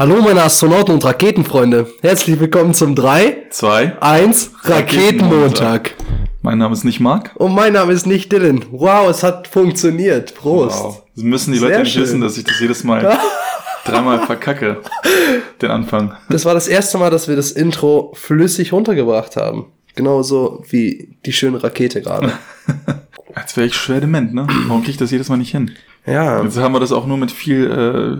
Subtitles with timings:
[0.00, 1.86] Hallo meine Astronauten und Raketenfreunde.
[2.00, 5.94] Herzlich willkommen zum 3, 2, 1 Raketenmontag.
[6.40, 7.32] Mein Name ist nicht Marc.
[7.36, 8.64] Und mein Name ist nicht Dylan.
[8.70, 10.34] Wow, es hat funktioniert.
[10.34, 10.82] Prost.
[10.82, 11.02] Wow.
[11.14, 12.02] Das müssen die Sehr Leute nicht schön.
[12.04, 13.14] wissen, dass ich das jedes Mal
[13.84, 14.80] dreimal verkacke.
[15.60, 16.16] Den Anfang.
[16.30, 19.66] Das war das erste Mal, dass wir das Intro flüssig runtergebracht haben.
[19.96, 22.32] Genauso wie die schöne Rakete gerade.
[23.34, 24.46] Als wäre ich schwer dement, ne?
[24.66, 25.72] Warum krieg ich das jedes Mal nicht hin?
[26.06, 27.70] Ja, Jetzt haben wir das auch nur mit viel,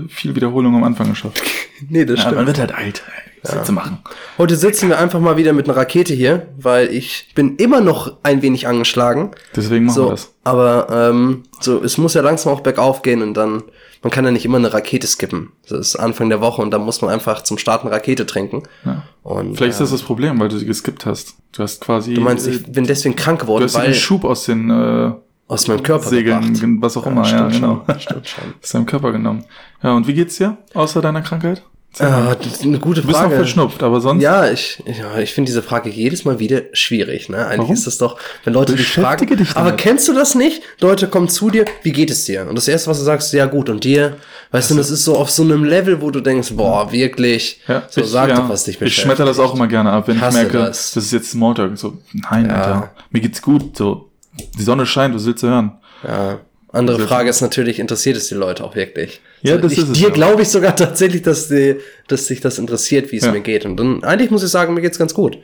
[0.06, 1.42] äh, viel Wiederholung am Anfang geschafft.
[1.88, 2.36] nee, das Ja, stimmt.
[2.36, 3.02] man wird halt alt.
[3.42, 3.98] Was willst du machen?
[4.36, 8.18] Heute sitzen wir einfach mal wieder mit einer Rakete hier, weil ich bin immer noch
[8.22, 9.30] ein wenig angeschlagen.
[9.56, 10.34] Deswegen machen wir So, das.
[10.44, 13.62] aber ähm, so, es muss ja langsam auch bergauf gehen und dann,
[14.02, 15.52] man kann ja nicht immer eine Rakete skippen.
[15.70, 18.64] Das ist Anfang der Woche und dann muss man einfach zum Starten Rakete trinken.
[18.84, 19.04] Ja.
[19.22, 21.36] Und Vielleicht ist äh, das das Problem, weil du sie geskippt hast.
[21.52, 22.12] Du hast quasi.
[22.12, 24.44] du meinst, äh, ich bin deswegen krank du geworden, hast dir weil den Schub aus
[24.44, 25.12] den äh,
[25.50, 26.76] aus meinem Körper Segeln, gebracht.
[26.80, 27.84] was auch immer, ja, stimmt genau.
[27.98, 28.44] Schon, schon.
[28.62, 29.44] aus deinem Körper genommen.
[29.82, 30.56] Ja, und wie geht's dir?
[30.74, 31.62] Außer deiner Krankheit?
[31.98, 33.34] Ah, das ist eine gute Du bist noch Frage.
[33.34, 34.22] verschnupft, aber sonst.
[34.22, 37.28] Ja, ich, ja, ich finde diese Frage jedes Mal wieder schwierig.
[37.28, 37.38] Ne?
[37.38, 37.74] Eigentlich Warum?
[37.74, 39.26] ist das doch, wenn Leute dich fragen.
[39.36, 40.62] Dich aber kennst du das nicht?
[40.80, 42.46] Leute kommen zu dir, wie geht es dir?
[42.48, 43.68] Und das erste, was du sagst, ja gut.
[43.70, 44.18] Und dir?
[44.52, 47.60] Weißt du, das ist so auf so einem Level, wo du denkst, boah, wirklich.
[47.66, 49.06] Ja, so ich, sag ja, doch, was dich Ich beschäftigt.
[49.06, 50.92] schmetter das auch immer gerne ab, wenn ich merke, das.
[50.92, 51.06] das.
[51.06, 51.76] ist jetzt Smalltalk.
[51.76, 52.54] So, nein, Ja.
[52.54, 53.76] Alter, mir geht's gut.
[53.76, 54.09] So,
[54.58, 55.72] die Sonne scheint, was willst du hören?
[56.06, 56.38] Ja.
[56.72, 59.20] Andere Also- Frage ist natürlich, interessiert es die Leute auch wirklich?
[59.42, 60.14] Ja, das ich, ist es Dir ja.
[60.14, 63.32] glaube ich sogar tatsächlich, dass, die, dass sich das interessiert, wie es Ja.
[63.32, 63.64] mir geht.
[63.66, 65.38] Und dann, eigentlich muss ich sagen, mir geht's ganz gut.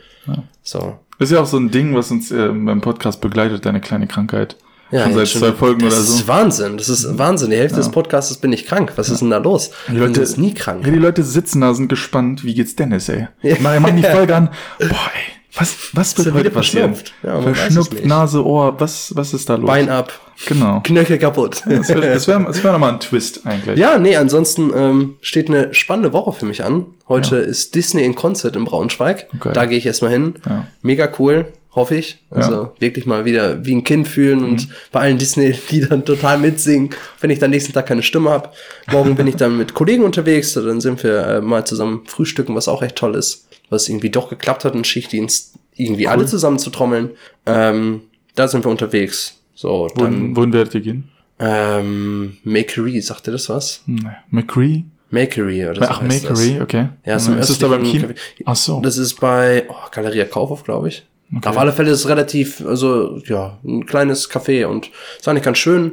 [0.62, 0.98] So.
[1.19, 4.56] Ist ja auch so ein Ding, was uns äh, beim Podcast begleitet, deine kleine Krankheit.
[4.92, 6.28] schon seit jetzt zwei Folgen das oder ist so.
[6.28, 6.77] Wahnsinn.
[6.77, 7.50] Das ist Wahnsinn.
[7.50, 8.92] Die Hälfte des Podcasts bin ich krank.
[8.97, 9.70] Was ist denn da los?
[9.89, 10.84] Die Leute jetzt nie krank.
[10.86, 12.44] Ja, die Leute sitzen da, sind gespannt.
[12.44, 13.27] Wie geht's Dennis, ey?
[13.42, 13.56] Ja.
[13.61, 14.50] Machen machen die Folge an.
[14.78, 17.14] Boah, ey, was, was wird heute verschnupft?
[17.22, 18.04] Ja, Verschnupft.
[18.04, 19.66] Nase, Ohr, was, was ist da los?
[19.66, 20.12] Bein ab,
[20.46, 20.80] Genau.
[20.84, 21.62] Knöchel kaputt.
[21.66, 23.78] Das wäre das wär, das wär nochmal ein Twist eigentlich.
[23.78, 26.86] ja, nee, ansonsten ähm, steht eine spannende Woche für mich an.
[27.08, 29.28] Heute ist Disney in Konzert in Braunschweig.
[29.36, 29.52] Okay.
[29.54, 30.34] Da gehe ich erstmal hin.
[30.46, 30.66] Ja.
[30.82, 32.19] Mega cool, hoffe ich.
[32.30, 32.62] Also Ja.
[32.62, 32.69] Mhm.
[32.80, 36.90] wirklich mal wieder wie ein Kind fühlen und bei allen Disney-Liedern total mitsingen,
[37.20, 38.51] wenn ich dann nächsten Tag keine Stimme habe.
[38.90, 42.67] Morgen bin ich dann mit Kollegen unterwegs, dann sind wir äh, mal zusammen frühstücken, was
[42.67, 43.46] auch echt toll ist.
[43.70, 47.11] Was irgendwie doch geklappt hat, einen Schichtdienst irgendwie alle zusammen zu trommeln.
[47.46, 48.02] Ähm,
[48.34, 49.40] da sind wir unterwegs.
[49.55, 51.08] So, dann Wohin, wohin werdet ihr gehen?
[51.39, 53.83] ähm, Makery, sagt ihr das was?
[53.86, 54.08] Nee.
[54.30, 54.84] McCree?
[55.11, 56.02] Makery oder so Ach.
[56.02, 56.89] Makery, okay.
[57.05, 58.08] Ja, ist im ist das da beim Kino?
[58.45, 58.80] Ach so.
[58.80, 61.06] Das ist bei oh, Galeria Kaufhof, glaube ich.
[61.35, 61.48] Okay.
[61.48, 65.59] Auf alle Fälle ist es relativ, also ja, ein kleines Café und ist eigentlich ganz
[65.59, 65.92] schön.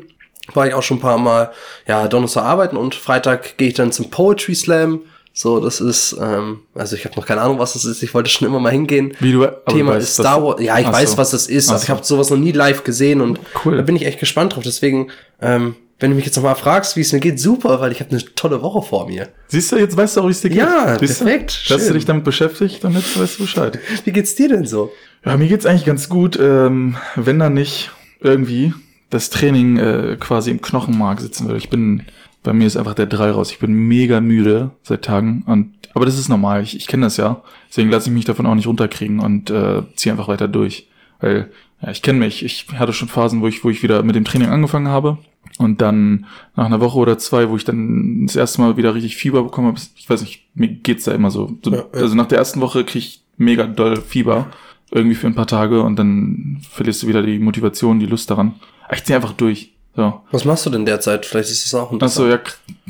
[0.54, 1.52] War ich auch schon ein paar Mal,
[1.88, 5.02] ja, Donnerstag arbeiten und Freitag gehe ich dann zum Poetry Slam.
[5.36, 8.04] So, das ist, ähm, also ich habe noch keine Ahnung, was das ist.
[8.04, 9.14] Ich wollte schon immer mal hingehen.
[9.20, 10.62] Wie du- Thema du weißt, ist Star Wars.
[10.62, 13.20] Ja, ich Ach weiß, was das ist, aber ich habe sowas noch nie live gesehen
[13.22, 13.78] und Cool.
[13.78, 14.64] da bin ich echt gespannt drauf.
[14.64, 15.10] Deswegen,
[15.42, 18.00] ähm, wenn du mich jetzt noch mal fragst, wie es mir geht, super, weil ich
[18.02, 19.30] habe eine tolle Woche vor mir.
[19.48, 20.60] Siehst du, jetzt weißt du auch, wie es dir geht.
[20.60, 21.26] Ja, Siehst du?
[21.26, 21.94] perfekt, du schön.
[21.94, 23.80] dich damit beschäftigt und jetzt weißt du Bescheid.
[24.04, 24.92] Wie geht's dir denn so?
[25.26, 28.74] Ja, mir geht's eigentlich ganz gut, ähm, wenn da nicht irgendwie
[29.10, 31.60] das Training äh, quasi im Knochenmark sitzen würde.
[31.60, 32.04] Ich bin,
[32.42, 33.52] bei mir ist einfach der Drei raus.
[33.52, 36.64] Ich bin mega müde seit Tagen und aber das ist normal.
[36.64, 37.44] Ich, ich kenne das ja.
[37.70, 40.88] Deswegen lasse ich mich davon auch nicht runterkriegen und äh, ziehe einfach weiter durch.
[41.20, 41.52] Weil
[41.82, 42.44] ja, ich kenne mich.
[42.44, 45.20] Ich hatte schon Phasen, wo ich, wo ich wieder mit dem Training angefangen habe
[45.60, 49.18] und dann nach einer Woche oder zwei, wo ich dann das erste Mal wieder richtig
[49.18, 49.80] Fieber bekommen habe.
[49.96, 51.58] Ich weiß nicht, mir geht's da immer so.
[51.64, 51.86] so Ja, ja.
[51.94, 54.48] Also nach der ersten Woche krieg ich mega doll Fieber
[54.94, 58.56] irgendwie für ein paar Tage und dann verlierst du wieder die Motivation, die Lust daran.
[58.92, 59.72] Ich zieh einfach durch.
[59.96, 60.22] So.
[60.32, 61.26] Was machst du denn derzeit?
[61.26, 62.28] Vielleicht ist es auch Ach interessant.
[62.28, 62.40] so, ja,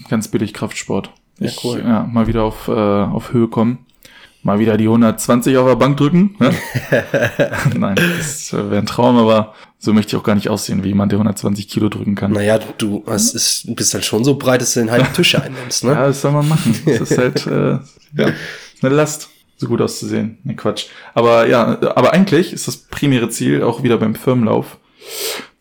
[0.09, 1.09] ganz billig Kraftsport.
[1.39, 1.81] Ja, Ich, cool.
[1.83, 3.85] Ja, mal wieder auf, äh, auf Höhe kommen.
[4.45, 6.35] Mal wieder die 120 auf der Bank drücken.
[6.39, 6.53] Ne?
[7.77, 11.13] Nein, das wäre ein Traum, aber so möchte ich auch gar nicht aussehen, wie jemand,
[11.13, 12.31] der 120 Kilo drücken kann.
[12.33, 15.35] Naja, du hast, ist, du bist halt schon so breit, dass du den halben Tisch
[15.35, 15.91] einnimmst, ne?
[15.91, 16.77] Ja, das soll man machen.
[16.85, 17.79] Das ist halt äh,
[18.17, 18.33] ja,
[18.81, 20.37] eine Last, so gut auszusehen.
[20.43, 20.87] Ne, Quatsch.
[21.13, 24.77] Aber ja, aber eigentlich ist das primäre Ziel auch wieder beim Firmenlauf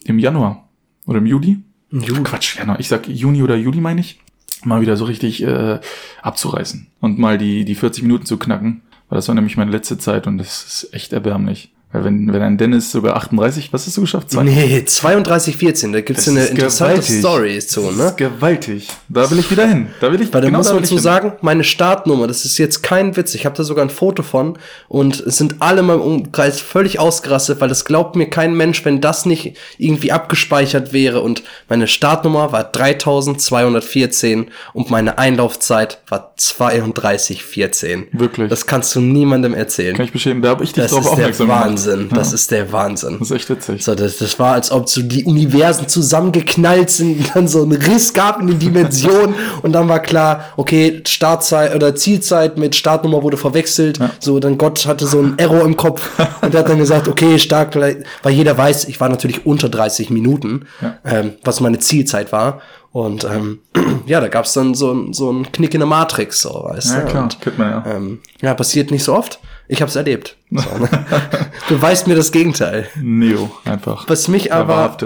[0.05, 0.69] im Januar
[1.07, 1.59] oder im Juli.
[1.91, 2.23] Juli.
[2.23, 2.81] Quatsch, Januar.
[2.81, 4.21] Ich sag Juni oder Juli, meine ich.
[4.65, 5.81] Mal wieder so richtig äh,
[6.23, 8.83] abzureißen und mal die, die 40 Minuten zu knacken.
[9.09, 11.75] Weil das war nämlich meine letzte Zeit und das ist echt erbärmlich.
[11.93, 14.31] Weil wenn, wenn ein Dennis sogar 38, was hast du geschafft?
[14.31, 17.19] Zwei- Nee, 32, 14, da gibt's Das eine interessante gewaltig.
[17.19, 18.05] Story zu, Das ne?
[18.07, 18.89] ist gewaltig.
[19.11, 19.89] Da will ich wieder hin.
[20.01, 21.03] Da will ich Weil da genau muss da man will ich zu hin.
[21.03, 24.59] sagen, meine Startnummer, das ist jetzt kein Witz, ich habe da sogar ein Foto von
[24.89, 28.85] und es sind alle in meinem Umkreis völlig ausgerastet, weil das glaubt mir kein Mensch,
[28.87, 36.33] wenn das nicht irgendwie abgespeichert wäre und meine Startnummer war 3214 und meine Einlaufzeit war
[36.37, 38.07] 3214.
[38.13, 38.49] Wirklich?
[38.49, 39.97] Das kannst du niemandem erzählen.
[39.97, 41.63] Kann ich beschämen, da habe ich dich Das drauf aufmerksam gemacht.
[41.87, 42.09] Wahnsinn.
[42.15, 43.19] Das ist der Wahnsinn.
[43.19, 43.85] Das ist echt witzig.
[43.85, 47.73] So, das, das war, als ob so die Universen zusammengeknallt sind und dann so ein
[47.73, 53.23] Riss gab in den Dimensionen und dann war klar, okay, Startzeit oder Zielzeit mit Startnummer
[53.23, 53.99] wurde verwechselt.
[54.21, 56.09] So, dann Gott hatte so einen Error im Kopf
[56.43, 60.67] und hat dann gesagt, okay, stark, weil jeder weiß, ich war natürlich unter 30 Minuten,
[61.05, 62.61] ähm, was meine Zielzeit war.
[62.93, 63.61] Und ähm,
[64.07, 67.01] ja, da gab's dann so, ein- so einen Knick in der Matrix, so, weißt Ja,
[67.01, 67.07] du?
[67.07, 67.85] klar, Und, man ja.
[67.97, 69.41] ähm, ja, passiert nicht so oft.
[69.73, 70.37] Ich habe es erlebt.
[70.51, 70.87] So, ne?
[71.71, 72.89] Beweist mir das Gegenteil.
[73.01, 74.07] Neo, einfach.
[74.07, 74.99] Was mich aber,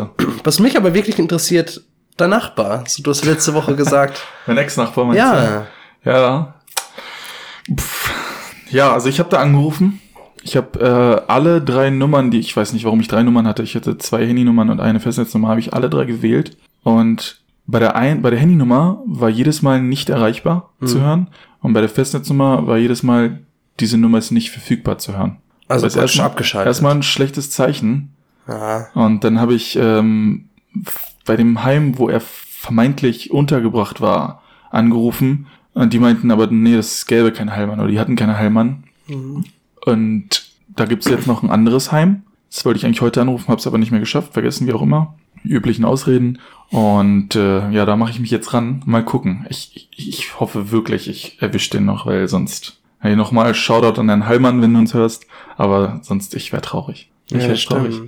[0.42, 1.82] was mich aber wirklich interessiert,
[2.18, 2.82] der Nachbar.
[2.88, 4.20] So, du hast letzte Woche gesagt.
[4.48, 5.66] Mein Ex-Nachbar, meinst ja,
[6.04, 6.10] du?
[6.10, 6.54] Ja.
[7.72, 8.10] Pff.
[8.70, 10.00] Ja, also ich habe da angerufen.
[10.42, 13.62] Ich habe äh, alle drei Nummern, die ich weiß nicht, warum ich drei Nummern hatte.
[13.62, 16.56] Ich hatte zwei Handynummern und eine Festnetznummer, habe ich alle drei gewählt.
[16.82, 20.86] Und bei der ein, bei der Handynummer war jedes Mal nicht erreichbar Mhm.
[20.88, 21.28] zu hören.
[21.62, 23.40] Und bei der Festnetznummer war jedes Mal,
[23.80, 25.36] diese Nummer ist nicht verfügbar zu hören.
[25.68, 26.66] also Das ist erstmal- abgeschaltet.
[26.68, 28.12] Erstmal ein schlechtes Zeichen.
[28.46, 28.88] Aha.
[28.94, 30.48] Und dann habe ich ähm,
[31.24, 35.46] bei dem Heim, wo er vermeintlich untergebracht war, angerufen.
[35.74, 38.84] Und die meinten aber, nee, das gäbe keinen Heilmann oder die hatten keine Heilmann.
[39.84, 42.22] Und da gibt's jetzt noch ein anderes Heim.
[42.50, 44.82] Das wollte ich eigentlich heute anrufen, habe es aber nicht mehr geschafft, vergessen, wie auch
[44.82, 45.14] immer.
[45.44, 46.38] Die üblichen Ausreden.
[46.70, 48.82] Und äh, ja, da mache ich mich jetzt ran.
[48.86, 49.46] Mal gucken.
[49.50, 52.80] Ich, ich, ich hoffe wirklich, ich erwische den noch, weil sonst.
[53.06, 55.28] Hey, nochmal Shoutout an Herrn Heilmann, wenn du uns hörst.
[55.56, 57.08] Aber sonst, ich wäre traurig.
[57.26, 58.02] Ich Ja, wär traurig.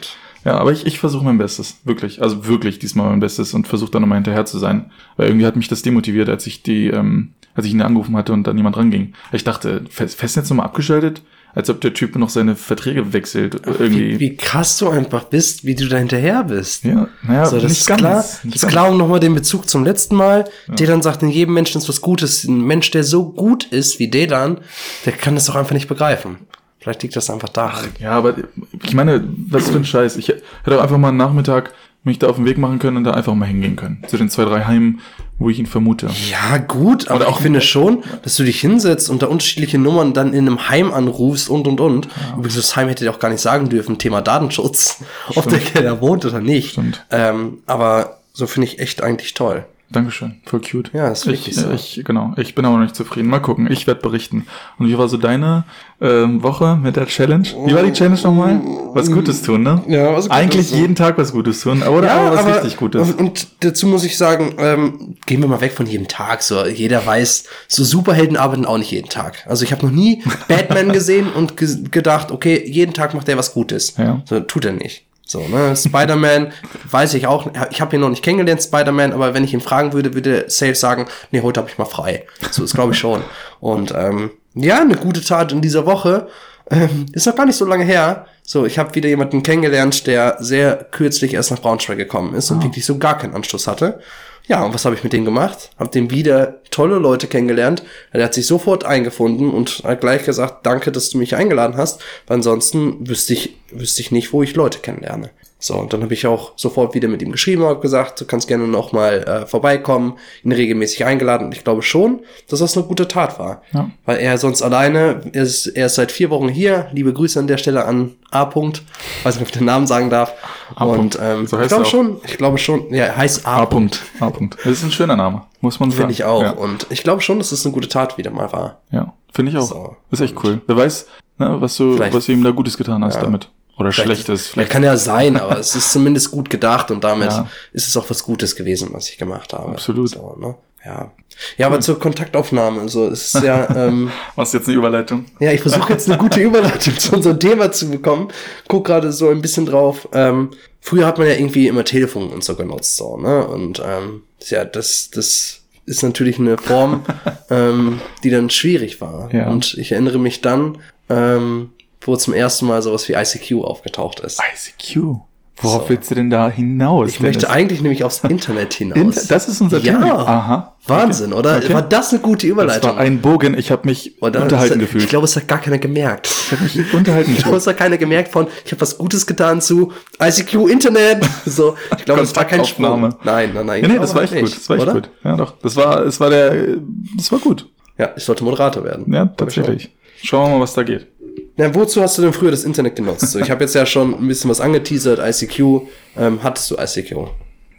[0.44, 1.78] Ja, aber ich, ich versuche mein Bestes.
[1.84, 2.20] Wirklich.
[2.20, 4.90] Also wirklich diesmal mein Bestes und versuche dann nochmal hinterher zu sein.
[5.16, 8.32] Weil irgendwie hat mich das demotiviert, als ich die, ähm, als ich ihn angerufen hatte
[8.32, 9.12] und dann niemand ranging.
[9.30, 11.22] Ich dachte, Fest Festnetz nochmal abgeschaltet,
[11.54, 13.60] als ob der Typ noch seine Verträge wechselt.
[13.66, 14.14] Irgendwie.
[14.14, 16.84] Wie, wie krass du einfach bist, wie du da hinterher bist.
[16.84, 18.24] Ja, naja, So, das nicht ist ganz, klar.
[18.44, 20.44] Das ist klar, um nochmal den Bezug zum letzten Mal.
[20.68, 22.44] Delan sagt, in jedem Menschen ist was Gutes.
[22.44, 24.58] Ein Mensch, der so gut ist wie Delan,
[25.04, 26.36] der kann das doch einfach nicht begreifen.
[26.80, 27.88] Vielleicht liegt das einfach daran.
[27.98, 28.34] Ja, aber
[28.82, 30.16] ich meine, was für ein Scheiß.
[30.16, 30.42] Ich hätte
[30.78, 31.72] auch einfach mal einen Nachmittag
[32.04, 34.02] mich da auf den Weg machen können und da einfach mal hingehen können.
[34.06, 35.00] Zu den zwei, drei Heimen,
[35.38, 36.08] wo ich ihn vermute.
[36.30, 39.78] Ja, gut, aber Oder ich auch- finde schon, dass du dich hinsetzt und da unterschiedliche
[39.78, 42.08] Nummern dann in einem Heim anrufst und und und.
[42.34, 45.02] Übrigens, das Heim hätte dir auch gar nicht sagen dürfen, Thema Datenschutz,
[45.34, 46.72] ob der Kerl wohnt oder nicht.
[46.72, 47.04] Stimmt.
[47.10, 49.64] Ähm, aber so finde ich echt eigentlich toll.
[49.90, 50.90] Dankeschön, voll cute.
[50.92, 51.70] Ja, ist wirklich ich, so.
[51.70, 53.28] ich, genau, ich bin aber noch nicht zufrieden.
[53.30, 54.46] Mal gucken, ich werde berichten.
[54.78, 55.64] Und wie war so deine
[56.02, 57.48] ähm, Woche mit der Challenge?
[57.64, 58.60] Wie war die Challenge nochmal?
[58.92, 59.82] Was Gutes tun, ne?
[59.88, 63.00] Ja, was Gutes Eigentlich jeden Tag was Gutes tun, oder aber was richtig Gutes.
[63.00, 66.42] Und, und dazu muss ich sagen, ähm, gehen wir mal weg von jedem Tag.
[66.42, 69.46] So, jeder weiß, so Superhelden arbeiten auch nicht jeden Tag.
[69.46, 73.38] Also ich habe noch nie Batman gesehen und ge gedacht, okay, jeden Tag macht er
[73.38, 73.94] was Gutes.
[73.96, 74.20] Ja.
[74.26, 75.07] So tut er nicht.
[75.28, 75.76] So, ne?
[75.76, 76.54] Spider-Man
[76.90, 79.92] weiß ich auch, ich habe ihn noch nicht kennengelernt, Spider-Man, aber wenn ich ihn fragen
[79.92, 82.24] würde, würde er safe sagen, nee, heute habe ich mal frei.
[82.50, 83.22] So, das glaube ich schon.
[83.60, 86.28] Und ähm, ja, eine gute Tat in dieser Woche.
[86.70, 88.26] Ähm, ist noch gar nicht so lange her.
[88.42, 92.62] So, ich habe wieder jemanden kennengelernt, der sehr kürzlich erst nach Braunschweig gekommen ist und
[92.62, 94.00] wirklich so gar keinen Anschluss hatte.
[94.48, 95.70] Ja, und was habe ich mit dem gemacht?
[95.78, 97.82] Hab dem wieder tolle Leute kennengelernt.
[98.12, 102.00] Er hat sich sofort eingefunden und hat gleich gesagt, danke, dass du mich eingeladen hast,
[102.26, 105.30] weil ansonsten wüsste ich, wüsste ich nicht, wo ich Leute kennenlerne.
[105.60, 108.24] So, und dann habe ich auch sofort wieder mit ihm geschrieben und hab gesagt, du
[108.24, 110.14] kannst gerne noch mal äh, vorbeikommen,
[110.44, 111.46] ihn regelmäßig eingeladen.
[111.46, 113.62] Und ich glaube schon, dass das eine gute Tat war.
[113.72, 113.90] Ja.
[114.04, 116.86] Weil er sonst alleine, er ist, er ist seit vier Wochen hier.
[116.92, 118.44] Liebe Grüße an der Stelle an A.
[118.44, 118.82] -Punkt.
[119.24, 120.32] Weiß nicht, ob ich den Namen sagen darf.
[120.76, 120.84] A.
[120.84, 123.56] Und ähm, So ich glaube schon, ich glaube schon, ja, er heißt A.
[123.58, 123.64] A.
[123.64, 123.98] -Punkt.
[124.20, 124.28] A.
[124.28, 124.56] -Punkt.
[124.58, 126.02] Das ist ein schöner Name, muss man sagen.
[126.02, 126.42] Finde ich auch.
[126.42, 128.80] Ja, Und ich glaube schon, dass es eine gute Tat wieder mal war.
[128.92, 129.12] ja.
[129.34, 129.62] finde ich auch.
[129.68, 129.96] So.
[130.12, 130.60] Ist echt cool.
[130.68, 131.06] Wer weiß,
[131.38, 133.22] ne, was du, Vielleicht- was du ihm da Gutes getan hast Ja.
[133.22, 133.50] damit.
[133.78, 134.46] Oder Schlechtes.
[134.48, 134.70] Ja, Vielleicht.
[134.70, 137.48] kann ja sein, aber es ist zumindest gut gedacht und damit Ja.
[137.72, 139.70] ist es auch was Gutes gewesen, was ich gemacht habe.
[139.72, 140.10] Absolut.
[140.10, 140.54] So, ne?
[140.84, 141.12] Ja.
[141.56, 145.26] Ja, aber zur Kontaktaufnahme, also es ist ja, ähm, Was jetzt eine Überleitung?
[145.38, 148.28] ja, ich versuche jetzt eine gute Überleitung zu unserem Thema zu bekommen.
[148.66, 150.08] Guck gerade so ein bisschen drauf.
[150.12, 153.46] Ähm, früher hat man ja irgendwie immer Telefon und so genutzt, so, ne?
[153.46, 157.04] Und ähm, ja, das, das ist natürlich eine Form,
[157.50, 159.32] ähm, die dann schwierig war.
[159.32, 159.48] Ja.
[159.48, 161.70] Und ich erinnere mich dann, ähm,
[162.00, 164.40] wo zum ersten Mal sowas wie ICQ aufgetaucht ist.
[164.40, 165.16] ICQ.
[165.60, 165.88] Worauf So.
[165.88, 167.08] willst du denn da hinaus?
[167.08, 169.26] Ich möchte eigentlich nämlich aufs Internet hinaus.
[169.26, 169.94] Das ist unser ja.
[169.94, 170.14] Thema.
[170.24, 170.76] Aha.
[170.86, 171.56] Wahnsinn, oder?
[171.56, 171.74] Okay.
[171.74, 172.90] War das eine gute Das Überleitung?
[172.92, 173.58] war ein Bogen.
[173.58, 174.42] Ich habe mich Oder?
[174.44, 175.02] unterhalten das, gefühlt.
[175.02, 176.28] Ich glaube, es hat gar keiner gemerkt.
[176.28, 177.60] ich habe mich unterhalten Ich glaube, gefühlt.
[177.62, 179.90] es hat keiner gemerkt von, ich habe was Gutes getan zu
[180.22, 181.26] ICQ Internet.
[181.44, 183.12] So, ich glaube, es war kein Sprung.
[183.24, 183.82] Nein, nein, nein.
[183.82, 184.56] Ja, nee, das war echt nicht, gut.
[184.56, 184.92] Das war echt oder?
[184.94, 185.10] gut.
[185.24, 185.54] Ja, doch.
[185.60, 186.76] Das war, es war der,
[187.16, 187.68] das war gut.
[187.98, 189.12] Ja, ich sollte Moderator werden.
[189.12, 189.90] Ja, tatsächlich.
[190.22, 191.08] Schauen wir mal, was da geht.
[191.56, 193.30] Ja, wozu hast du denn früher das Internet genutzt?
[193.30, 195.88] So, ich habe jetzt ja schon ein bisschen was angeteasert, ICQ.
[196.16, 197.28] Ähm, hattest du ICQ?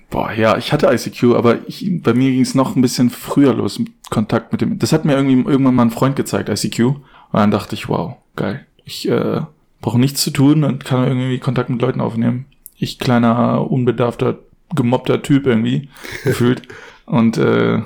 [0.09, 3.53] Boah, ja, ich hatte ICQ, aber ich, bei mir ging es noch ein bisschen früher
[3.53, 4.79] los Kontakt mit dem.
[4.79, 6.79] Das hat mir irgendwie irgendwann mal ein Freund gezeigt, ICQ.
[6.79, 6.99] Und
[7.33, 8.65] dann dachte ich, wow, geil.
[8.85, 9.41] Ich äh,
[9.81, 12.45] brauche nichts zu tun und kann irgendwie Kontakt mit Leuten aufnehmen.
[12.75, 14.39] Ich kleiner, unbedarfter,
[14.75, 15.89] gemobbter Typ irgendwie,
[16.23, 16.63] gefühlt.
[17.05, 17.81] Und äh,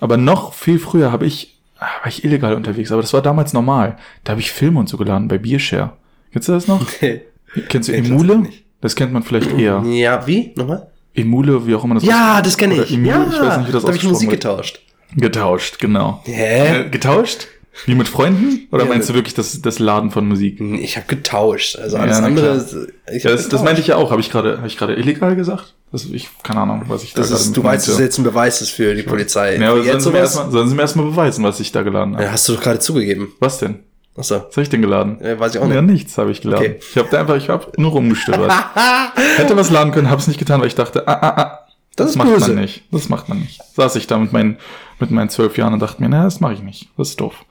[0.00, 3.96] aber noch viel früher habe ich, war ich illegal unterwegs, aber das war damals normal.
[4.24, 5.92] Da habe ich Filme und so geladen bei Beershare.
[6.32, 6.80] Kennst du das noch?
[6.82, 7.22] Okay.
[7.68, 8.42] Kennst du Nee, Emule?
[8.80, 9.82] Das kennt man vielleicht eher.
[9.86, 10.52] Ja, wie?
[10.56, 10.88] Nochmal?
[11.14, 12.92] Emule, wie auch immer das Ja, das kenne ich.
[12.92, 14.40] Emule, ja, ich weiß nicht, wie das da habe ich Musik wird.
[14.42, 14.80] getauscht.
[15.16, 16.20] Getauscht, genau.
[16.24, 16.82] Hä?
[16.82, 17.48] Äh, getauscht?
[17.86, 18.66] Wie mit Freunden?
[18.72, 20.60] Oder Ja, meinst du wirklich das, das Laden von Musik?
[20.60, 21.76] Ich habe getauscht.
[21.76, 22.46] Also Ja, alles na andere.
[22.56, 22.76] ist-
[23.12, 24.10] Ich Ja, hab das, das meinte ich ja auch.
[24.10, 25.74] Habe ich gerade, habe ich gerade illegal gesagt?
[25.92, 28.02] Das, ich, keine Ahnung, was ich da Das gerade ist, du dass meinte.
[28.02, 29.56] jetzt ein Beweis ist für die Polizei.
[29.56, 31.82] Ja, aber sollen jetzt sie, mir erstmal, sollen sie mir erstmal beweisen, was ich da
[31.82, 32.24] geladen habe?
[32.24, 33.32] Ja, hast du doch gerade zugegeben.
[33.40, 33.80] Was denn?
[34.16, 34.34] Achso.
[34.34, 35.18] Was habe ich denn geladen?
[35.22, 35.74] Ja, weiß ich auch nicht.
[35.76, 36.72] Ja, nichts habe ich geladen.
[36.72, 36.80] Okay.
[36.90, 38.52] Ich habe da einfach, ich habe nur rumgestöbert.
[39.36, 41.58] Hätte was laden können, habe es nicht getan, weil ich dachte, ah, ah, ah,
[41.98, 42.52] Das ist macht böse.
[42.52, 42.84] man nicht.
[42.92, 43.60] Das macht man nicht.
[43.74, 44.56] Saß ich da mit meinen,
[45.00, 46.88] mit meinen zwölf Jahren und dachte mir, na, das mache ich nicht.
[46.96, 47.44] Das ist doof.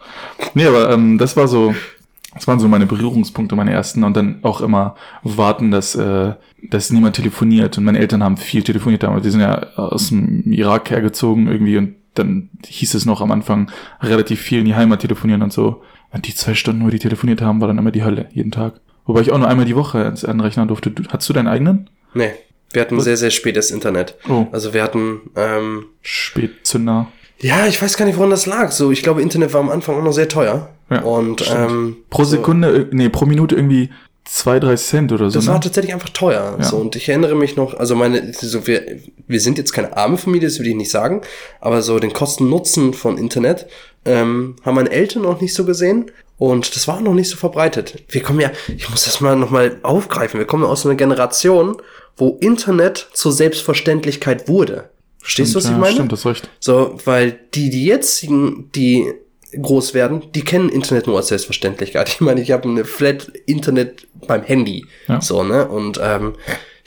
[0.53, 1.75] Nee, aber ähm, das war so,
[2.33, 4.03] das waren so meine Berührungspunkte, meine ersten.
[4.03, 7.77] Und dann auch immer warten, dass, äh, dass niemand telefoniert.
[7.77, 9.23] Und meine Eltern haben viel telefoniert damals.
[9.23, 13.69] Die sind ja aus dem Irak hergezogen irgendwie und dann hieß es noch am Anfang
[14.01, 15.83] relativ viel in die Heimat telefonieren und so.
[16.11, 18.79] Und die zwei Stunden, wo die telefoniert haben, war dann immer die Hölle, jeden Tag.
[19.05, 20.89] Wobei ich auch nur einmal die Woche ins anrechnen durfte.
[20.89, 21.89] Du, hattest du deinen eigenen?
[22.13, 22.31] Nee.
[22.73, 24.15] Wir hatten sehr, sehr spätes Internet.
[24.29, 24.47] Oh.
[24.51, 27.07] Also wir hatten, ähm, Spätzünder.
[27.39, 28.71] ja, ich weiß gar nicht, woran das lag.
[28.71, 30.69] So, ich glaube, Internet war am Anfang auch noch sehr teuer.
[30.89, 31.71] Ja, und stimmt.
[31.71, 33.89] ähm, Pro so, Sekunde, äh, nee, pro Minute irgendwie
[34.27, 35.39] zwei, drei Cent oder so.
[35.39, 35.53] Das ne?
[35.53, 36.57] war tatsächlich einfach teuer.
[36.59, 36.63] Ja.
[36.63, 40.17] So, und ich erinnere mich noch, also meine, so wir, wir sind jetzt keine arme
[40.17, 41.21] Familie, das will ich nicht sagen,
[41.61, 43.67] aber so den Kosten-Nutzen von Internet
[44.05, 46.11] ähm, haben meine Eltern noch nicht so gesehen.
[46.37, 48.03] Und das war noch nicht so verbreitet.
[48.09, 51.77] Wir kommen ja, ich muss das mal nochmal aufgreifen, wir kommen aus einer Generation,
[52.17, 54.89] wo Internet zur Selbstverständlichkeit wurde.
[55.19, 55.93] Verstehst du, was ich meine?
[55.93, 56.49] Stimmt, das recht.
[56.59, 59.11] So, weil die, die jetzigen, die
[59.61, 62.09] groß werden, die kennen Internet nur als Selbstverständlichkeit.
[62.17, 64.85] Ich meine, ich habe eine Flat Internet beim Handy.
[65.07, 65.21] Ja.
[65.21, 65.67] So, ne?
[65.67, 66.33] Und ähm,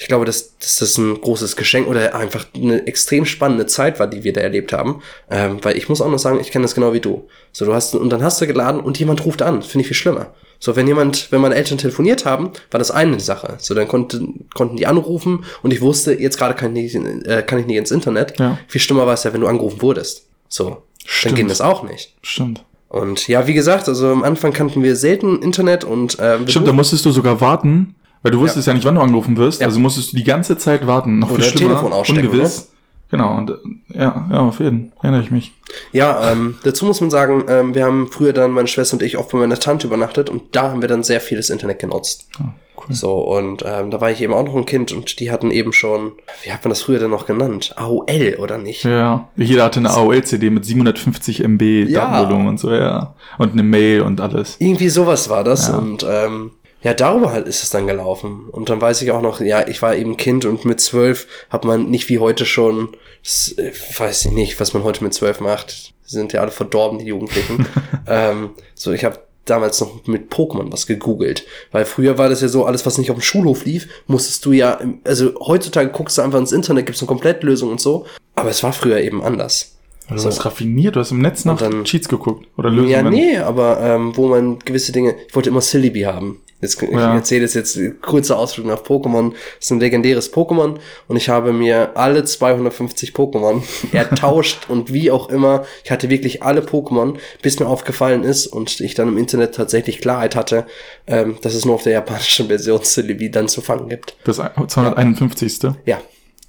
[0.01, 4.07] ich glaube, dass, dass das ein großes Geschenk oder einfach eine extrem spannende Zeit war,
[4.07, 5.03] die wir da erlebt haben.
[5.31, 7.29] Ähm, weil ich muss auch noch sagen, ich kenne das genau wie du.
[7.53, 9.61] So, du hast, und dann hast du geladen und jemand ruft an.
[9.61, 10.33] Finde ich viel schlimmer.
[10.59, 13.57] So, wenn jemand, wenn meine Eltern telefoniert haben, war das eine Sache.
[13.59, 17.43] So, dann konnten, konnten die anrufen und ich wusste, jetzt gerade kann ich nicht, äh,
[17.43, 18.41] kann ich nicht ins Internet.
[18.41, 18.59] Ja.
[18.69, 20.27] Viel schlimmer war es ja, wenn du angerufen wurdest.
[20.49, 21.33] So, Stimmt.
[21.33, 22.15] dann ging das auch nicht.
[22.23, 22.65] Stimmt.
[22.89, 26.73] Und ja, wie gesagt, also am Anfang kannten wir selten Internet und wir Stimmt, da
[26.73, 29.61] musstest du sogar warten, weil du wusstest ja, nicht, wann du angerufen wirst.
[29.61, 29.67] Ja.
[29.67, 31.19] Also musstest du die ganze Zeit warten.
[31.19, 32.71] Noch Oder viel schlimmer, Telefon ausstecken, ungewiss.
[33.11, 33.53] Genau, und
[33.93, 35.53] ja, ja, auf jeden Fall erinnere ich mich.
[35.91, 39.19] Ja, ähm, dazu muss man sagen, ähm, wir haben früher dann, meine Schwester und ich,
[39.19, 42.29] oft bei meiner Tante übernachtet und da haben wir dann sehr vieles Internet genutzt.
[42.39, 42.95] Ah, cool.
[42.95, 45.73] So, und ähm, da war ich eben auch noch ein Kind und die hatten eben
[45.73, 46.13] schon,
[46.45, 47.75] wie hat man das früher denn noch genannt?
[47.77, 48.85] AOL, oder nicht?
[48.85, 52.03] Ja, jeder hatte eine AOL-CD mit 750 MB Ja.
[52.05, 53.15] Datenvolumen und so, ja.
[53.39, 54.55] Und eine Mail und alles.
[54.61, 55.79] Irgendwie sowas war das Ja.
[55.79, 58.49] und ähm, ja, darüber halt ist es dann gelaufen.
[58.51, 61.65] Und dann weiß ich auch noch, ja, ich war eben Kind und mit zwölf hat
[61.65, 62.91] man nicht wie heute schon,
[63.23, 65.93] das, äh, weiß ich nicht, was man heute mit zwölf macht.
[66.07, 67.67] Die sind ja alle verdorben, die Jugendlichen.
[68.07, 71.45] ähm, so, ich habe damals noch mit Pokémon was gegoogelt.
[71.73, 74.53] Weil früher war das ja so, alles, was nicht auf dem Schulhof lief, musstest du
[74.53, 78.07] ja, also heutzutage guckst du einfach ins Internet, gibt's eine Komplettlösung und so.
[78.37, 79.77] Aber es war früher eben anders.
[80.09, 82.47] Also, du hast raffiniert, du hast im Netz nach dann- Cheats geguckt.
[82.57, 82.91] Oder Lösungen.
[82.91, 86.41] Ja, nee, aber ähm, wo man gewisse Dinge, ich wollte immer Celebi haben.
[86.61, 87.15] Jetzt, ich Ja.
[87.15, 89.31] erzähle jetzt jetzt kurze Ausflug nach Pokémon.
[89.31, 90.77] Das ist ein legendäres Pokémon
[91.09, 93.63] und ich habe mir alle 250 Pokémon
[93.93, 95.65] ertauscht und wie auch immer.
[95.85, 100.01] Ich hatte wirklich alle Pokémon, bis mir aufgefallen ist und ich dann im Internet tatsächlich
[100.01, 100.67] Klarheit hatte,
[101.07, 104.17] ähm, dass es nur auf der japanischen Version Celebi dann zu fangen gibt.
[104.25, 105.61] Das 251.
[105.87, 105.99] Ja,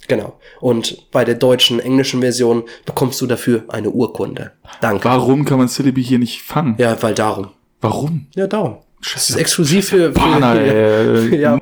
[0.08, 0.34] genau.
[0.60, 4.52] Und bei der deutschen, englischen Version bekommst du dafür eine Urkunde.
[4.80, 5.04] Danke.
[5.04, 6.74] Warum kann man Celebi hier nicht fangen?
[6.78, 7.48] Ja, weil darum.
[7.80, 8.26] Warum?
[8.34, 8.76] Ja, darum.
[9.14, 11.36] Das ist exklusiv für, für Partner, ey.
[11.40, 11.58] ja,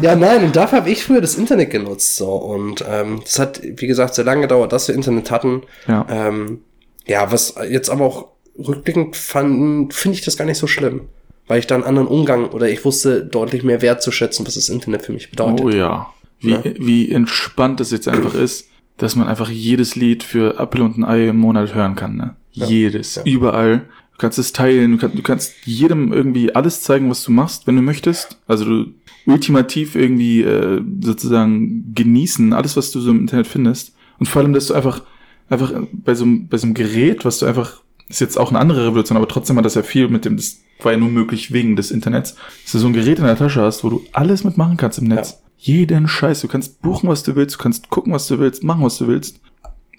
[0.00, 2.16] ja, nein, und dafür habe ich früher das Internet genutzt.
[2.16, 2.30] So.
[2.30, 5.62] Und ähm, das hat, wie gesagt, sehr lange gedauert, dass wir Internet hatten.
[5.88, 6.06] Ja.
[6.08, 6.60] Ähm,
[7.06, 11.02] ja, was jetzt aber auch rückblickend fanden, finde ich das gar nicht so schlimm.
[11.46, 15.02] Weil ich da einen anderen Umgang oder ich wusste deutlich mehr wertzuschätzen, was das Internet
[15.02, 15.60] für mich bedeutet.
[15.66, 16.06] Oh ja.
[16.40, 16.62] Wie, Ja.
[16.64, 21.04] wie entspannt es jetzt einfach ist, dass man einfach jedes Lied für Apfel und ein
[21.04, 22.16] Ei im Monat hören kann.
[22.16, 22.36] Ne?
[22.52, 23.16] Jedes.
[23.16, 23.22] Ja.
[23.24, 23.82] Überall.
[24.14, 27.66] Du kannst es teilen, du, kannst, du kannst jedem irgendwie alles zeigen, was du machst,
[27.66, 28.38] wenn du möchtest.
[28.46, 28.86] Also du
[29.26, 33.94] ultimativ irgendwie äh, sozusagen genießen, alles, was du so im Internet findest.
[34.18, 35.02] Und vor allem, dass du einfach,
[35.48, 38.58] einfach bei so, einem- bei so einem Gerät, was du einfach, ist jetzt auch eine
[38.60, 41.52] andere Revolution, aber trotzdem hat das ja viel mit dem, das war ja nur möglich
[41.52, 44.44] wegen des Internets, dass du so ein Gerät in der Tasche hast, wo du alles
[44.44, 45.40] mitmachen kannst im Netz.
[45.58, 46.42] Jeden Scheiß.
[46.42, 49.06] Du kannst buchen, was du willst, du kannst gucken, was du willst, machen, was du
[49.08, 49.40] willst.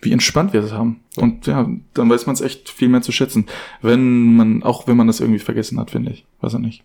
[0.06, 1.02] Wie entspannt wir das haben.
[1.18, 3.48] Und ja, dann weiß man es echt viel mehr zu schätzen.
[3.82, 6.26] Wenn man, auch wenn man das irgendwie vergessen hat, finde ich.
[6.42, 6.84] Weiß er nicht.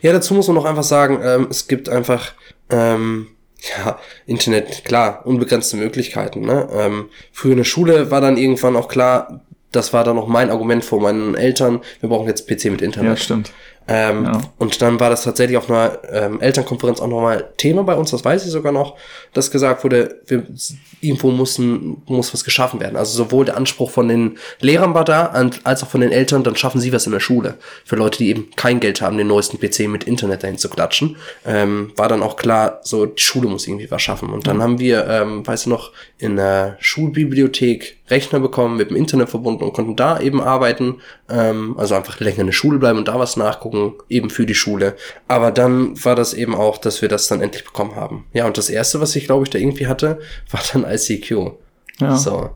[0.00, 2.32] Ja, dazu muss man noch einfach sagen, ähm, es gibt einfach,
[2.70, 3.28] ähm,
[3.76, 6.40] ja, Internet, klar, unbegrenzte Möglichkeiten.
[6.40, 6.68] Ne?
[6.72, 10.50] Ähm, früher in der Schule war dann irgendwann auch klar, das war dann auch mein
[10.50, 13.10] Argument vor meinen Eltern, wir brauchen jetzt PC mit Internet.
[13.10, 13.52] Ja, stimmt.
[13.88, 14.40] Ähm, Ja.
[14.58, 18.24] Und dann war das tatsächlich auf einer ähm, Elternkonferenz auch nochmal Thema bei uns, das
[18.24, 18.96] weiß ich sogar noch,
[19.32, 20.46] dass gesagt wurde, wir,
[21.00, 22.96] irgendwo mussten, muss was geschaffen werden.
[22.96, 25.26] Also sowohl der Anspruch von den Lehrern war da,
[25.64, 27.54] als auch von den Eltern, dann schaffen sie was in der Schule.
[27.84, 31.16] Für Leute, die eben kein Geld haben, den neuesten PC mit Internet dahin zu klatschen,
[31.44, 34.30] ähm, war dann auch klar, so die Schule muss irgendwie was schaffen.
[34.30, 38.96] Und dann haben wir, ähm, weißt du noch, in der Schulbibliothek Rechner bekommen, mit dem
[38.96, 41.00] Internet verbunden und konnten da eben arbeiten.
[41.28, 44.54] Ähm, also einfach länger in der Schule bleiben und da was nachgucken, eben für die
[44.54, 44.94] Schule.
[45.26, 48.26] Aber dann war das eben auch, dass wir das dann endlich bekommen haben.
[48.32, 51.30] Ja, und das erste, was ich glaube ich da irgendwie hatte, war dann ICQ.
[52.00, 52.50] Ja, So.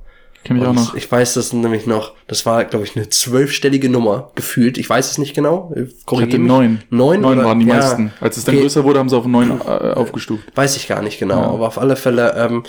[0.44, 0.94] kenne ich auch noch.
[0.94, 4.78] Ich weiß das nämlich noch, das war, glaube ich, eine zwölfstellige Nummer gefühlt.
[4.78, 5.72] Ich weiß es nicht genau.
[5.76, 6.48] Ich korrigier hatte mich.
[6.48, 6.82] neun.
[6.90, 7.48] Neun, Neun oder?
[7.48, 7.74] waren die Ja.
[7.76, 8.12] meisten.
[8.20, 8.62] Als es dann Okay.
[8.62, 10.44] größer wurde, haben sie auf neun äh, aufgestuft.
[10.54, 11.48] Weiß ich gar nicht genau, Ja.
[11.50, 12.62] aber auf alle Fälle, ähm,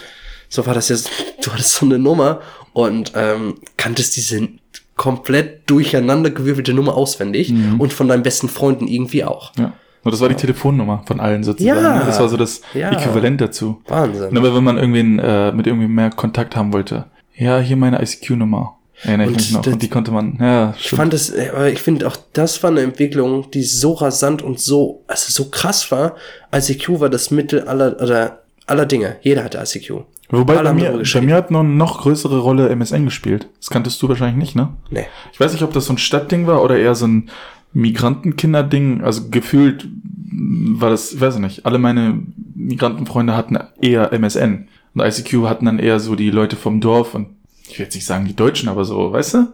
[0.50, 1.10] so war das jetzt,
[1.44, 2.42] du hattest so eine Nummer
[2.74, 4.48] und ähm, kanntest diese
[4.96, 7.80] komplett durcheinander gewürfelte Nummer auswendig Mhm.
[7.80, 9.52] und von deinen besten Freunden irgendwie auch.
[9.58, 9.74] Ja.
[10.04, 11.84] Und das war die Telefonnummer von allen sozusagen.
[11.84, 12.00] Ja.
[12.00, 12.04] ne?
[12.06, 12.92] Das war so das Ja.
[12.92, 13.82] Äquivalent dazu.
[13.88, 14.30] Wahnsinn.
[14.30, 18.02] Und aber wenn man irgendwen äh, mit irgendwie mehr Kontakt haben wollte, ja, hier meine
[18.02, 18.74] ICQ-Nummer.
[19.04, 19.68] Erinnere ich mich noch.
[19.68, 22.72] Und die konnte man, ja, Ich fand es, äh, aber ich finde auch, das war
[22.72, 26.16] eine Entwicklung, die so rasant und so, also so krass war.
[26.56, 29.18] ICQ war das Mittel aller, oder aller Dinge.
[29.22, 30.06] Jeder hatte ICQ.
[30.30, 33.48] Wobei bei mir, bei mir hat noch eine noch größere Rolle MSN gespielt.
[33.60, 34.74] Das kanntest du wahrscheinlich nicht, ne?
[34.90, 35.08] Nee.
[35.32, 37.30] Ich weiß nicht, ob das so ein Stadtding war oder eher so ein
[37.74, 39.04] Migrantenkinderding.
[39.04, 39.88] Also gefühlt
[40.32, 42.22] war das, ich weiß ich nicht, alle meine
[42.56, 44.68] Migrantenfreunde hatten eher MSN.
[44.94, 47.30] Und ICQ hatten dann eher so die Leute vom Dorf und
[47.70, 49.48] ich will jetzt nicht sagen die Deutschen, aber so, weißt du?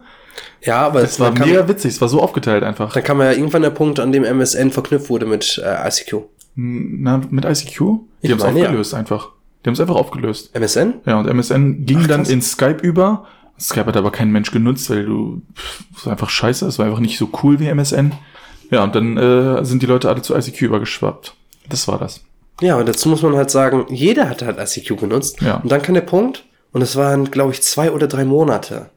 [0.62, 2.92] Ja, aber Das war dann kam, mega witzig, es war so aufgeteilt einfach.
[2.92, 6.24] dann kam ja irgendwann der Punkt, an dem MSN verknüpft wurde mit äh, ICQ.
[6.56, 7.78] Na, mit ICQ?
[8.22, 8.66] Die haben es meine, ja.
[8.66, 9.30] aufgelöst einfach.
[9.64, 10.54] Die haben es einfach aufgelöst.
[10.54, 10.94] MSN?
[11.06, 13.26] Ja, und MSN ging Ach, dann in Skype über.
[13.58, 17.16] Skype hat aber kein Mensch genutzt, weil du, pff, einfach scheiße, es war einfach nicht
[17.16, 18.12] so cool wie MSN.
[18.70, 21.34] Ja, und dann äh, sind die Leute alle zu ICQ übergeschwappt.
[21.68, 22.20] Das war das.
[22.60, 25.40] Ja, und dazu muss man halt sagen, jeder hat halt ICQ genutzt.
[25.40, 25.56] Ja.
[25.56, 28.90] Und dann kam der Punkt, und es waren, glaube ich, zwei oder drei Monate,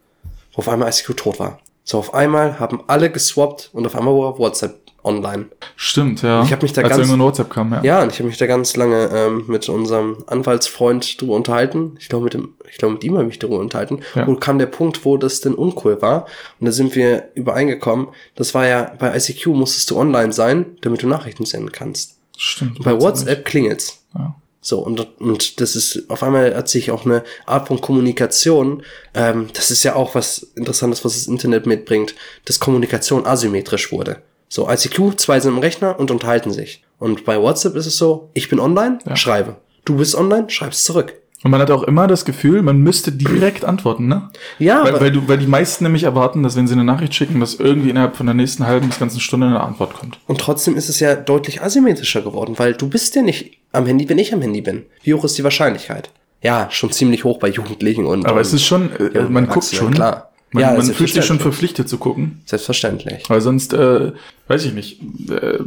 [0.53, 1.59] wo auf einmal ICQ tot war.
[1.83, 5.45] So, auf einmal haben alle geswappt und auf einmal war WhatsApp online.
[5.75, 6.43] Stimmt, ja.
[6.43, 7.83] Ich hab mich da Als ganz- WhatsApp kam, ja.
[7.83, 11.95] Ja, und ich habe mich da ganz lange ähm, mit unserem Anwaltsfreund drüber unterhalten.
[11.99, 14.01] Ich glaube, mit dem, ich glaube, mit ihm habe ich mich darüber unterhalten.
[14.15, 14.25] Ja.
[14.25, 16.25] Und kam der Punkt, wo das denn uncool war.
[16.59, 18.09] Und da sind wir übereingekommen.
[18.35, 22.17] Das war ja, bei ICQ musstest du online sein, damit du Nachrichten senden kannst.
[22.37, 22.77] Stimmt.
[22.77, 24.03] Und bei WhatsApp klingelt's.
[24.15, 24.35] Ja.
[24.59, 29.47] So, und, und das ist, auf einmal hat sich auch eine Art von Kommunikation, ähm,
[29.53, 34.17] das ist ja auch was Interessantes, was das Internet mitbringt, dass Kommunikation asymmetrisch wurde.
[34.49, 36.83] So, ICQ, zwei sind im Rechner und unterhalten sich.
[36.99, 39.15] Und bei WhatsApp ist es so, ich bin online, Ja.
[39.15, 39.57] schreibe.
[39.85, 41.13] Du bist online, schreibst zurück.
[41.43, 44.29] Und man hat auch immer das Gefühl, man müsste direkt antworten, ne?
[44.57, 47.39] Ja, Weil, weil, du, weil die meisten nämlich erwarten, dass wenn sie eine Nachricht schicken,
[47.39, 50.17] dass irgendwie innerhalb von der nächsten halben bis ganzen Stunde eine Antwort kommt.
[50.25, 54.09] und trotzdem ist es ja deutlich asymmetrischer geworden, weil du bist ja nicht am Handy,
[54.09, 54.87] wenn ich am Handy bin.
[55.03, 56.09] Wie hoch ist die Wahrscheinlichkeit?
[56.41, 58.25] Ja, schon ziemlich hoch bei Jugendlichen und.
[58.25, 59.91] Aber es ist schon, äh, man guckt schon.
[59.93, 60.31] klar.
[60.51, 62.41] Man, Ja, man fühlt sich schon verpflichtet zu gucken.
[62.45, 63.29] Selbstverständlich.
[63.29, 64.13] Weil sonst, äh,
[64.47, 65.59] weiß ich nicht, äh,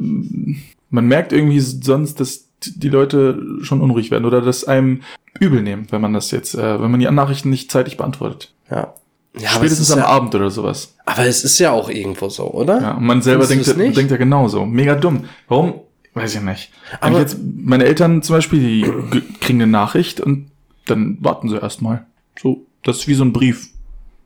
[0.91, 5.01] man merkt irgendwie sonst, dass die Leute schon unruhig werden oder dass einem
[5.39, 8.53] übel nehmen, wenn man das jetzt, äh, wenn man die Nachrichten nicht zeitig beantwortet.
[8.71, 8.95] Ja.
[9.39, 10.95] Ja, Spätestens am ja, Abend oder sowas.
[11.07, 12.81] aber es ist ja auch irgendwo so, oder?
[12.83, 13.97] Ja, und man selber Findest denkt, nicht?
[13.97, 14.67] denkt ja genauso.
[14.67, 15.25] Mega dumm.
[15.47, 15.75] Warum?
[16.15, 16.73] Weiß ich nicht.
[17.01, 20.51] Aber- ich jetzt, meine Eltern zum Beispiel, die ge- kriegen eine Nachricht und
[20.87, 22.07] dann warten sie erstmal.
[22.43, 23.69] So, das ist wie so ein Brief.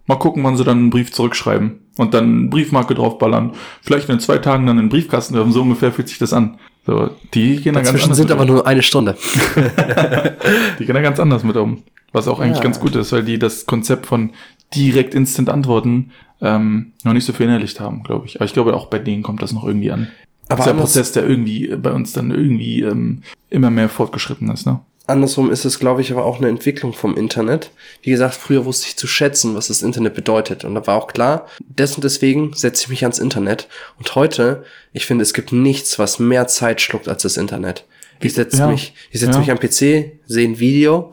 [0.07, 1.81] Mal gucken, wann sie dann einen Brief zurückschreiben.
[1.97, 3.53] Und dann eine Briefmarke draufballern.
[3.83, 5.53] Vielleicht in zwei Tagen dann in den Briefkasten werfen.
[5.53, 6.59] So ungefähr fühlt sich das an.
[6.87, 8.49] So, die gehen da ganz Dazwischen anders sind mit aber um.
[8.49, 9.17] nur eine Stunde.
[10.79, 11.83] Die gehen da ganz anders mit um.
[12.12, 12.62] Was auch eigentlich Ja.
[12.64, 14.31] ganz gut ist, weil die das Konzept von
[14.75, 18.37] direkt instant antworten ähm, noch nicht so verinnerlicht haben, glaube ich.
[18.37, 20.09] Aber ich glaube, auch bei denen kommt das noch irgendwie an.
[20.49, 23.88] Aber das ist ein anders- Prozess, der irgendwie bei uns dann irgendwie ähm, immer mehr
[23.88, 24.81] fortgeschritten ist, ne?
[25.07, 27.71] Andersrum ist es, glaube ich, aber auch eine Entwicklung vom Internet.
[28.03, 30.64] Wie gesagt, früher wusste ich zu schätzen, was das Internet bedeutet.
[30.64, 33.69] Und da war auch klar, des und deswegen setze ich mich ans Internet.
[33.99, 34.64] Und heute,
[34.95, 37.85] ich finde, es gibt nichts, was mehr Zeit schluckt als das Internet.
[38.21, 39.38] Ich setze Ja, mich, ich setze ja.
[39.40, 41.11] mich am PC, sehe ein Video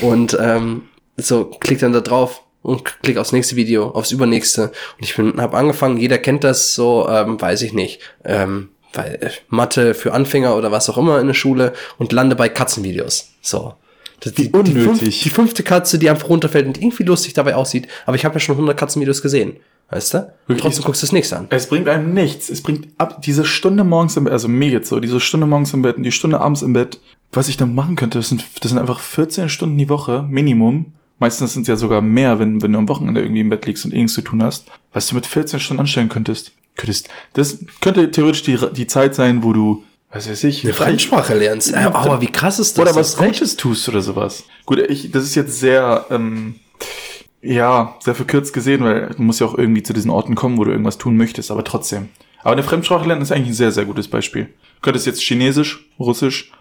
[0.00, 0.84] und ähm,
[1.18, 4.72] so klick dann da drauf und klick aufs nächste Video, aufs übernächste.
[4.96, 8.00] Und ich bin, habe angefangen, jeder kennt das so, ähm, weiß ich nicht.
[8.24, 12.36] Ähm, weil äh, Mathe für Anfänger oder was auch immer in der Schule und lande
[12.36, 13.30] bei Katzenvideos.
[13.42, 13.74] So.
[14.20, 15.22] Das- Die, die, fünf, unnötig.
[15.22, 17.88] die fünfte Katze, die einfach runterfällt und irgendwie lustig dabei aussieht.
[18.06, 19.56] Aber ich habe ja schon 100 Katzenvideos gesehen.
[19.90, 20.18] Weißt du?
[20.18, 20.62] Und Wirklich?
[20.62, 21.46] trotzdem guckst du das nächste an.
[21.50, 22.48] Es bringt einem nichts.
[22.48, 25.74] Es bringt ab diese Stunde morgens im Bett, also mir jetzt so, diese Stunde morgens
[25.74, 27.00] im Bett und die Stunde abends im Bett,
[27.32, 30.86] was ich dann machen könnte, das sind, das sind einfach 14 Stunden die Woche, Minimum.
[31.18, 33.84] Meistens sind es ja sogar mehr, wenn, wenn du am Wochenende irgendwie im Bett liegst
[33.84, 34.66] und nichts zu tun hast.
[34.92, 36.52] Was du mit 14 Stunden anstellen könntest.
[36.76, 37.08] Könntest.
[37.34, 41.72] Das könnte theoretisch die, die Zeit sein, wo du, was weiß ich, Eine Fremdsprache lernst.
[41.72, 42.82] Äh, aber wie krass ist das?
[42.82, 43.16] oder was.
[43.16, 44.44] Gutes tust oder sowas.
[44.66, 46.56] Gut, ich, das ist jetzt sehr, ähm,
[47.42, 50.64] ja, sehr verkürzt gesehen, weil du musst ja auch irgendwie zu diesen Orten kommen, wo
[50.64, 52.08] du irgendwas tun möchtest, aber trotzdem.
[52.42, 54.44] Aber eine Fremdsprache lernen ist eigentlich ein sehr, sehr gutes Beispiel.
[54.44, 56.52] Du könntest jetzt Chinesisch, Russisch,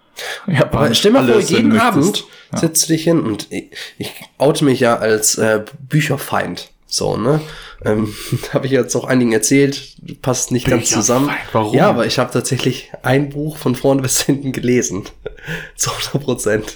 [0.44, 2.26] Aber Japanisch, stell mal vor, jeden Abend.
[2.52, 2.60] Ja.
[2.60, 6.70] setzt du dich hin und ich, ich oute mich ja als äh, Bücherfeind.
[6.94, 7.42] So, ne?
[7.84, 8.14] Ähm,
[8.54, 11.30] habe ich jetzt auch einigen erzählt, passt nicht ganz Bücherfeind, zusammen.
[11.52, 11.76] warum?
[11.76, 15.06] Ja, aber ich habe tatsächlich ein Buch von vorne bis hinten gelesen.
[15.76, 16.76] Zu 100 Prozent.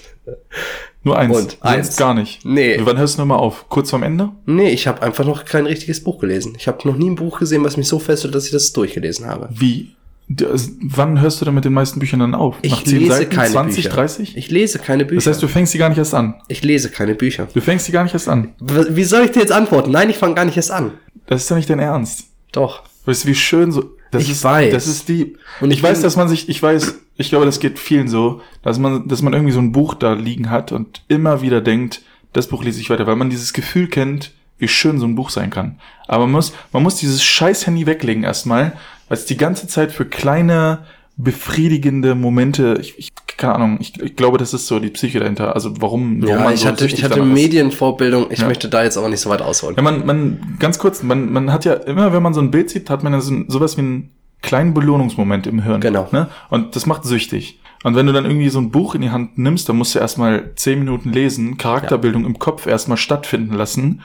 [1.03, 1.37] Nur eins.
[1.37, 1.97] Und sonst eins.
[1.97, 2.43] gar nicht.
[2.43, 2.79] Nee.
[2.81, 3.69] Wann hörst du nochmal auf?
[3.69, 4.31] Kurz vorm Ende?
[4.47, 6.55] Nee, ich habe einfach noch kein richtiges Buch gelesen.
[6.57, 9.27] Ich habe noch nie ein Buch gesehen, was mich so fesselt, dass ich das durchgelesen
[9.27, 9.49] habe.
[9.51, 9.95] Wie?
[10.29, 12.57] Das, wann hörst du denn mit den meisten Büchern dann auf?
[12.61, 13.35] Ich Nach 10 lese Seiten?
[13.35, 13.95] keine 20, Bücher.
[13.95, 14.37] 30?
[14.37, 15.15] Ich lese keine Bücher.
[15.19, 16.35] Das heißt, du fängst sie gar nicht erst an.
[16.49, 17.47] ich lese keine Bücher.
[17.53, 18.53] Du fängst sie gar nicht erst an.
[18.59, 19.91] Wie soll ich dir jetzt antworten?
[19.91, 20.91] Nein, ich fange gar nicht erst an.
[21.27, 22.25] Das ist ja nicht dein Ernst.
[22.51, 22.83] Doch.
[23.05, 23.91] Weißt du, wie schön so.
[24.11, 24.73] Das Ich ist, weiß.
[24.73, 25.37] Das ist die.
[25.61, 28.41] Und ich ich weiß, dass man sich, ich weiß, ich glaube, das geht vielen so,
[28.63, 32.01] dass man, dass man irgendwie so ein Buch da liegen hat und immer wieder denkt,
[32.33, 35.29] das Buch lese ich weiter, weil man dieses Gefühl kennt, wie schön so ein Buch
[35.29, 35.79] sein kann.
[36.07, 38.73] Aber man muss, man muss dieses scheiß Handy weglegen erstmal,
[39.07, 40.79] weil es die ganze Zeit für kleine,
[41.17, 45.53] befriedigende Momente, ich, ich keine Ahnung, ich, ich glaube, das ist so die Psyche dahinter.
[45.53, 47.21] Also warum, warum Ja, ich hatte, süchtig ich hatte.
[47.23, 48.27] Medienvorbildung.
[48.31, 48.47] Ich Ja.
[48.47, 49.75] möchte da jetzt aber nicht so weit ausholen.
[49.75, 52.69] Ja, man, man, ganz kurz, man, man hat ja immer, wenn man so ein Bild
[52.69, 54.09] sieht, hat man ja so, sowas wie einen
[54.41, 55.81] kleinen Belohnungsmoment im Hirn.
[55.81, 56.07] Genau.
[56.11, 56.29] Ne?
[56.49, 57.59] Und das macht süchtig.
[57.83, 59.99] Und wenn du dann irgendwie so ein Buch in die Hand nimmst, dann musst du
[59.99, 64.01] erstmal zehn Minuten lesen, Charakterbildung im Kopf erstmal stattfinden lassen.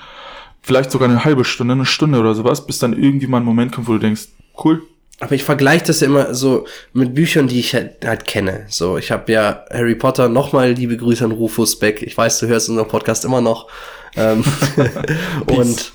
[0.60, 3.72] Vielleicht sogar eine halbe Stunde, eine Stunde oder sowas, bis dann irgendwie mal ein Moment
[3.72, 4.28] kommt, wo du denkst,
[4.62, 4.82] cool.
[5.22, 8.66] Aber ich vergleiche das ja immer so mit Büchern, die ich halt, halt kenne.
[8.68, 12.02] So, ich habe ja Harry Potter nochmal liebe Grüße an Rufus Beck.
[12.02, 13.68] Ich weiß, du hörst unseren Podcast immer noch.
[14.16, 14.42] Ähm,
[15.46, 15.92] und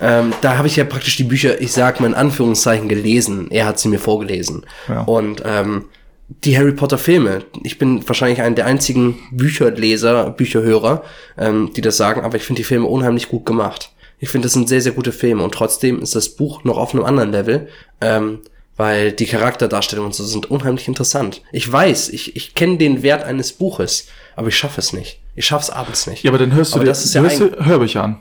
[0.00, 3.48] ähm, da habe ich ja praktisch die Bücher, ich sag mal in Anführungszeichen, gelesen.
[3.52, 4.66] Er hat sie mir vorgelesen.
[4.88, 5.02] Ja.
[5.02, 5.84] Und ähm,
[6.26, 7.44] die Harry Potter Filme.
[7.62, 11.04] Ich bin wahrscheinlich einer der einzigen Bücherleser, Bücherhörer,
[11.38, 13.92] ähm, die das sagen, aber ich finde die Filme unheimlich gut gemacht.
[14.18, 16.92] Ich finde, das sind sehr, sehr gute Filme und trotzdem ist das Buch noch auf
[16.92, 17.68] einem anderen Level,
[18.00, 18.40] ähm,
[18.76, 21.42] weil die Charakterdarstellungen und so sind unheimlich interessant.
[21.52, 25.20] Ich weiß, ich, ich kenne den Wert eines Buches, aber ich schaffe es nicht.
[25.36, 26.22] Ich schaffe es abends nicht.
[26.24, 28.20] Ja, aber dann hörst du Aber dir das ist du ja hörst dir Hörbücher an.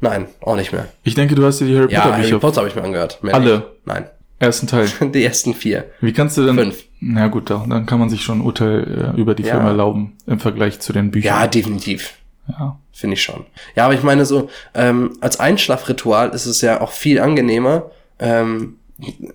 [0.00, 0.88] Nein, auch nicht mehr.
[1.04, 2.82] Ich denke, du hast dir die Harry Ja, Potter Harry Bücher Potter habe ich mir
[2.84, 3.22] angehört.
[3.22, 3.54] Mehr Alle?
[3.56, 3.66] Nicht.
[3.84, 4.04] Nein.
[4.38, 4.88] ersten Teil.
[5.12, 5.90] Die ersten vier.
[6.00, 6.54] Wie kannst du denn?
[6.56, 6.84] Fünf.
[7.00, 9.54] Na gut, da- dann kann man sich schon ein Urteil äh, über die Ja.
[9.54, 11.50] Filme erlauben im Vergleich zu den Ja, Büchern.
[11.50, 12.14] definitiv.
[12.48, 12.78] Ja.
[12.92, 13.44] Finde ich schon.
[13.76, 18.76] Ja, aber ich meine so, ähm, als Einschlafritual ist es ja auch viel angenehmer, ähm,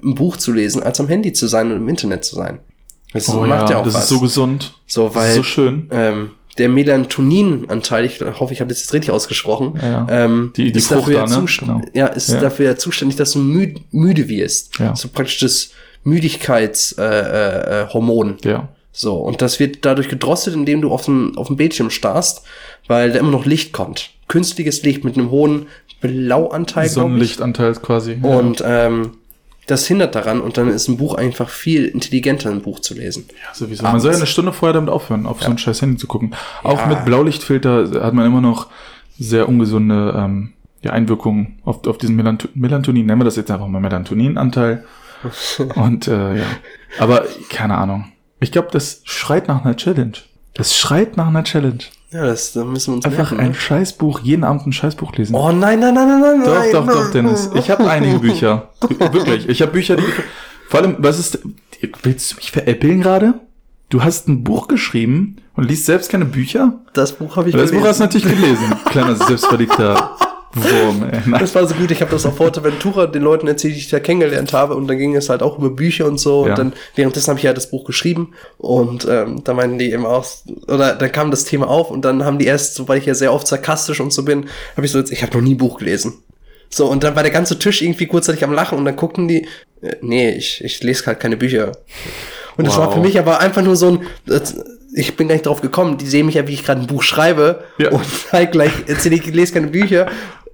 [0.03, 2.59] ein Buch zu lesen, als am Handy zu sein und im Internet zu sein.
[3.13, 4.03] Das Oh macht ja, ja, auch das was.
[4.03, 4.73] ist so gesund.
[4.87, 5.87] So, Das weil ist so schön.
[5.91, 10.07] ähm, der Melatoninanteil, ich hoffe, ich habe das jetzt richtig ausgesprochen, Ja, ja.
[10.09, 11.35] ähm, Die- die ist, Frucht dafür ja, da, ne?
[11.45, 11.81] zust- Genau.
[11.93, 12.39] ja, ist Ja.
[12.41, 14.79] dafür ja zuständig, dass du müd müde wirst.
[14.79, 14.95] Ja.
[14.95, 15.69] So praktisch das
[16.03, 17.13] Müdigkeitshormon.
[17.13, 18.35] Äh, äh, Hormon.
[18.43, 18.69] Ja.
[18.91, 22.43] So, und das wird dadurch gedrosselt, indem du auf den, auf den Bildschirm starrst,
[22.87, 24.11] weil da immer noch Licht kommt.
[24.29, 25.67] Künstliches Licht mit einem hohen
[25.99, 26.87] Blauanteil.
[26.87, 28.17] Sonnenlichtanteil quasi.
[28.23, 28.29] ja.
[28.29, 29.11] Und ähm,
[29.67, 33.25] das hindert daran und dann ist ein Buch einfach viel intelligenter, ein Buch zu lesen.
[33.29, 33.83] Ja, sowieso.
[33.83, 36.35] Man soll ja eine Stunde vorher damit aufhören, auf so ein scheiß Handy zu gucken.
[36.63, 36.87] Auch Ja.
[36.87, 38.67] mit Blaulichtfilter hat man immer noch
[39.17, 43.05] sehr ungesunde ähm, ja, Einwirkungen auf, auf diesen Melanto Melatonin.
[43.05, 44.85] Nennen wir das jetzt einfach mal Melatoninanteil.
[45.75, 46.43] Und äh, ja.
[46.99, 48.11] Aber keine Ahnung.
[48.39, 50.13] Ich glaube, das schreit nach einer Challenge.
[50.53, 51.79] Das schreit nach einer Challenge.
[52.11, 53.55] Ja, das, da müssen wir uns Einfach merken, ein ne?
[53.55, 55.35] Scheißbuch, jeden Abend ein Scheißbuch lesen.
[55.35, 56.71] Oh nein, nein, nein, nein, nein, Doch, nein.
[56.71, 57.49] doch, nein, doch, Dennis.
[57.55, 58.69] Ich habe einige Bücher.
[59.11, 59.49] Wirklich.
[59.49, 60.03] Ich habe Bücher, die.
[60.69, 61.39] Vor allem, was ist.
[62.03, 63.33] Willst du mich veräppeln gerade?
[63.89, 66.79] Du hast ein Buch geschrieben und liest selbst keine Bücher?
[66.93, 67.87] Das Buch habe ich Das Buch gelesen.
[67.89, 68.73] hast du natürlich gelesen.
[68.85, 70.17] Kleiner selbstverliebter
[70.55, 71.19] Wurm, ey.
[71.25, 71.39] Nein.
[71.41, 73.99] Das war so gut, ich habe das auf Forteventura den Leuten erzählt, die ich da
[73.99, 76.51] kennengelernt habe und dann ging es halt auch über Bücher und so Ja.
[76.51, 80.05] und dann währenddessen habe ich ja das Buch geschrieben und ähm, da meinten die eben
[80.05, 80.25] auch,
[80.67, 83.13] oder dann kam das Thema auf und dann haben die erst, so weil ich ja
[83.13, 84.45] sehr oft sarkastisch und so bin,
[84.77, 86.13] habe ich so jetzt, ich habe noch nie ein Buch gelesen.
[86.69, 89.47] So, und dann war der ganze Tisch irgendwie kurzzeitig am Lachen und dann guckten die,
[89.81, 91.73] äh, nee, ich, ich lese halt keine Bücher.
[92.57, 92.85] Und das Wow.
[92.87, 94.55] war für mich aber einfach nur so ein, das,
[94.95, 97.03] ich bin gar nicht drauf gekommen, die sehen mich ja, wie ich gerade ein Buch
[97.03, 97.91] schreibe Ja.
[97.91, 100.07] und halt gleich erzähle ich, lese keine Bücher.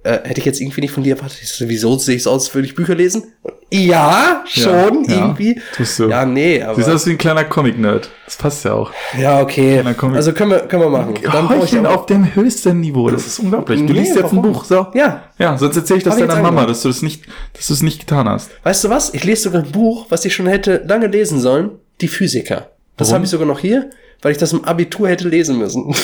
[0.04, 1.38] Äh, hätte ich jetzt irgendwie nicht von dir erwartet.
[1.40, 3.32] Ich so, wieso sehe ich so aus, würde ich Bücher lesen?
[3.70, 5.60] Ja, schon, ja, irgendwie.
[5.76, 6.08] tust du.
[6.10, 6.74] Ja, nee, aber.
[6.74, 8.10] Siehst du aus wie ein kleiner Comic-Nerd.
[8.26, 8.90] Das passt ja auch.
[9.16, 9.80] Ja, okay.
[10.12, 11.14] Also können wir, können wir machen.
[11.22, 13.08] Dann Heucheln auf dem höchsten Niveau.
[13.10, 13.78] Das ist unglaublich.
[13.78, 14.38] Du Nee, liest jetzt warum?
[14.40, 14.64] ein Buch.
[14.64, 14.88] So.
[14.94, 15.22] Ja.
[15.38, 17.22] Ja, sonst erzähle ich das Hab deiner Mama, dass du das nicht,
[17.54, 18.50] dass du es nicht getan hast.
[18.64, 19.14] Weißt du was?
[19.14, 21.70] Ich lese sogar ein Buch, was ich schon hätte lange lesen sollen.
[22.00, 22.70] Die Physiker.
[22.96, 23.88] Das habe ich sogar noch hier,
[24.22, 25.94] weil ich das im Abitur hätte lesen müssen.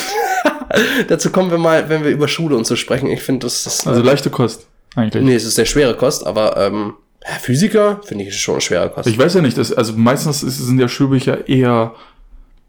[1.09, 3.09] Dazu kommen wir mal, wenn wir über Schule und so sprechen.
[3.09, 3.87] Ich finde, das ist.
[3.87, 5.24] Also leichte Kost, eigentlich.
[5.24, 6.94] nee, es ist sehr schwere Kost, aber ähm,
[7.26, 9.09] ja, Physiker finde ich schon eine schwere Kost.
[9.09, 11.94] Ich weiß ja nicht, das, also meistens ist, sind ja Schulbücher eher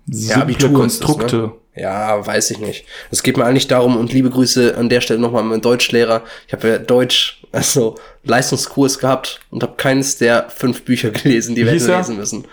[0.09, 1.35] simple ist es, Konstrukte.
[1.37, 1.51] ne?
[1.75, 2.85] Ja, weiß ich nicht.
[3.09, 6.23] Es geht mir eigentlich darum, und liebe Grüße an der Stelle nochmal an meinen Deutschlehrer.
[6.47, 11.65] Ich habe ja Deutsch, also Leistungskurs gehabt und habe keines der fünf Bücher gelesen, die
[11.65, 12.45] wir hätten lesen müssen.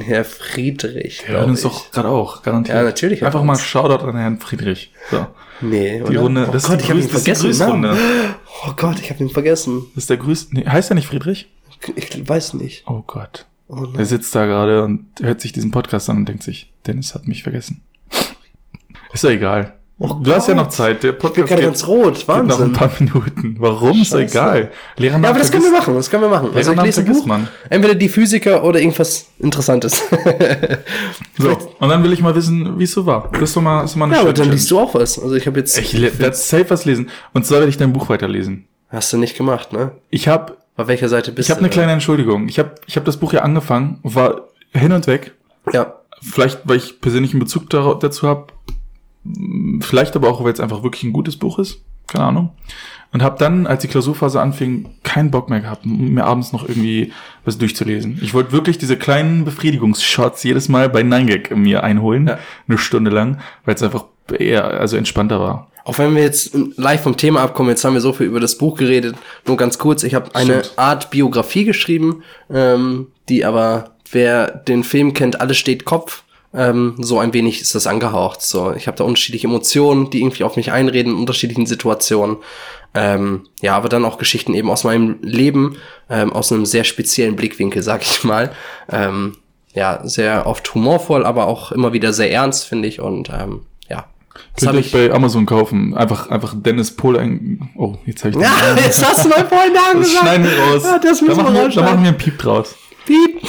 [0.00, 1.22] Herr Friedrich.
[1.26, 1.64] Glaub hören uns ich.
[1.64, 2.76] doch gerade auch, garantiert.
[2.78, 3.56] Ja, natürlich Einfach mal.
[3.56, 4.92] Shoutout an Herrn Friedrich.
[5.10, 5.26] So.
[5.60, 6.20] Nee, Die oder?
[6.20, 7.82] Runde, oh das Gott, ist ich die habe ihn Grüß- das ist die vergessen.
[7.82, 7.96] Grüßrunde.
[8.66, 9.84] Oh Gott, ich habe ihn vergessen.
[9.94, 10.54] Das ist der größte.
[10.54, 11.48] Nee, heißt er nicht Friedrich?
[11.96, 12.84] Ich weiß nicht.
[12.86, 13.46] Oh Gott.
[13.68, 13.86] Oh.
[13.96, 17.26] Er sitzt da gerade und hört sich diesen Podcast an und denkt sich, Dennis hat
[17.26, 17.82] mich vergessen.
[19.12, 19.74] Ist ja egal.
[20.22, 21.02] Du hast ja noch Zeit.
[21.02, 22.14] Der Ich bin Podcast gerade geht, ganz rot.
[22.18, 22.72] geht noch ein Wahnsinn.
[22.72, 23.56] paar Minuten.
[23.58, 24.00] Warum?
[24.02, 24.22] Ist Scheiße.
[24.22, 24.70] egal.
[24.96, 25.94] Lehrernamen Ja, aber das können wir machen.
[25.94, 26.50] Das können wir machen.
[26.54, 27.26] Also ich lese ein Buch.
[27.26, 27.48] man.
[27.70, 30.02] Entweder die Physiker oder irgendwas Interessantes.
[31.38, 33.28] So, und dann will ich mal wissen, wie es so war.
[33.32, 35.18] Das ist doch mal, ist doch mal eine ja, aber dann liest du auch was.
[35.18, 35.76] Also ich habe jetzt.
[35.78, 37.08] Ich werde safe was lesen.
[37.32, 38.66] Und zwar werde ich dein Buch weiterlesen.
[38.88, 39.92] Hast du nicht gemacht, ne?
[40.10, 41.64] Ich habe Auf welcher Seite bist ich hab du?
[41.64, 42.48] eine kleine Entschuldigung.
[42.48, 45.32] Ich habe ich hab das Buch ja angefangen, war hin und weg.
[45.72, 45.94] Ja.
[46.20, 48.46] Vielleicht, weil ich persönlichen Bezug dazu habe.
[49.80, 51.82] Vielleicht aber auch, weil es einfach wirklich ein gutes Buch ist.
[52.06, 52.50] Keine Ahnung.
[53.12, 57.12] Und habe dann, als die Klausurphase anfing, keinen Bock mehr gehabt, mir abends noch irgendwie
[57.44, 58.18] was durchzulesen.
[58.22, 62.28] Ich wollte wirklich diese kleinen Befriedigungsshots jedes Mal bei 9gag mir einholen.
[62.28, 62.38] Ja.
[62.66, 64.06] Eine Stunde lang, weil es einfach
[64.38, 65.70] eher, also entspannter war.
[65.84, 68.56] Auch wenn wir jetzt live vom Thema abkommen, jetzt haben wir so viel über das
[68.56, 69.16] Buch geredet.
[69.46, 70.78] Nur ganz kurz, ich habe eine Stimmt.
[70.78, 76.22] Art Biografie geschrieben, ähm, die aber, wer den Film kennt, alles steht Kopf.
[76.54, 78.42] Ähm, so ein wenig ist das angehaucht.
[78.42, 82.36] So, ich habe da unterschiedliche Emotionen, die irgendwie auf mich einreden in unterschiedlichen Situationen.
[82.94, 85.76] Ähm, ja, aber dann auch Geschichten eben aus meinem Leben,
[86.10, 88.52] ähm, aus einem sehr speziellen Blickwinkel, sag ich mal.
[88.90, 89.36] Ähm,
[89.74, 93.00] ja, sehr oft humorvoll, aber auch immer wieder sehr ernst, finde ich.
[93.00, 94.04] Und ähm, ja,
[94.54, 94.92] das Könnt ihr ich.
[94.92, 95.94] bei Amazon kaufen.
[95.96, 97.70] Einfach, einfach Dennis Pohl ein.
[97.78, 98.78] Oh, jetzt habe ich den Ja, Namen.
[98.84, 100.24] jetzt hast du meinen vollen Namen Das gesagt.
[100.26, 100.82] schneiden wir raus.
[100.84, 101.90] Ja, das da, müssen wir machen wir, da rausschneiden.
[101.94, 102.74] machen wir einen Piep draus.
[103.06, 103.42] Piep.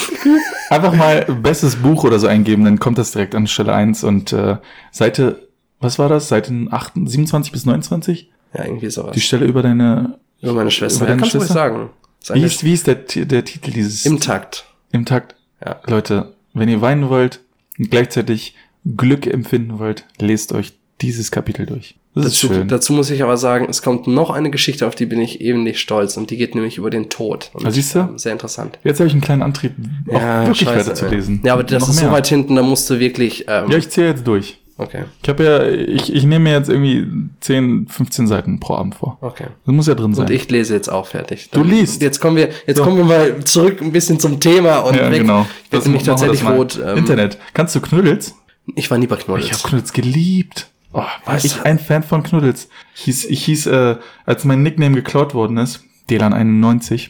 [0.70, 4.34] Einfach mal bestes Buch oder so eingeben, dann kommt das direkt an Stelle 1 und
[4.34, 4.58] äh,
[4.92, 5.48] Seite,
[5.80, 6.30] was war das?
[6.30, 8.32] Seiten 8, 27 bis 29?
[8.54, 9.12] Ja, irgendwie sowas.
[9.14, 10.98] Die Stelle über deine, Über meine Schwester.
[11.02, 11.60] über Ja, deine kannst du ruhig Schwester?
[11.62, 11.90] sagen.
[12.34, 14.06] Wie ist, wie ist der, der Titel dieses?
[14.06, 14.66] Im Takt.
[14.92, 15.36] Im Takt.
[15.64, 15.82] Ja.
[15.88, 17.42] Leute, wenn ihr weinen wollt
[17.78, 18.56] und gleichzeitig
[18.98, 21.96] Glück empfinden wollt, lest euch dieses Kapitel durch.
[22.16, 22.68] Das ist Dazu, schön.
[22.68, 25.64] dazu muss ich aber sagen, es kommt noch eine Geschichte, auf die bin ich eben
[25.64, 26.16] nicht stolz.
[26.16, 27.50] Und die geht nämlich über den Tod.
[27.54, 28.00] Und, Ah, siehst du?
[28.00, 28.78] ähm, Sehr interessant.
[28.84, 29.74] Jetzt habe ich einen kleinen Antrieb,
[30.10, 31.42] auch wirklich weiterzulesen.
[31.44, 32.12] Ja, aber das Noch ist so mehr.
[32.12, 33.46] weit hinten, da musst du wirklich.
[33.48, 34.60] Ähm, Ja, ich zähle jetzt durch.
[34.78, 37.08] okay, Ich habe ja, ich, ich nehme mir jetzt irgendwie
[37.42, 39.18] 10, 15 Seiten pro Abend vor.
[39.22, 39.46] okay.
[39.66, 40.26] Das muss ja drin sein.
[40.26, 41.50] Und ich lese jetzt auch fertig.
[41.52, 42.02] Du liest?
[42.04, 42.84] Jetzt kommen wir, jetzt So.
[42.84, 45.22] kommen wir mal zurück ein bisschen zum Thema und ja, weg.
[45.22, 45.48] genau.
[45.64, 46.80] Ich bin nämlich tatsächlich rot.
[46.86, 47.40] Ähm, Internet.
[47.56, 48.36] Kannst du Knuddels?
[48.76, 49.46] Ich war nie bei Knuddels.
[49.48, 50.68] Ich habe Knuddels geliebt.
[50.94, 51.44] Oh, war Was?
[51.44, 52.70] ich ein Fan von Knuddels.
[52.96, 57.10] Ich hieß, ich hieß äh, als mein Nickname geklaut worden ist, Delan91,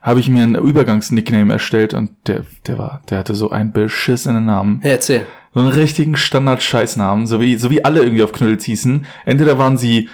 [0.00, 4.46] habe ich mir einen Übergangsnickname erstellt und der, der war, der hatte so einen beschissenen
[4.46, 4.80] Namen.
[4.82, 5.26] Ja, erzähl.
[5.54, 9.04] So einen richtigen Standard-Scheißnamen, so wie, so wie alle irgendwie auf Knuddels hießen.
[9.26, 10.08] Entweder waren sie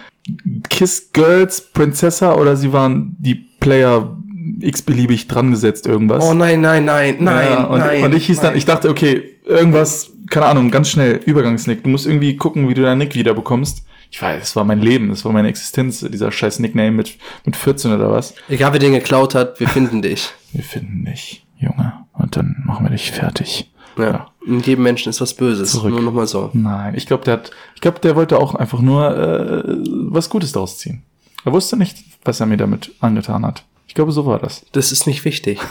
[0.68, 4.16] Kiss Girls, Princessa oder sie waren die Player
[4.60, 6.24] x-beliebig dran gesetzt irgendwas.
[6.24, 8.02] Oh nein, nein, nein, nein, ja, und, nein.
[8.02, 8.58] und ich hieß dann, nein.
[8.58, 11.82] ich dachte, okay, irgendwas, keine Ahnung, ganz schnell, Übergangsnick.
[11.82, 13.84] Du musst irgendwie gucken, wie du deinen Nick wieder bekommst.
[14.10, 17.56] Ich weiß, es war mein Leben, es war meine Existenz, dieser scheiß Nickname mit, mit
[17.56, 18.34] 14 oder was.
[18.48, 20.30] Egal, wer den geklaut hat, wir finden dich.
[20.52, 21.92] Wir finden dich, Junge.
[22.14, 23.70] Und dann machen wir dich fertig.
[23.98, 24.30] Ja.
[24.46, 25.72] In jedem Menschen ist was Böses.
[25.72, 25.90] Zurück.
[25.90, 26.48] Nur nochmal so.
[26.54, 29.76] Nein, ich glaube, der hat, ich glaube, der wollte auch einfach nur äh,
[30.10, 31.02] was Gutes daraus ziehen.
[31.44, 33.64] Er wusste nicht, was er mir damit angetan hat.
[33.88, 34.64] Ich glaube, so war das.
[34.72, 35.58] Das ist nicht wichtig.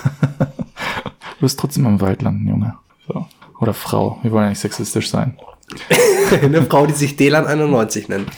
[1.39, 2.73] Du wirst trotzdem im Wald landen, Junge.
[3.07, 3.27] So.
[3.59, 4.17] Oder Frau.
[4.23, 5.37] Wir wollen ja nicht sexistisch sein.
[6.41, 8.29] Eine Frau, die sich Delan 91 nennt.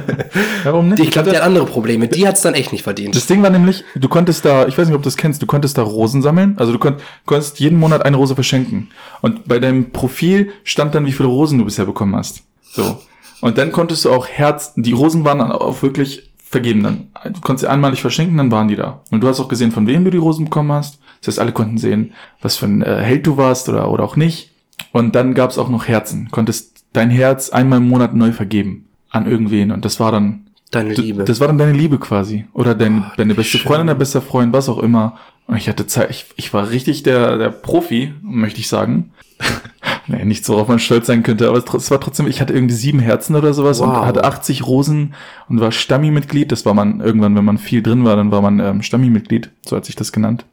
[0.64, 1.00] Warum nicht?
[1.00, 2.08] Ich glaube, der hat andere Probleme.
[2.08, 3.14] Die hat's dann echt nicht verdient.
[3.14, 5.46] Das Ding war nämlich, du konntest da, ich weiß nicht, ob du das kennst, du
[5.46, 6.56] konntest da Rosen sammeln.
[6.58, 8.88] Also du konnt, konntest jeden Monat eine Rose verschenken.
[9.20, 12.44] Und bei deinem Profil stand dann, wie viele Rosen du bisher bekommen hast.
[12.62, 12.98] So.
[13.40, 17.08] Und dann konntest du auch Herz, die Rosen waren dann auch wirklich vergeben dann.
[17.24, 19.02] Du konntest sie einmalig verschenken, dann waren die da.
[19.10, 21.00] Und du hast auch gesehen, von wem du die Rosen bekommen hast.
[21.20, 24.16] Das heißt, alle konnten sehen, was für ein äh, Held du warst oder, oder auch
[24.16, 24.52] nicht.
[24.92, 26.28] Und dann gab es auch noch Herzen.
[26.30, 29.72] Konntest dein Herz einmal im Monat neu vergeben an irgendwen.
[29.72, 31.24] Und das war dann Deine Liebe.
[31.24, 32.44] Das war dann deine Liebe quasi.
[32.52, 33.66] Oder dein, deine beste schön.
[33.66, 35.18] Freundin, dein bester Freund, was auch immer.
[35.46, 39.12] Und ich hatte Zeit, ich, ich war richtig der, der Profi, möchte ich sagen.
[40.08, 42.74] nee, nicht so, worauf man stolz sein könnte, aber es, war trotzdem, ich hatte irgendwie
[42.74, 43.88] sieben Herzen oder sowas Wow.
[43.88, 45.14] und hatte 80 Rosen
[45.48, 46.50] und war Stammi-Mitglied.
[46.50, 49.76] Das war man irgendwann, wenn man viel drin war, dann war man ähm, Stammi-Mitglied, so
[49.76, 50.44] hat sich das genannt.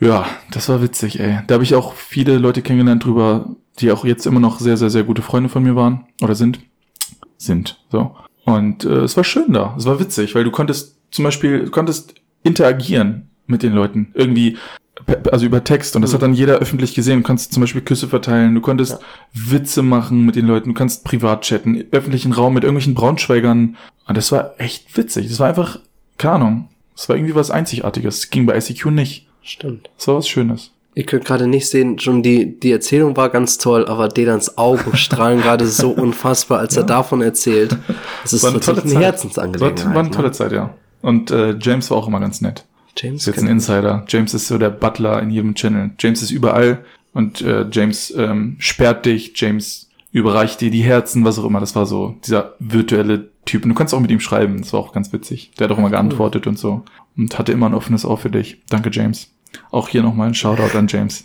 [0.00, 1.40] Ja, das war witzig, ey.
[1.46, 4.90] Da habe ich auch viele Leute kennengelernt drüber, die auch jetzt immer noch sehr, sehr,
[4.90, 6.60] sehr gute Freunde von mir waren oder sind.
[7.36, 8.16] Sind, so.
[8.44, 9.74] Und äh, es war schön da.
[9.76, 14.12] Es war witzig, weil du konntest zum Beispiel, du konntest interagieren mit den Leuten.
[14.14, 14.56] Irgendwie,
[15.30, 15.96] also über Text.
[15.96, 17.22] Und das hat dann jeder öffentlich gesehen.
[17.22, 18.54] Du kannst zum Beispiel Küsse verteilen.
[18.54, 18.98] Du konntest
[19.32, 20.70] Witze machen mit den Leuten.
[20.70, 21.84] Du kannst privat chatten.
[21.90, 23.76] Öffentlichen Raum mit irgendwelchen Braunschweigern.
[24.06, 25.28] Und das war echt witzig.
[25.28, 25.78] Das war einfach,
[26.16, 26.68] keine Ahnung.
[26.94, 28.20] Das war irgendwie was Einzigartiges.
[28.20, 29.28] Das ging bei ICQ nicht.
[29.42, 29.90] Stimmt.
[29.96, 30.72] Das war was Schönes.
[30.94, 34.96] Ihr könnt gerade nicht sehen, schon die, die Erzählung war ganz toll, aber Dedans Augen
[34.96, 37.76] strahlen gerade so unfassbar, als er davon erzählt.
[38.24, 39.02] Das ist War eine tolle eine Zeit.
[39.02, 39.84] Herzensangelegenheit.
[39.84, 40.16] War, war eine ne?
[40.16, 40.74] tolle Zeit, ja.
[41.00, 42.64] Und äh, James war auch immer ganz nett.
[42.96, 43.50] James ist jetzt ein.
[43.50, 44.04] Insider.
[44.08, 45.90] James ist so der Butler in jedem Channel.
[45.98, 51.38] James ist überall und äh, James ähm, sperrt dich, James überreicht dir die Herzen, was
[51.38, 51.60] auch immer.
[51.60, 53.64] Das war so dieser virtuelle Typ.
[53.64, 54.58] Und du kannst auch mit ihm schreiben.
[54.58, 55.52] Das war auch ganz witzig.
[55.58, 56.84] Der hat auch immer geantwortet und so.
[57.16, 58.62] Und hatte immer ein offenes Ohr für dich.
[58.68, 59.30] Danke, James.
[59.70, 61.24] Auch hier nochmal ein Shoutout an James.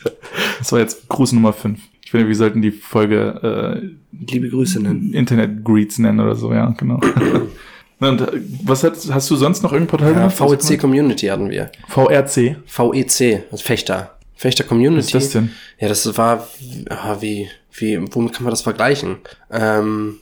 [0.59, 1.79] Das war jetzt Gruß Nummer 5.
[2.03, 5.13] Ich finde, wir sollten die Folge Liebe Grüße nennen.
[5.13, 6.99] äh, Internet Greets nennen oder so, ja, genau.
[7.99, 10.29] Und äh, was hat, hast du sonst noch irgendein Portal Ja?
[10.29, 11.71] VEC Community hatten wir.
[11.87, 12.57] VRC.
[12.65, 14.17] VEC, also Fechter.
[14.35, 15.13] Fechter Community.
[15.13, 15.51] Was ist das denn?
[15.79, 16.47] Ja, das war,
[16.89, 19.17] ah, wie, wie, womit kann man das vergleichen?
[19.51, 20.17] Ähm,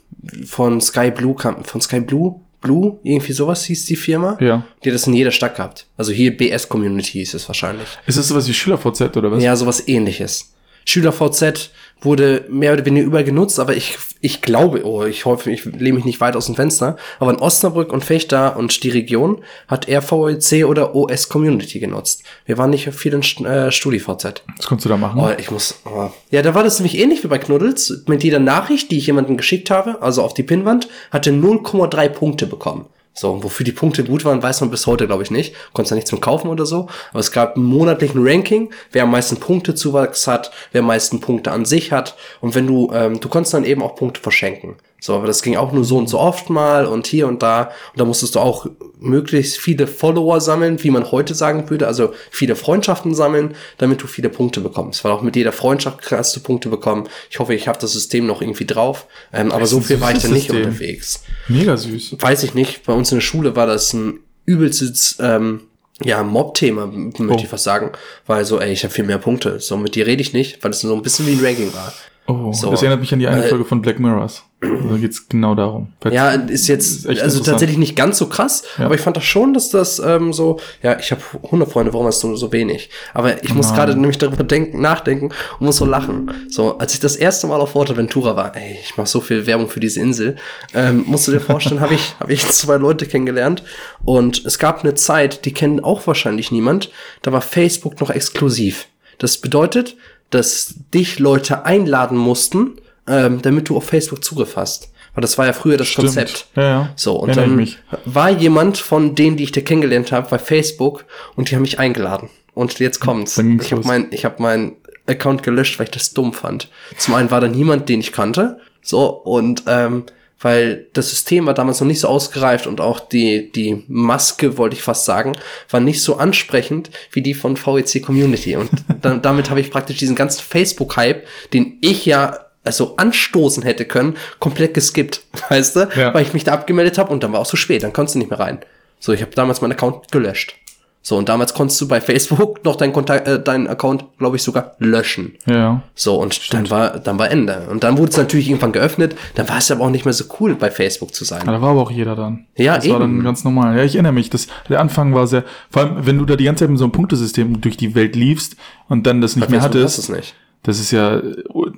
[0.45, 4.37] von Sky Blue kam, von Sky Blue, Blue, irgendwie sowas hieß die Firma.
[4.39, 4.63] Ja.
[4.83, 5.87] Die hat das in jeder Stadt gehabt.
[5.97, 7.87] Also hier BS Community hieß es wahrscheinlich.
[8.05, 9.43] Ist das sowas wie SchülerVZ oder was?
[9.43, 10.53] Ja, sowas ähnliches.
[10.85, 15.65] SchülerVZ wurde mehr oder weniger überall genutzt, aber ich, ich glaube, oh, ich hoffe, ich
[15.65, 19.43] lehne mich nicht weit aus dem Fenster, aber in Osnabrück und Fechter und die Region
[19.67, 22.23] hat er VEC oder OS Community genutzt.
[22.45, 24.43] Wir waren nicht viel in äh, StudiVZ.
[24.57, 25.19] Was konntest du da machen?
[25.19, 25.79] Oh, ich muss.
[25.85, 26.09] Oh.
[26.31, 28.03] Ja, da war das nämlich ähnlich wie bei Knuddels.
[28.07, 32.47] Mit jeder Nachricht, die ich jemandem geschickt habe, also auf die Pinnwand, hatte 0,3 Punkte
[32.47, 32.85] bekommen.
[33.13, 35.53] So, wofür die Punkte gut waren, weiß man bis heute, glaube ich, nicht.
[35.73, 36.87] Konntest ja nichts mit kaufen oder so.
[37.11, 41.51] Aber es gab einen monatlichen Ranking, wer am meisten Punktezuwachs hat, wer am meisten Punkte
[41.51, 42.15] an sich hat.
[42.39, 44.77] Und wenn du, ähm, du konntest dann eben auch Punkte verschenken.
[45.03, 47.71] So, aber das ging auch nur so und so oft mal und hier und da.
[47.91, 48.67] Und da musstest du auch
[48.99, 54.05] möglichst viele Follower sammeln, wie man heute sagen würde, also viele Freundschaften sammeln, damit du
[54.07, 55.03] viele Punkte bekommst.
[55.03, 57.09] Weil auch mit jeder Freundschaft kannst du Punkte bekommen.
[57.31, 59.07] Ich hoffe, ich habe das System noch irgendwie drauf.
[59.33, 60.67] Ähm, aber so viel war ich da nicht System.
[60.67, 61.23] unterwegs.
[61.47, 62.17] Mega süß.
[62.19, 62.83] Weiß ich nicht.
[62.85, 65.61] Bei uns in der Schule war das ein übelstes ähm,
[66.03, 67.35] ja, Mob-Thema, möchte Oh.
[67.35, 67.91] ich fast sagen.
[68.27, 69.59] Weil so, ey, ich habe viel mehr Punkte.
[69.59, 71.91] So, mit dir rede ich nicht, weil es so ein bisschen wie ein Ranking war.
[72.27, 72.69] Oh, So.
[72.69, 74.43] das erinnert mich an die eine Äh, Folge von Black Mirrors.
[74.61, 75.91] Da geht's genau darum.
[76.01, 78.85] Falls- Ja, ist jetzt Ist also tatsächlich nicht ganz so krass, Ja.
[78.85, 82.05] aber ich fand das schon, dass das ähm, so, ja, ich habe 100 Freunde, warum
[82.05, 82.91] hast du so wenig?
[83.15, 86.31] Aber ich muss gerade nämlich darüber denken, nachdenken und muss so lachen.
[86.49, 89.67] So, als ich das erste Mal auf Forteventura war, ey, ich mache so viel Werbung
[89.67, 90.35] für diese Insel,
[90.75, 93.63] ähm, musst du dir vorstellen, habe ich, hab ich zwei Leute kennengelernt
[94.03, 96.91] und es gab eine Zeit, die kennen auch wahrscheinlich niemand,
[97.23, 98.85] da war Facebook noch exklusiv.
[99.17, 99.95] Das bedeutet,
[100.29, 102.75] dass dich Leute einladen mussten,
[103.07, 104.91] ähm, damit du auf Facebook Zugriff hast.
[105.13, 106.07] Weil das war ja früher das Stimmt.
[106.07, 106.47] Konzept.
[106.55, 106.93] Ja, ja.
[106.95, 108.05] So, und Erinnere dann ich mich.
[108.05, 111.79] war jemand von denen, die ich da kennengelernt habe, bei Facebook und die haben mich
[111.79, 112.29] eingeladen.
[112.53, 113.37] Und jetzt kommt's.
[113.37, 114.75] Ich habe mein, ich hab meinen
[115.07, 116.69] Account gelöscht, weil ich das dumm fand.
[116.97, 118.59] Zum einen war da niemand, den ich kannte.
[118.81, 120.05] So, und ähm,
[120.41, 124.75] weil das System war damals noch nicht so ausgereift und auch die, die Maske, wollte
[124.75, 125.33] ich fast sagen,
[125.69, 128.55] war nicht so ansprechend wie die von VEC Community.
[128.55, 133.85] Und dann, damit habe ich praktisch diesen ganzen Facebook-Hype, den ich ja also anstoßen hätte
[133.85, 135.89] können, komplett geskippt, weißt du?
[135.95, 136.13] Ja.
[136.13, 138.19] Weil ich mich da abgemeldet habe und dann war auch zu spät, dann konntest du
[138.19, 138.59] nicht mehr rein.
[138.99, 140.55] So, ich habe damals meinen Account gelöscht.
[141.03, 144.43] So, und damals konntest du bei Facebook noch deinen Kontakt, äh, deinen Account, glaube ich,
[144.43, 145.33] sogar löschen.
[145.47, 145.81] Ja.
[145.95, 147.67] So, und dann war, dann war Ende.
[147.71, 150.25] Und dann wurde es natürlich irgendwann geöffnet, dann war es aber auch nicht mehr so
[150.39, 151.41] cool, bei Facebook zu sein.
[151.47, 152.45] Ja, da war aber auch jeder dann.
[152.55, 153.17] Ja, das war eben.
[153.17, 153.75] dann ganz normal.
[153.75, 154.29] Ja, ich erinnere mich.
[154.29, 156.85] Das, der Anfang war sehr, vor allem, wenn du da die ganze Zeit mit so
[156.85, 158.55] einem Punktesystem durch die Welt liefst
[158.87, 159.97] und dann das nicht Bei mehr Facebook hattest.
[159.97, 160.35] es nicht.
[160.63, 161.19] Das ist ja,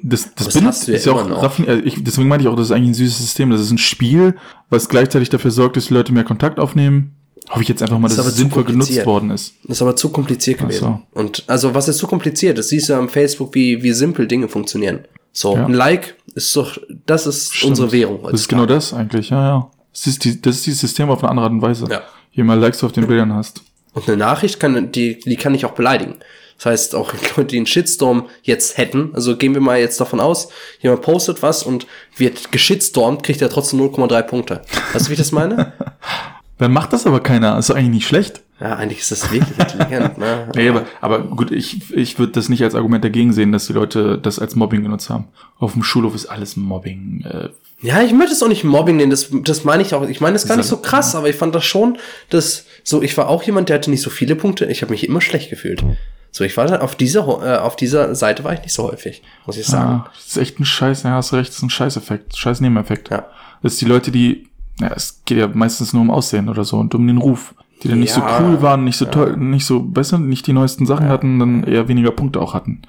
[0.03, 0.53] das, das, das
[0.85, 1.43] du ja ist ja auch immer noch.
[1.43, 3.49] raffin, äh, ich, deswegen meine ich auch, das ist eigentlich ein süßes System.
[3.49, 4.35] Das ist ein Spiel,
[4.69, 7.15] was gleichzeitig dafür sorgt, dass Leute mehr Kontakt aufnehmen.
[7.49, 9.53] Hoffe ich jetzt einfach mal, Das dass es sinnvoll genutzt worden ist.
[9.63, 10.79] Das ist aber zu kompliziert gewesen.
[10.79, 10.99] so.
[11.19, 12.57] Und also was ist zu kompliziert?
[12.57, 14.99] Das siehst du am Facebook, wie, wie simpel Dinge funktionieren.
[15.33, 15.65] So, Ja.
[15.65, 17.71] ein Like ist doch, das ist Stimmt.
[17.71, 18.19] unsere Währung.
[18.31, 19.71] Das ist genau das eigentlich, ja, ja.
[19.91, 21.87] Das ist, die, das ist dieses System auf eine andere Art und Weise.
[21.89, 22.01] Ja.
[22.31, 23.61] Je mehr Likes du auf den Bildern hast.
[23.93, 26.15] Und eine Nachricht kann, die, die kann ich auch beleidigen.
[26.57, 30.19] Das heißt, auch Leute, die einen Shitstorm jetzt hätten, also gehen wir mal jetzt davon
[30.19, 31.87] aus, jemand postet was und
[32.17, 34.61] wird geschitstormt, kriegt er trotzdem 0,3 Punkte.
[34.93, 35.73] Weißt du, wie ich das meine?
[36.57, 37.57] Dann macht das aber keiner.
[37.57, 38.41] Ist doch eigentlich nicht schlecht.
[38.63, 40.47] Ja, eigentlich ist das wirklich intelligent, ne?
[40.55, 43.73] Nee, aber, aber gut, ich, ich würde das nicht als Argument dagegen sehen, dass die
[43.73, 45.25] Leute das als Mobbing genutzt haben.
[45.59, 47.25] Auf dem Schulhof ist alles Mobbing.
[47.29, 47.49] Äh,
[47.81, 50.07] Ja, ich möchte es auch nicht Mobbing nennen, das, das meine ich auch.
[50.07, 51.97] Ich meine das gar nicht so krass, aber ich fand das schon,
[52.29, 54.63] dass so, ich war auch jemand, der hatte nicht so viele Punkte.
[54.65, 55.83] Ich habe mich immer schlecht gefühlt.
[56.31, 59.23] So, ich war da auf dieser, äh, auf dieser Seite war ich nicht so häufig,
[59.45, 60.03] muss ich sagen.
[60.05, 63.09] ja, das ist echt ein Scheiß, ja, hast recht, das ist ein Scheißeffekt, scheiß Nebeneffekt.
[63.11, 63.27] Ja.
[63.61, 64.47] Das ist die Leute, die,
[64.79, 67.53] ja, es geht ja meistens nur um Aussehen oder so und um den Ruf.
[67.81, 70.53] Die dann nicht Ja, so cool waren, nicht so toll, nicht so besser, nicht die
[70.53, 72.81] neuesten Sachen hatten, dann eher weniger Punkte auch hatten.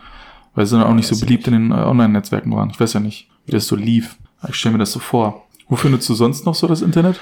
[0.55, 2.71] Weil sie dann auch nicht so beliebt in den äh, Online-Netzwerken waren.
[2.71, 4.17] Ich weiß ja nicht, wie das so lief.
[4.49, 5.47] Ich stelle mir das so vor.
[5.69, 7.19] Wofür nutzt du sonst noch so das Internet?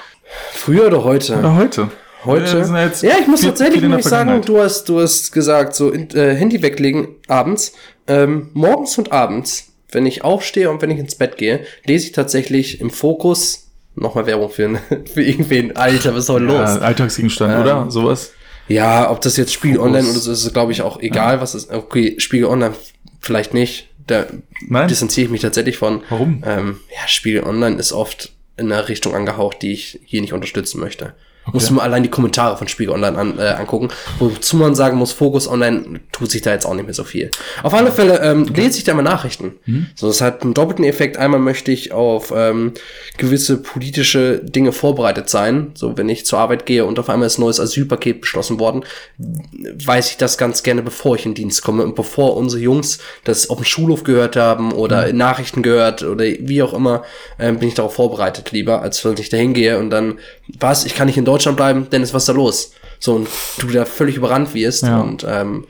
[0.53, 1.33] Früher oder heute?
[1.35, 1.89] Ja, heute.
[2.25, 2.59] Heute.
[2.59, 6.11] Ja Ja, ich muss viel- tatsächlich nämlich sagen, du hast, du hast gesagt, so in,
[6.11, 7.73] äh, Handy weglegen abends,
[8.07, 12.13] ähm, morgens und abends, wenn ich aufstehe und wenn ich ins Bett gehe, lese ich
[12.13, 14.79] tatsächlich im Fokus nochmal Werbung für,
[15.13, 15.77] für irgendwen.
[15.77, 16.81] Alter, was heute Ja, los?
[16.81, 17.91] Alltagsgegenstand, Ähm, oder?
[17.91, 18.33] Sowas.
[18.69, 19.89] Ja, ob das jetzt Spiegel Fokus.
[19.91, 21.71] Online oder so ist, glaube ich auch egal, was ist.
[21.71, 22.75] Okay, Spiegel Online
[23.21, 23.89] vielleicht nicht.
[24.07, 24.27] Da
[24.67, 24.89] Nein.
[24.89, 26.03] distanziere ich mich tatsächlich von.
[26.09, 26.43] Warum?
[26.47, 30.81] Ähm, ja, Spiegel Online ist oft in einer Richtung angehaucht, die ich hier nicht unterstützen
[30.81, 31.15] möchte.
[31.53, 33.89] Musst du mal allein die Kommentare von Spiegel Online an, äh, angucken,
[34.21, 37.31] wozu man sagen muss, Fokus Online tut sich da jetzt auch nicht mehr so viel.
[37.65, 39.53] Auf alle Fälle ähm, lese ich da mal Nachrichten.
[39.97, 41.17] So, das hat einen doppelten Effekt.
[41.17, 42.73] Einmal möchte ich auf ähm,
[43.19, 45.73] gewisse politische Dinge vorbereitet sein.
[45.75, 48.85] So, wenn ich zur Arbeit gehe und auf einmal ist ein neues Asylpaket beschlossen worden,
[49.19, 53.51] weiß ich das ganz gerne, bevor ich in Dienst komme und bevor unsere Jungs das
[53.51, 57.03] auf dem Schulhof gehört haben oder in Nachrichten gehört oder wie auch immer,
[57.39, 60.19] ähm, bin ich darauf vorbereitet lieber, als wenn ich da hingehe und dann,
[60.59, 62.73] was, ich kann nicht in Deutschland bleiben, Dennis, was ist da los?
[62.99, 63.29] So, und
[63.59, 65.01] du da völlig überrannt wirst Ja.
[65.01, 65.65] und ähm,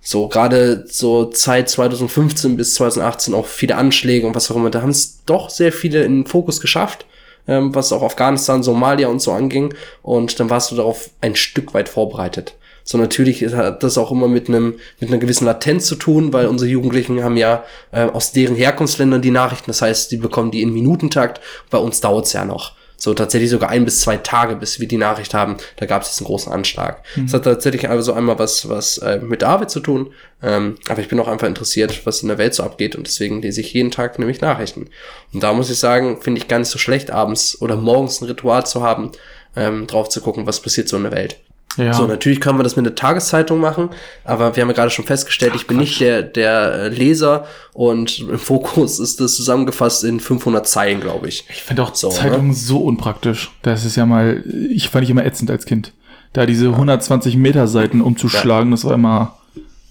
[0.00, 4.82] so gerade so Zeit 2015 bis 2018 auch viele Anschläge und was auch immer, da
[4.82, 7.06] haben es doch sehr viele in den Fokus geschafft,
[7.48, 11.74] ähm, was auch Afghanistan, Somalia und so anging und dann warst du darauf ein Stück
[11.74, 12.54] weit vorbereitet.
[12.86, 16.46] So natürlich hat das auch immer mit einem mit einer gewissen Latenz zu tun, weil
[16.48, 20.60] unsere Jugendlichen haben ja äh, aus deren Herkunftsländern die Nachrichten, das heißt, die bekommen die
[20.60, 21.40] in Minutentakt.
[21.70, 22.72] Bei uns dauert's ja noch.
[22.96, 25.56] So tatsächlich sogar ein bis zwei Tage, bis wir die Nachricht haben.
[25.76, 27.02] Da gab es jetzt einen großen Anschlag.
[27.24, 30.12] Das hat tatsächlich also einmal was, was äh, mit der Arbeit zu tun.
[30.42, 32.96] Ähm, aber ich bin auch einfach interessiert, was in der Welt so abgeht.
[32.96, 34.88] Und deswegen lese ich jeden Tag nämlich Nachrichten.
[35.32, 38.26] Und da muss ich sagen, finde ich gar nicht so schlecht, abends oder morgens ein
[38.26, 39.12] Ritual zu haben,
[39.56, 41.40] ähm, drauf zu gucken, was passiert so in der Welt.
[41.76, 41.92] Ja.
[41.92, 43.90] So, natürlich können wir das mit einer Tageszeitung machen,
[44.24, 48.20] aber wir haben ja gerade schon festgestellt, ich bin nicht der, der äh, Leser und
[48.20, 51.44] im Fokus ist das zusammengefasst in 500 Zeilen, glaube ich.
[51.50, 53.50] Ich finde auch So, Zeitungen so unpraktisch.
[53.62, 55.92] Das ist ja mal, ich fand ich immer ätzend als Kind.
[56.32, 59.36] Da diese 120 Meter Seiten umzuschlagen, das war immer,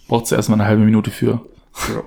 [0.08, 1.42] braucht erst mal eine halbe Minute für.
[1.90, 2.04] Ja.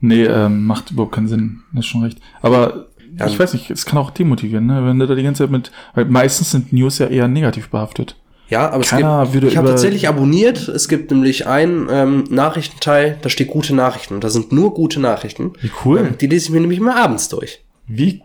[0.00, 1.60] Nee, ähm, macht überhaupt keinen Sinn.
[1.72, 2.18] Das ist schon recht.
[2.42, 2.86] Aber
[3.18, 3.26] Ja.
[3.26, 4.84] ich weiß nicht, es kann auch demotivieren, ne?
[4.84, 8.14] wenn du da die ganze Zeit mit, weil meistens sind News ja eher negativ behaftet.
[8.48, 12.24] Ja, aber es Keiner gibt, würde ich habe tatsächlich abonniert, es gibt nämlich einen ähm,
[12.30, 15.54] Nachrichtenteil, da steht gute Nachrichten und da sind nur gute Nachrichten.
[15.60, 16.14] Wie cool.
[16.20, 17.64] Die lese ich mir nämlich mal abends durch.
[17.86, 18.22] Wie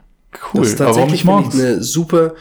[0.53, 0.61] cool.
[0.61, 2.35] Das ist Aber warum tatsächlich nicht eine super,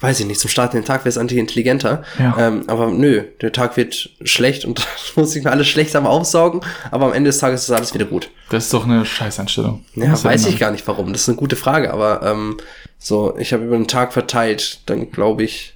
[0.00, 2.02] weiß ich nicht, zum Start in den Tag wäre es eigentlich intelligenter.
[2.18, 2.36] Ja.
[2.38, 4.78] Ähm, aber nö, der Tag wird schlecht und
[5.14, 7.92] dann muss ich mir alles schlecht am aufsaugen, aber am Ende des Tages ist alles
[7.92, 8.30] wieder gut.
[8.48, 9.84] Das ist doch eine Scheißeinstellung.
[9.94, 11.12] Ja, Muss weiß ich gar nicht warum.
[11.12, 12.56] Das ist eine gute Frage, aber ähm,
[12.98, 15.75] so, ich habe über den Tag verteilt, dann glaube ich,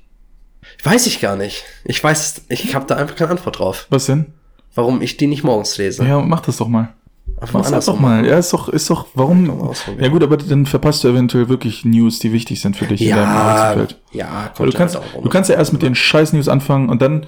[0.84, 1.64] weiß ich gar nicht.
[1.84, 4.26] Ich weiß, ich habe da einfach keine Antwort drauf, Was denn?
[4.74, 6.04] warum ich die nicht morgens lese.
[6.04, 6.90] Ja, mach das doch mal.
[7.40, 8.26] Einfach Mach's andersrum einfach mal.
[8.26, 9.72] Ja, ist doch, ist doch, warum?
[9.98, 13.10] Ja gut, aber dann verpasst du eventuell wirklich News, die wichtig sind für dich in
[13.10, 14.00] deinem Ja, Arbeitsumfeld.
[14.12, 16.88] ja, kommt du kannst, halt auch du kannst ja erst mit den scheiß News anfangen
[16.88, 17.26] und dann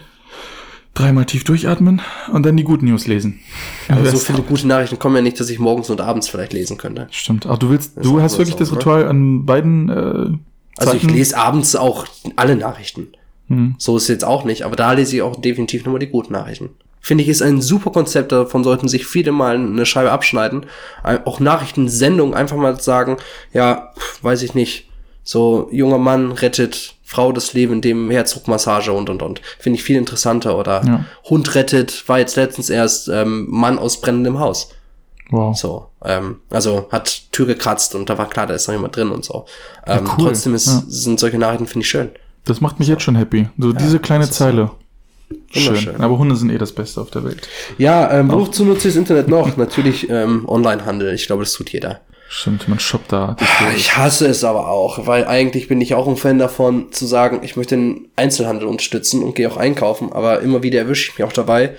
[0.94, 3.40] dreimal tief durchatmen und dann die guten News lesen.
[3.88, 6.52] aber so Das- viele gute Nachrichten kommen ja nicht, dass ich morgens und abends vielleicht
[6.52, 7.06] lesen könnte.
[7.10, 7.46] Stimmt.
[7.46, 8.72] Ach, du willst, ist du hast wirklich das?
[8.72, 9.92] Ritual an beiden äh,
[10.78, 11.08] Also ich Zeiten?
[11.14, 12.04] lese abends auch
[12.36, 13.08] alle Nachrichten.
[13.52, 13.74] Hm.
[13.78, 16.32] So ist es jetzt auch nicht, aber da lese ich auch definitiv nochmal die guten
[16.32, 16.70] Nachrichten.
[17.00, 20.66] Finde ich, ist ein super Konzept, davon sollten sich viele mal eine Scheibe abschneiden.
[21.24, 23.16] Auch Nachrichtensendungen einfach mal sagen,
[23.52, 23.92] ja,
[24.22, 24.88] weiß ich nicht,
[25.24, 29.42] so junger Mann rettet Frau das Leben, indem Herzdruckmassage und und und.
[29.58, 30.56] Finde ich viel interessanter.
[30.56, 31.04] Oder Ja.
[31.28, 34.70] Hund rettet, war jetzt letztens erst ähm, Mann aus brennendem Haus.
[35.30, 35.56] Wow.
[35.58, 39.10] So, ähm, also hat Tür gekratzt und da war klar, da ist noch jemand drin
[39.10, 39.44] und so.
[39.86, 40.26] Ähm, cool.
[40.26, 40.82] Trotzdem ist, Ja.
[40.86, 42.10] sind solche Nachrichten, finde ich schön.
[42.44, 43.48] Das macht mich jetzt schon happy.
[43.58, 44.32] So diese kleine so.
[44.32, 44.70] Zeile.
[45.50, 46.00] Schön.
[46.00, 47.48] Aber Hunde sind eh das Beste auf der Welt.
[47.78, 49.56] Ja, ähm, wozu nutze ich das Internet noch?
[49.56, 51.14] Natürlich ähm, Onlinehandel.
[51.14, 52.00] Ich glaube, das tut jeder.
[52.28, 53.36] Stimmt, man shoppt da.
[53.76, 57.40] Ich hasse es aber auch, weil eigentlich bin ich auch ein Fan davon, zu sagen,
[57.42, 61.28] ich möchte den Einzelhandel unterstützen und gehe auch einkaufen, aber immer wieder erwische ich mich
[61.28, 61.76] auch dabei,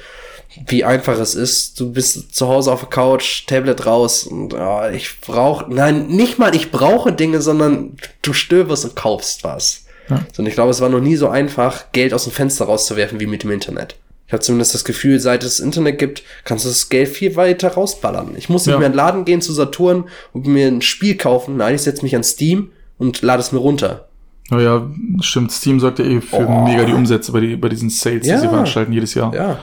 [0.67, 1.79] wie einfach es ist.
[1.79, 6.37] Du bist zu Hause auf der Couch, Tablet raus und ah, ich brauche, nein, nicht
[6.37, 9.82] mal ich brauche Dinge, sondern du stöberst und kaufst was.
[10.09, 10.25] Ja.
[10.33, 13.19] So, und ich glaube, es war noch nie so einfach, Geld aus dem Fenster rauszuwerfen
[13.19, 13.95] wie mit dem Internet.
[14.27, 17.69] Ich habe zumindest das Gefühl, seit es Internet gibt, kannst du das Geld viel weiter
[17.73, 18.35] rausballern.
[18.37, 18.79] Ich muss nicht Ja.
[18.79, 21.57] mehr in den Laden gehen zu Saturn und mir ein Spiel kaufen.
[21.57, 24.07] Nein, ich setze mich an Steam und lade es mir runter.
[24.49, 24.89] Naja,
[25.21, 25.51] stimmt.
[25.51, 26.63] Steam sorgt ja eh für Oh.
[26.65, 28.35] mega die Umsätze bei, die, bei diesen Sales, Ja.
[28.35, 29.33] die sie veranstalten jedes Jahr.
[29.35, 29.59] Ja.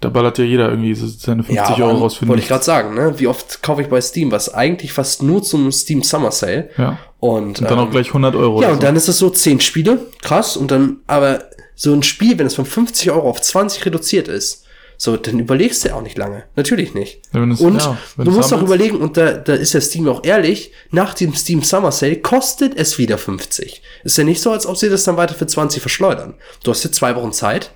[0.00, 2.94] Da ballert ja jeder irgendwie seine 50 ja, Euro raus für wollte ich gerade sagen,
[2.94, 3.14] ne?
[3.20, 4.52] Wie oft kaufe ich bei Steam was?
[4.52, 6.70] Eigentlich fast nur zum Steam Summer Sale.
[6.76, 6.98] Ja.
[7.22, 8.60] Und, Und dann ähm, auch gleich 100 Euro.
[8.62, 11.44] Ja, und dann ist es so 10 Spiele, krass, und dann, aber
[11.76, 14.64] so ein Spiel, wenn es von 50 Euro auf 20 reduziert ist,
[14.98, 16.42] so, dann überlegst du ja auch nicht lange.
[16.56, 17.20] Natürlich nicht.
[17.32, 20.24] Ja, es- und ja, du musst auch überlegen, und da, da ist ja Steam auch
[20.24, 23.82] ehrlich, nach dem Steam Summer Sale kostet es wieder 50.
[24.02, 26.34] Ist ja nicht so, als ob sie das dann weiter für 20 verschleudern.
[26.64, 27.70] Du hast jetzt zwei Wochen Zeit,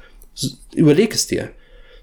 [0.74, 1.51] überleg es dir.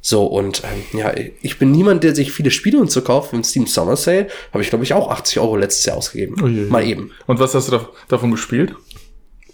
[0.06, 3.32] So, und ähm, ja, ich bin niemand, der sich viele Spiele und so kauft.
[3.32, 6.36] Im Steam Summer Sale habe ich, glaube ich, auch 80 Euro letztes Jahr ausgegeben.
[6.44, 6.70] Uiuiui.
[6.70, 7.12] Mal eben.
[7.26, 8.76] Und was hast du da, davon gespielt?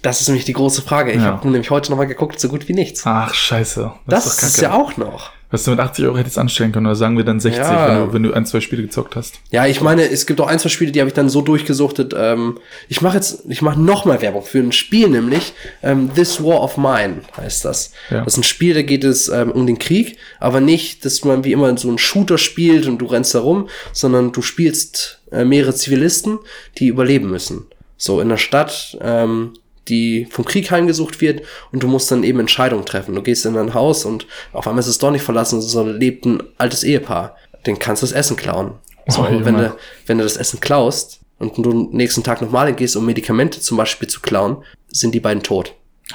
[0.01, 1.11] Das ist nämlich die große Frage.
[1.11, 1.25] Ich Ja.
[1.25, 3.01] habe nämlich heute nochmal geguckt, so gut wie nichts.
[3.05, 3.91] Ach, scheiße.
[4.07, 4.61] das doch ist, kacke.
[4.63, 5.31] ja auch noch.
[5.51, 7.87] Was du mit 80 Euro hättest anstellen können, oder sagen wir dann 60, Ja.
[7.87, 9.39] wenn, du, wenn du ein, zwei Spiele gezockt hast.
[9.49, 12.13] Ja, ich meine, es gibt auch ein, zwei Spiele, die habe ich dann so durchgesuchtet.
[12.15, 16.61] Ähm, ich mache jetzt, ich mache nochmal Werbung für ein Spiel, nämlich ähm, This War
[16.61, 17.91] of Mine heißt das.
[18.11, 18.23] Ja.
[18.23, 21.43] Das ist ein Spiel, da geht es ähm, um den Krieg, aber nicht, dass man
[21.43, 25.45] wie immer so einen Shooter spielt und du rennst da rum, sondern du spielst äh,
[25.45, 26.37] mehrere Zivilisten,
[26.77, 27.65] die überleben müssen.
[27.97, 29.53] So in der Stadt, ähm,
[29.89, 33.15] die vom Krieg heimgesucht wird und du musst dann eben Entscheidungen treffen.
[33.15, 36.25] Du gehst in ein Haus und auf einmal ist es doch nicht verlassen, sondern lebt
[36.25, 37.35] ein altes Ehepaar.
[37.65, 38.75] Den kannst du das Essen klauen.
[39.07, 39.75] So, und wenn du,
[40.05, 44.07] wenn du das Essen klaust und du nächsten Tag nochmal hingehst, um Medikamente zum Beispiel
[44.07, 45.73] zu klauen, sind die beiden tot.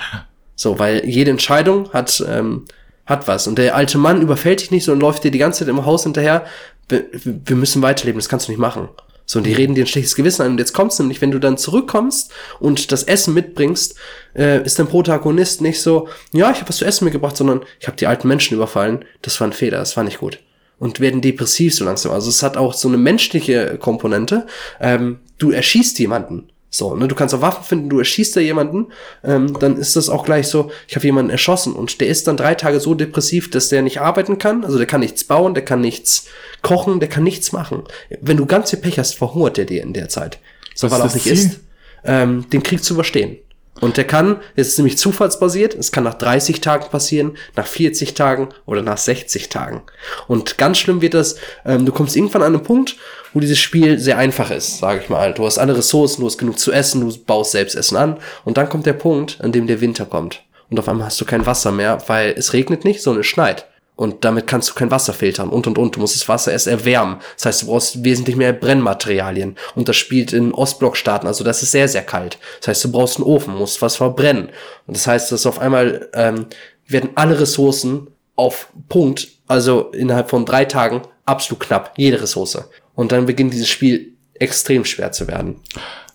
[0.56, 2.66] So, weil jede Entscheidung hat, ähm,
[3.06, 3.48] hat was.
[3.48, 6.04] Und der alte Mann überfällt dich nicht, sondern läuft dir die ganze Zeit im Haus
[6.04, 6.46] hinterher.
[6.88, 8.88] Wir, wir müssen weiterleben, das kannst du nicht machen.
[9.26, 10.52] So, und die reden dir ein schlechtes Gewissen an.
[10.52, 13.94] Und jetzt kommt's nämlich, wenn du dann zurückkommst und das Essen mitbringst,
[14.36, 17.86] äh, ist dein Protagonist nicht so, ja, ich habe was zu essen mitgebracht, sondern ich
[17.86, 19.04] habe die alten Menschen überfallen.
[19.22, 20.40] Das war ein Fehler, das war nicht gut.
[20.78, 22.12] Und werden depressiv so langsam.
[22.12, 24.46] Also es hat auch so eine menschliche Komponente.
[24.80, 26.50] Ähm, du erschießt jemanden.
[26.74, 28.88] So, ne, du kannst auch Waffen finden, du erschießt da jemanden,
[29.22, 32.36] ähm, dann ist das auch gleich so, ich habe jemanden erschossen und der ist dann
[32.36, 35.64] drei Tage so depressiv, dass der nicht arbeiten kann, also der kann nichts bauen, der
[35.64, 36.26] kann nichts
[36.62, 37.84] kochen, der kann nichts machen.
[38.20, 40.40] Wenn du ganz viel Pech hast, verhungert der dir in der Zeit.
[40.74, 41.32] So, Was weil er ist auch nicht Ziel?
[41.34, 41.60] isst,
[42.02, 43.36] ähm, den Krieg zu überstehen.
[43.80, 48.14] Und der kann, es ist nämlich zufallsbasiert, es kann nach 30 Tagen passieren, nach 40
[48.14, 49.82] Tagen oder nach 60 Tagen.
[50.28, 52.96] Und ganz schlimm wird das, ähm, du kommst irgendwann an einen Punkt,
[53.32, 55.34] wo dieses Spiel sehr einfach ist, sage ich mal.
[55.34, 58.18] Du hast alle Ressourcen, du hast genug zu essen, du baust selbst Essen an.
[58.44, 60.42] Und dann kommt der Punkt, an dem der Winter kommt.
[60.70, 63.66] Und auf einmal hast du kein Wasser mehr, weil es regnet nicht, sondern es schneit.
[63.96, 65.94] Und damit kannst du kein Wasser filtern und und und.
[65.94, 67.18] Du musst das Wasser erst erwärmen.
[67.36, 69.56] Das heißt, du brauchst wesentlich mehr Brennmaterialien.
[69.76, 71.28] Und das spielt in Ostblockstaaten.
[71.28, 72.38] Also das ist sehr, sehr kalt.
[72.60, 74.48] Das heißt, du brauchst einen Ofen, musst was verbrennen.
[74.86, 76.46] Und das heißt, dass auf einmal ähm,
[76.88, 81.94] werden alle Ressourcen auf Punkt, also innerhalb von drei Tagen, absolut knapp.
[81.96, 82.58] Jede Ressource.
[82.96, 85.60] Und dann beginnt dieses Spiel extrem schwer zu werden.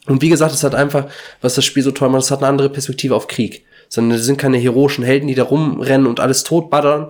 [0.06, 1.08] Und wie gesagt, es hat einfach,
[1.42, 3.66] was das Spiel so toll macht, es hat eine andere Perspektive auf Krieg.
[3.88, 7.08] Sondern es sind keine heroischen Helden, die da rumrennen und alles totbaddern,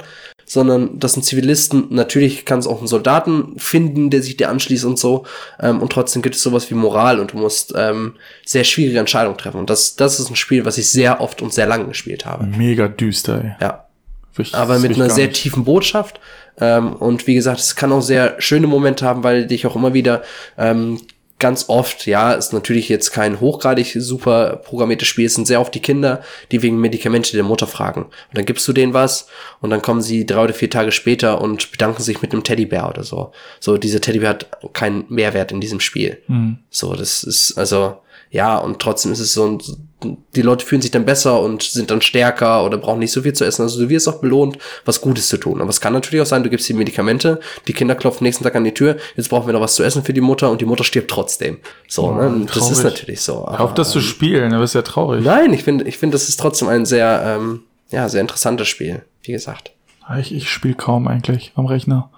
[0.49, 1.85] sondern das sind Zivilisten.
[1.91, 5.25] Natürlich kann es auch einen Soldaten finden, der sich dir anschließt und so.
[5.61, 9.37] Ähm, und trotzdem gibt es sowas wie Moral und du musst ähm, sehr schwierige Entscheidungen
[9.37, 9.59] treffen.
[9.59, 12.45] Und das, das ist ein Spiel, was ich sehr oft und sehr lange gespielt habe.
[12.45, 13.51] Mega düster, ey.
[13.61, 13.85] Ja.
[14.33, 15.41] Wirklich, Aber mit ich einer sehr nicht.
[15.41, 16.19] tiefen Botschaft.
[16.59, 19.93] Ähm, und wie gesagt, es kann auch sehr schöne Momente haben, weil dich auch immer
[19.93, 20.23] wieder
[20.57, 20.99] ähm,
[21.39, 25.73] ganz oft, ja, ist natürlich jetzt kein hochgradig super programmiertes Spiel, es sind sehr oft
[25.73, 26.21] die Kinder,
[26.51, 28.03] die wegen Medikamente der Mutter fragen.
[28.03, 29.27] Und dann gibst du denen was
[29.61, 32.89] und dann kommen sie drei oder vier Tage später und bedanken sich mit einem Teddybär
[32.89, 33.31] oder so.
[33.59, 36.21] So, dieser Teddybär hat keinen Mehrwert in diesem Spiel.
[36.69, 37.97] So, das ist, also,
[38.29, 39.59] ja, und trotzdem ist es so, ein,
[40.03, 43.33] die Leute fühlen sich dann besser und sind dann stärker oder brauchen nicht so viel
[43.33, 43.63] zu essen.
[43.63, 45.61] Also du wirst auch belohnt, was Gutes zu tun.
[45.61, 48.55] Aber es kann natürlich auch sein, du gibst die Medikamente, die Kinder klopfen nächsten Tag
[48.55, 50.65] an die Tür, jetzt brauchen wir noch was zu essen für die Mutter und die
[50.65, 51.57] Mutter stirbt trotzdem.
[51.87, 52.45] So, ne?
[52.45, 52.83] Das ist traurig.
[52.83, 53.45] natürlich so.
[53.49, 55.23] Hör auf das zu spielen, aber ist ja traurig.
[55.23, 59.01] Nein, ich finde, ich finde, das ist trotzdem ein sehr, ähm, ja, sehr interessantes Spiel,
[59.23, 59.71] wie gesagt.
[60.19, 62.09] Ich, ich spiele kaum eigentlich am Rechner.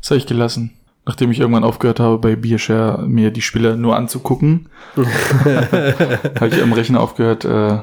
[0.00, 0.72] Das habe ich gelassen.
[1.04, 6.72] Nachdem ich irgendwann aufgehört habe, bei Beershare mir die Spiele nur anzugucken, habe ich am
[6.72, 7.78] Rechner aufgehört äh,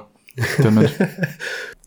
[0.62, 0.92] damit.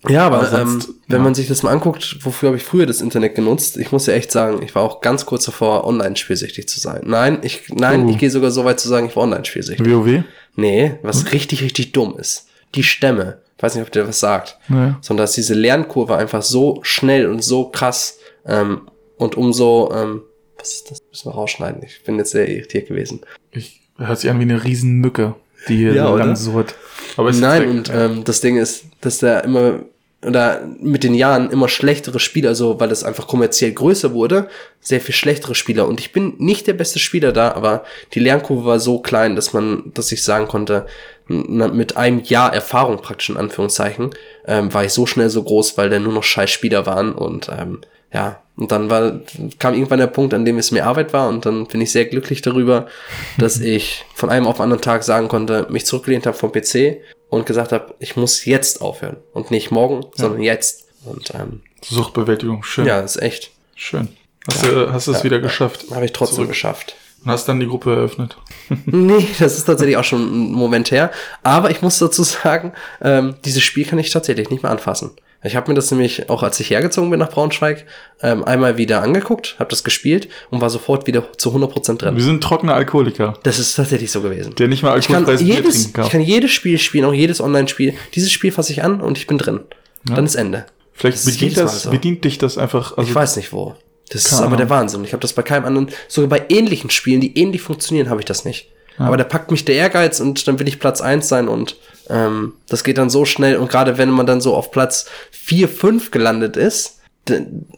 [0.09, 1.22] Ja, aber, Aber sonst, ähm, wenn ja.
[1.22, 3.76] man sich das mal anguckt, wofür habe ich früher das Internet genutzt?
[3.76, 7.03] Ich muss ja echt sagen, ich war auch ganz kurz davor, online-spielsüchtig zu sein.
[7.07, 8.11] Nein, ich, nein, Oh.
[8.11, 9.87] ich gehe sogar so weit zu sagen, ich war online-spielsüchtig.
[9.89, 10.24] WoW?
[10.57, 12.49] Nee, was richtig, richtig dumm ist.
[12.74, 13.39] Die Stämme.
[13.57, 14.59] Ich weiß nicht, ob dir das sagt.
[14.68, 14.95] Nee.
[15.01, 18.83] Sondern dass diese Lernkurve einfach so schnell und so krass ähm,
[19.18, 20.22] und umso, ähm,
[20.62, 21.02] was ist das?
[21.10, 21.82] Müssen wir rausschneiden.
[21.82, 23.20] Ich bin jetzt sehr irritiert gewesen.
[23.50, 25.34] Ich hört sich an wie eine Riesenmücke.
[25.68, 26.24] Die Ja, oder?
[26.24, 26.74] Langsurt.
[27.16, 29.80] Aber ist Nein, und ähm, das Ding ist, dass der immer
[30.24, 34.48] oder mit den Jahren immer schlechtere Spieler, also weil es einfach kommerziell größer wurde,
[34.80, 35.88] sehr viel schlechtere Spieler.
[35.88, 37.84] Und ich bin nicht der beste Spieler da, aber
[38.14, 40.86] die Lernkurve war so klein, dass man, dass ich sagen konnte,
[41.26, 44.10] mit einem Jahr Erfahrung praktisch in Anführungszeichen,
[44.46, 47.48] ähm, war ich so schnell so groß, weil da nur noch scheiß Spieler waren und
[47.48, 47.80] ähm,
[48.12, 49.20] ja, und dann war,
[49.58, 52.04] kam irgendwann der Punkt, an dem es mir Arbeit war und dann bin ich sehr
[52.04, 52.86] glücklich darüber,
[53.38, 56.98] dass ich von einem auf den anderen Tag sagen konnte, mich zurückgelehnt habe vom PC
[57.30, 60.88] und gesagt habe, ich muss jetzt aufhören und nicht morgen, sondern jetzt.
[61.04, 62.86] Und ähm, Suchtbewältigung, schön.
[62.86, 63.50] ja, ist echt.
[63.74, 64.08] Schön.
[64.46, 65.42] Hast du hast du es Ja, wieder ja.
[65.42, 65.86] geschafft?
[65.92, 66.50] Habe ich trotzdem Zurück.
[66.50, 66.94] geschafft.
[67.24, 68.36] Und hast dann die Gruppe eröffnet.
[68.86, 71.10] Nee, das ist tatsächlich auch schon ein Moment her.
[71.42, 75.12] Aber ich muss dazu sagen, ähm, dieses Spiel kann ich tatsächlich nicht mehr anfassen.
[75.45, 77.84] Ich habe mir das nämlich auch, als ich hergezogen bin nach Braunschweig,
[78.22, 82.14] ähm, einmal wieder angeguckt, habe das gespielt und war sofort wieder zu 100% drin.
[82.16, 84.55] Wir sind trockener Alkoholiker, Das ist tatsächlich so gewesen.
[84.55, 86.05] der nicht mal Ich kann, alkoholfreies Bier jedes, trinken kann.
[86.07, 87.95] ich kann jedes Spiel spielen, auch jedes Online-Spiel.
[88.14, 89.61] Dieses Spiel fasse ich an und ich bin drin.
[90.05, 90.66] Dann ist Ende.
[90.93, 91.90] Vielleicht Das bedient, das, so.
[91.90, 92.97] bedient dich das einfach.
[92.97, 93.74] Also Ich weiß nicht wo.
[94.11, 94.68] Das ist aber der.
[94.68, 95.05] Wahnsinn.
[95.05, 98.26] Ich habe das bei keinem anderen, sogar bei ähnlichen Spielen, die ähnlich funktionieren, habe ich
[98.26, 98.68] das nicht.
[98.99, 101.76] Aber da packt mich der Ehrgeiz und dann will ich Platz eins sein und
[102.11, 105.68] ähm, das geht dann so schnell und gerade wenn man dann so auf Platz vier
[105.68, 106.99] fünf gelandet ist,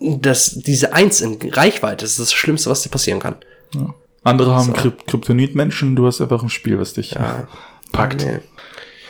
[0.01, 3.37] dass diese Eins in Reichweite ist das Schlimmste, was dir passieren kann.
[4.23, 4.73] andere haben So.
[4.73, 7.15] Kryp Kryptonit-Menschen, du hast einfach ein Spiel, was dich
[7.93, 8.25] packt.
[8.25, 8.41] Nee.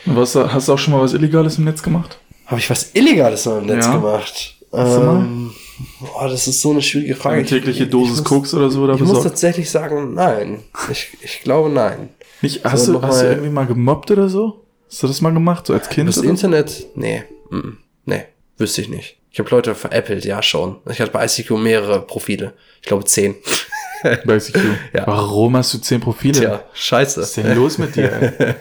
[0.06, 2.18] Was, hast du auch schon mal was Illegales im Netz gemacht?
[2.46, 3.92] Habe ich was Illegales im Netz Ja.
[3.96, 4.54] gemacht?
[4.72, 5.52] Ähm,
[6.00, 7.36] boah, das ist so eine schwierige Frage.
[7.38, 9.28] Eine tägliche Ich- Dosis ich muss- Koks oder so oder Ich muss besorgt?
[9.28, 10.62] tatsächlich sagen, nein.
[10.90, 12.10] Ich, ich glaube, nein.
[12.42, 14.64] Nicht, hast, So, du, hast du mal- irgendwie mal gemobbt oder so?
[14.90, 16.08] Hast du das mal gemacht, so als Kind?
[16.08, 16.18] Das?
[16.18, 16.86] Internet?
[16.94, 17.24] Nee.
[17.50, 18.24] Mm, nee,
[18.58, 19.16] wüsste ich nicht.
[19.30, 20.76] Ich habe Leute veräppelt, ja schon.
[20.88, 22.52] Ich hatte bei ICQ mehrere Profile.
[22.82, 23.34] Ich glaube zehn.
[24.26, 24.58] Bei ICQ.
[24.92, 25.06] Ja.
[25.06, 26.34] Warum hast du zehn Profile?
[26.38, 27.22] Tja, scheiße.
[27.22, 28.54] Was ist denn los mit dir, ey?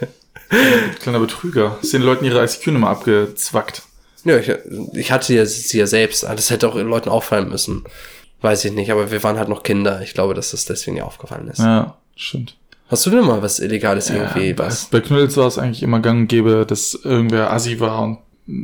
[1.01, 1.77] Kleiner Betrüger.
[1.81, 3.81] Hast den Leuten ihre ICQ-Nummer abgezwackt.
[4.25, 4.51] Ja, ich,
[4.93, 6.23] ich hatte ja, sie ja selbst.
[6.23, 7.83] Das hätte auch Leuten auffallen müssen.
[8.41, 10.01] Weiß ich nicht, aber wir waren halt noch Kinder.
[10.01, 11.59] Ich glaube, dass das deswegen ja aufgefallen ist.
[11.59, 12.57] Ja, stimmt.
[12.89, 14.49] Hast du denn mal was Illegales irgendwie?
[14.49, 14.85] Ja, was?
[14.85, 18.19] Bei Knuddels war es eigentlich immer gang und gäbe, dass irgendwer assi war und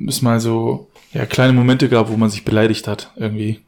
[0.08, 3.62] es mal so ja, kleine Momente gab, wo man sich beleidigt hat irgendwie.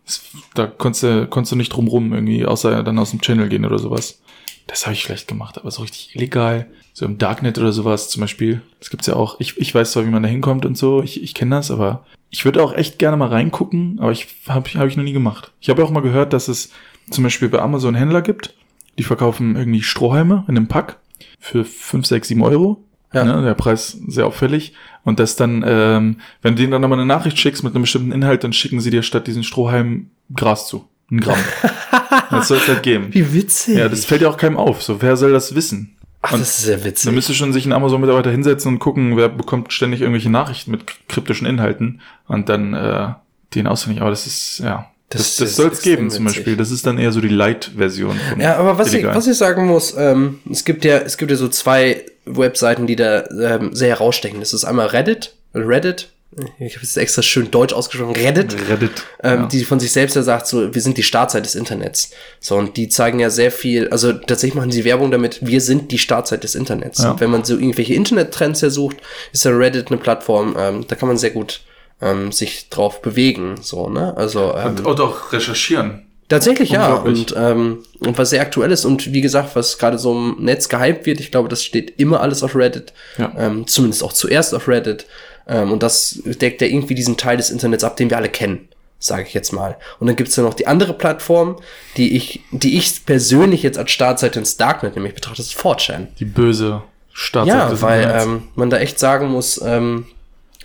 [0.54, 3.66] Da konntest du, konntest du nicht drum rum irgendwie, außer dann aus dem Channel gehen
[3.66, 4.22] oder sowas.
[4.68, 6.68] Das habe ich vielleicht gemacht, aber so richtig illegal.
[6.94, 8.62] So im Darknet oder sowas zum Beispiel.
[8.80, 9.40] Das gibt's ja auch.
[9.40, 11.02] Ich, ich weiß zwar, wie man da hinkommt und so.
[11.02, 14.70] Ich, ich kenne das, aber ich würde auch echt gerne mal reingucken, aber ich habe
[14.76, 15.52] hab ich noch nie gemacht.
[15.60, 16.72] Ich habe auch mal gehört, dass es
[17.10, 18.56] zum Beispiel bei Amazon Händler gibt,
[18.98, 20.98] die verkaufen irgendwie Strohhalme in einem Pack
[21.40, 22.84] für 5, 6, 7 Euro.
[23.14, 23.26] Ja.
[23.26, 24.74] Ne, der Preis sehr auffällig.
[25.04, 28.14] Und das dann, ähm, wenn du denen dann nochmal eine Nachricht schickst mit einem bestimmten
[28.14, 30.88] Inhalt, dann schicken sie dir statt diesen Strohhalm Gras zu.
[31.10, 31.40] Ein Gramm.
[32.32, 33.08] das soll es halt geben.
[33.12, 33.78] Wie witzig.
[33.78, 34.82] Ja, das fällt ja auch keinem auf.
[34.82, 35.96] So, wer soll das wissen?
[36.22, 37.06] Ach, das ist sehr witzig.
[37.06, 40.84] Da müsste schon sich ein Amazon-Mitarbeiter hinsetzen und gucken, wer bekommt ständig irgendwelche Nachrichten mit
[41.10, 43.08] kryptischen Inhalten und dann äh,
[43.56, 44.02] den auswendig.
[44.02, 44.88] Aber das ist, ja.
[45.10, 46.26] Das, Das das, soll es geben zum.
[46.26, 46.56] Beispiel.
[46.56, 49.94] Das ist dann eher so die Light-Version Ja, aber was ich, was ich sagen muss,
[49.98, 54.40] ähm, es gibt ja, es gibt ja so zwei Webseiten, die da ähm, sehr herausstechen.
[54.40, 56.12] Das ist einmal Reddit, Reddit,
[56.60, 59.04] ich habe es extra schön deutsch ausgesprochen, Reddit, Reddit.
[59.22, 59.46] ähm, ja.
[59.48, 62.12] die von sich selbst ja sagt, so, wir sind die Startzeit des Internets.
[62.40, 65.92] So, und die zeigen ja sehr viel, also tatsächlich machen sie Werbung damit, wir sind
[65.92, 67.04] die Startzeit des Internets.
[67.04, 67.12] Ja.
[67.12, 68.98] Und wenn man so irgendwelche Internettrends ja sucht,
[69.34, 71.62] ist ja Reddit eine Plattform, ähm, da kann man sehr gut
[72.02, 74.16] ähm, sich drauf bewegen, so, ne?
[74.16, 76.06] Also, ähm, und, und auch recherchieren.
[76.32, 76.94] Tatsächlich ja.
[76.94, 80.70] Und, ähm, und was sehr aktuell ist und wie gesagt, was gerade so im Netz
[80.70, 82.94] gehypt wird, ich glaube, das steht immer alles auf Reddit.
[83.18, 83.34] Ja.
[83.38, 85.06] Ähm, zumindest auch zuerst auf Reddit.
[85.48, 88.68] Ähm, und das deckt ja irgendwie diesen Teil des Internets ab, den wir alle kennen,
[89.00, 89.78] sage ich jetzt mal.
[90.00, 91.58] Und dann gibt's ja noch die andere Plattform,
[91.98, 96.08] die ich, die ich persönlich jetzt als Startseite ins Darknet nämlich betrachte, das ist 4chan.
[96.20, 96.84] Die böse
[97.14, 100.06] Startseite Ja, weil ähm, man da echt sagen muss, ähm,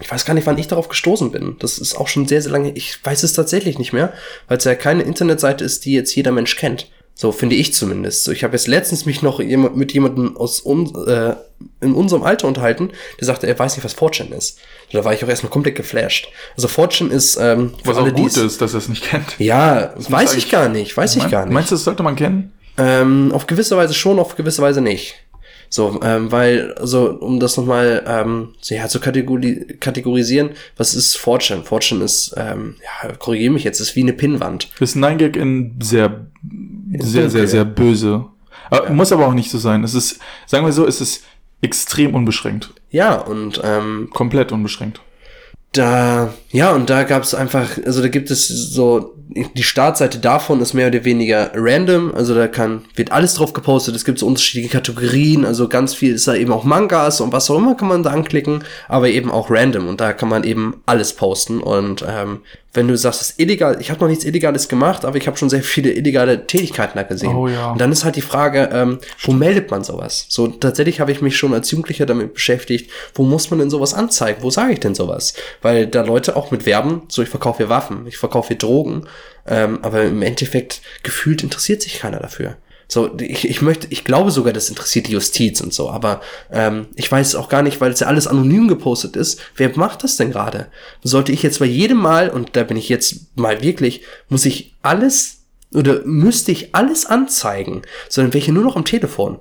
[0.01, 1.57] ich weiß gar nicht, wann ich darauf gestoßen bin.
[1.59, 2.71] Das ist auch schon sehr, sehr lange.
[2.73, 4.13] Ich weiß es tatsächlich nicht mehr,
[4.47, 6.91] weil es ja keine Internetseite ist, die jetzt jeder Mensch kennt.
[7.19, 8.25] So finde ich zumindest.
[8.25, 11.35] So, ich habe jetzt letztens mich noch jemand, mit jemandem aus un, äh,
[11.81, 14.59] in unserem Alter unterhalten, der sagte, er weiß nicht, was 4chan ist.
[14.93, 16.29] Da war ich auch erstmal komplett geflasht.
[16.57, 19.35] Also 4chan ist ähm, Was auch alle, gut ist, dass er es nicht kennt.
[19.39, 21.55] Ja, weiß ich gar nicht, weiß ich gar nicht.
[21.55, 22.53] Meinst du, das sollte man kennen?
[22.77, 25.15] Ähm, auf gewisse Weise schon, auf gewisse Weise nicht.
[25.69, 31.17] So, ähm, weil, also, um das nochmal ähm, so, ja, zu kategori kategorisieren, was ist
[31.17, 31.65] 4chan?
[31.65, 34.69] 4chan ist, ähm, ja, korrigiere mich jetzt, ist wie eine Pinnwand.
[34.79, 36.27] Das ist ein Nein-Gag in sehr,
[37.03, 38.27] sehr, sehr, sehr böse.
[38.71, 39.85] Aber, Muss aber auch nicht so sein.
[39.85, 41.25] Es ist, sagen wir so, es ist
[41.61, 42.73] extrem unbeschränkt.
[42.91, 45.01] Ja, und ähm, Komplett unbeschränkt.
[45.73, 50.61] da, ja, und da gab es einfach, also da gibt es so die Startseite davon
[50.61, 54.27] ist mehr oder weniger random, also da kann, wird alles drauf gepostet, es gibt so
[54.27, 57.89] unterschiedliche Kategorien, also ganz viel ist da eben auch Mangas und was auch immer kann
[57.89, 62.05] man da anklicken, aber eben auch random und da kann man eben alles posten und
[62.09, 62.41] ähm,
[62.77, 65.37] wenn du sagst, es ist illegal, ich habe noch nichts Illegales gemacht, aber ich habe
[65.37, 67.35] schon sehr viele illegale Tätigkeiten da gesehen.
[67.35, 67.73] Oh ja.
[67.73, 70.27] Und dann ist halt die Frage, ähm, wo meldet man sowas?
[70.29, 73.95] So tatsächlich habe ich mich schon als Jugendlicher damit beschäftigt, wo muss man denn sowas
[73.95, 74.43] anzeigen?
[74.43, 75.35] Wo sage ich denn sowas?
[75.63, 79.07] Weil da Leute auch mit werben, so ich verkaufe hier Waffen, ich verkaufe hier Drogen,
[79.47, 82.57] ähm, aber im Endeffekt gefühlt interessiert sich keiner dafür.
[82.89, 86.21] So, ich, ich möchte, ich glaube sogar, das interessiert die Justiz und so, aber
[86.53, 89.41] ähm, ich weiß auch gar nicht, weil es ja alles anonym gepostet ist.
[89.57, 90.69] Wer macht das denn gerade?
[91.03, 94.75] Sollte ich jetzt bei jedem Mal, und da bin ich jetzt mal wirklich, muss ich
[94.83, 95.39] alles
[95.75, 99.41] oder müsste ich alles anzeigen, sondern welche nur noch am Telefon.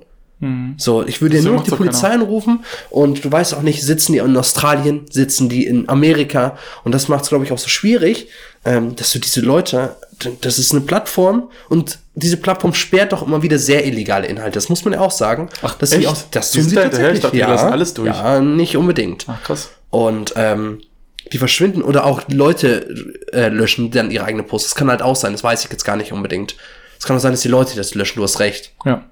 [0.76, 1.90] So, ich würde ja nur noch die doch keiner.
[1.92, 6.58] Polizei anrufen und du weißt auch nicht, sitzen die in Australien, sitzen die in Amerika
[6.84, 8.28] und das macht es, glaube ich, auch so schwierig,
[8.66, 9.96] ähm, dass du diese Leute,
[10.42, 14.54] das ist eine Plattform und diese Plattform sperrt doch immer wieder sehr illegale Inhalte.
[14.54, 15.48] Das muss man ja auch sagen.
[15.62, 16.06] Ach, dass echt?
[16.08, 17.20] auch, das tun sie tatsächlich.
[17.20, 18.08] dachte, die lassen alles durch.
[18.08, 19.26] Ja, nicht unbedingt.
[19.28, 19.68] Ach, krass.
[19.90, 20.80] Und ähm,
[21.32, 22.88] die verschwinden oder auch Leute
[23.32, 24.70] äh, löschen dann ihre eigene Posts.
[24.70, 26.56] Das kann halt auch sein, das weiß ich jetzt gar nicht unbedingt.
[26.98, 28.72] Es kann auch sein, dass die Leute das löschen, du hast recht.
[28.86, 29.04] Ja.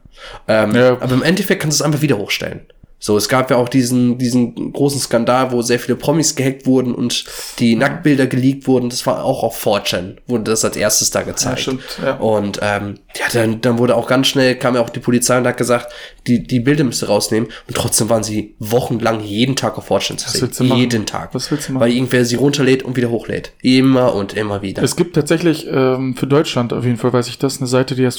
[0.48, 0.92] Ähm, Ja.
[1.00, 2.60] Aber im Endeffekt kannst du es einfach wieder hochstellen.
[3.06, 6.94] So, es gab ja auch diesen, diesen großen Skandal, wo sehr viele Promis gehackt wurden
[6.94, 7.26] und
[7.58, 8.88] die Nacktbilder geleakt wurden.
[8.88, 11.60] Das war auch auf 4chan, wurde das als erstes da gezeigt.
[11.60, 12.14] stimmt, ja.
[12.14, 15.46] Und ähm, ja, dann, dann wurde auch ganz schnell, kam ja auch die Polizei und
[15.46, 15.92] hat gesagt,
[16.26, 17.50] die, die Bilder müsst ihr rausnehmen.
[17.68, 20.74] Und trotzdem waren sie wochenlang jeden Tag auf 4chan zu sehen.
[20.74, 21.34] Jeden Tag.
[21.34, 21.82] Was willst du machen?
[21.82, 23.52] Weil irgendwer sie runterlädt und wieder hochlädt.
[23.60, 24.82] Immer und immer wieder.
[24.82, 28.06] Es gibt tatsächlich ähm, für Deutschland auf jeden Fall, weiß ich das, eine Seite, die
[28.06, 28.18] heißt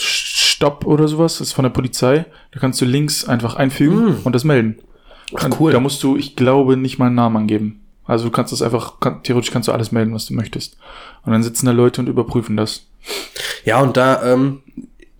[0.55, 2.25] Stopp oder sowas, das ist von der Polizei.
[2.51, 4.79] Da kannst du Links einfach einfügen und das melden.
[5.35, 5.73] Ach, cool.
[5.73, 7.81] Da musst du, ich glaube, nicht mal einen Namen angeben.
[8.05, 10.77] Also du kannst das einfach, kann, theoretisch kannst du alles melden, was du möchtest.
[11.25, 12.83] Und dann sitzen da Leute und überprüfen das.
[13.65, 14.61] Ja, und da, ähm,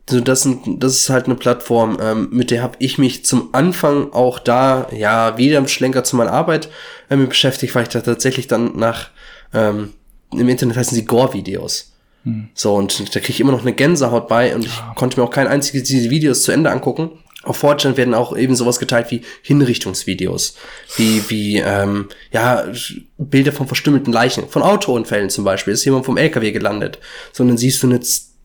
[0.09, 3.49] so das, sind, das ist halt eine Plattform, ähm, mit der habe ich mich zum
[3.51, 6.69] Anfang auch da, ja, wieder im Schlenker zu meiner Arbeit
[7.09, 9.09] äh, mit beschäftigt, weil ich da tatsächlich dann nach,
[9.53, 9.91] ähm,
[10.31, 11.94] im Internet heißen sie Gore-Videos.
[12.53, 15.31] So, und da kriege ich immer noch eine Gänsehaut bei und ich konnte mir auch
[15.31, 17.11] kein einziges dieser Videos zu Ende angucken.
[17.43, 20.55] Auf 4chan werden auch eben sowas geteilt wie Hinrichtungsvideos,
[20.95, 22.65] wie, wie, ähm, ja,
[23.19, 26.97] Bilder von verstümmelten Leichen, von Autounfällen zum Beispiel, ist jemand vom LKW gelandet,
[27.31, 27.99] so, und dann siehst du eine,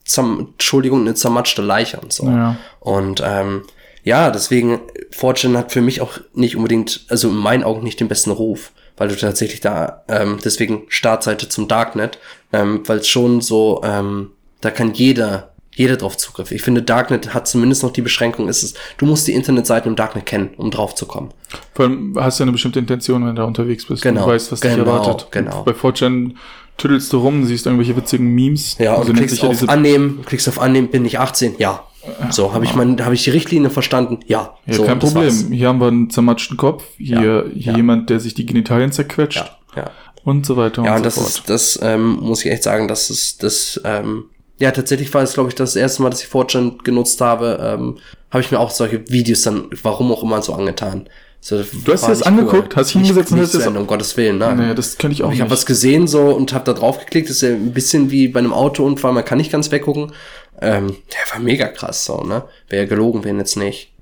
[0.04, 2.26] zerm, Entschuldigung, eine zermatschte Leiche und so.
[2.26, 2.58] Ja.
[2.80, 3.62] Und, ähm,
[4.04, 4.80] ja, deswegen,
[5.12, 8.72] 4chan hat für mich auch nicht unbedingt, also in meinen Augen nicht den besten Ruf,
[9.00, 12.18] weil du tatsächlich da, ähm, deswegen Startseite zum Darknet,
[12.52, 16.50] ähm, weil es schon so, ähm, da kann jeder, jeder drauf Zugriff.
[16.52, 19.96] Ich finde, Darknet hat zumindest noch die Beschränkung, ist es, du musst die Internetseiten im
[19.96, 21.30] Darknet kennen, um drauf zu kommen.
[21.74, 24.02] Vor allem hast du eine bestimmte Intention, wenn du da unterwegs bist.
[24.02, 24.20] Genau.
[24.20, 25.28] Und du weißt, was dich Genau, erwartet.
[25.30, 25.62] genau.
[25.64, 26.34] Bei 4chan
[26.76, 28.76] tüttelst du rum, siehst irgendwelche witzigen Memes.
[28.78, 31.54] Ja, und Also du klickst ja auf diese- Annehmen, klickst auf Annehmen, bin ich 18?
[31.58, 31.86] Ja.
[32.30, 34.20] So, habe ich mein, habe ich die Richtlinie verstanden?
[34.26, 34.54] Ja.
[34.66, 35.24] Ja, so, kein Problem.
[35.24, 35.44] war's.
[35.50, 37.76] Hier haben wir einen zermatschten Kopf, hier, Ja, hier ja.
[37.76, 39.44] jemand, der sich die Genitalien zerquetscht
[39.76, 39.90] Ja,
[40.24, 41.30] und so weiter Ja, und und das so fort.
[41.32, 44.24] ist, das ähm, muss ich echt sagen, das ist, das, ähm,
[44.58, 47.98] ja, tatsächlich war es, glaube ich, das erste Mal, dass ich 4chan genutzt habe, ähm,
[48.30, 51.06] habe ich mir auch solche Videos dann, warum auch immer, so angetan.
[51.42, 52.76] So, Du hast dir das angeguckt?
[52.76, 54.54] Hast dich hingesetzt und hast das- um Gottes Willen, ne?
[54.54, 55.40] Nee, das könnte ich auch ich nicht.
[55.40, 57.30] habe was gesehen so und habe da drauf geklickt.
[57.30, 60.12] Das ist ja ein bisschen wie bei einem Autounfall, man kann nicht ganz weggucken.
[60.60, 62.44] Ähm, der war mega krass so, ne?
[62.68, 63.92] Wäre gelogen, wenn jetzt nicht.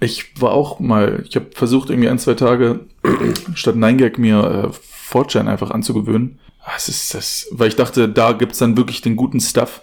[0.00, 2.80] Ich war auch mal, ich habe versucht, irgendwie ein, zwei Tage
[3.54, 6.40] statt 9gag mir äh, 4chan einfach anzugewöhnen.
[6.64, 9.82] Ah, Es ist das, weil ich dachte, da gibt's dann wirklich den guten Stuff.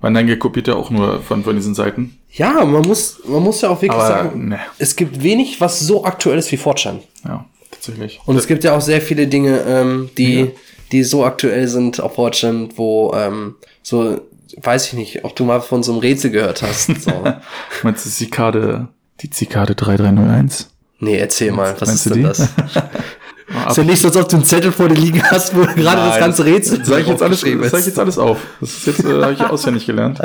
[0.00, 2.18] Weil 9gag kopiert ja auch nur von, von diesen Seiten.
[2.32, 4.58] Ja, man muss, man muss ja auch wirklich Aber, sagen, ne.
[4.78, 6.98] es gibt wenig, was so aktuell ist wie 4chan.
[7.24, 8.20] Ja, tatsächlich.
[8.26, 10.46] Und es gibt ja auch sehr viele Dinge, ähm, die, Ja.
[10.92, 14.20] die so aktuell sind auf 4chan, wo, ähm, so,
[14.60, 16.86] weiß ich nicht, ob du mal von so einem Rätsel gehört hast.
[17.02, 17.24] So.
[17.82, 18.88] Meinst du Zikade,
[19.20, 20.70] die Zikade 3301?
[21.00, 22.28] nee, erzähl mal, was Meinst ist du denn die?
[22.28, 22.40] das?
[23.68, 25.76] ist ja nicht so, als ob du einen Zettel vor dir liegen hast, wo gerade
[25.76, 26.20] das Nein.
[26.20, 28.38] ganze Rätsel Sag ich jetzt alles, aufgeschrieben sag ich jetzt alles auf.
[28.60, 30.20] Das ist jetzt, äh, habe ich auswendig gelernt.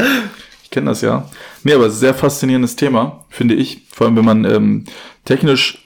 [0.64, 1.28] Ich kenne das ja.
[1.64, 3.82] Nee, aber sehr faszinierendes Thema, finde ich.
[3.92, 4.86] Vor allem, wenn man ähm,
[5.26, 5.86] technisch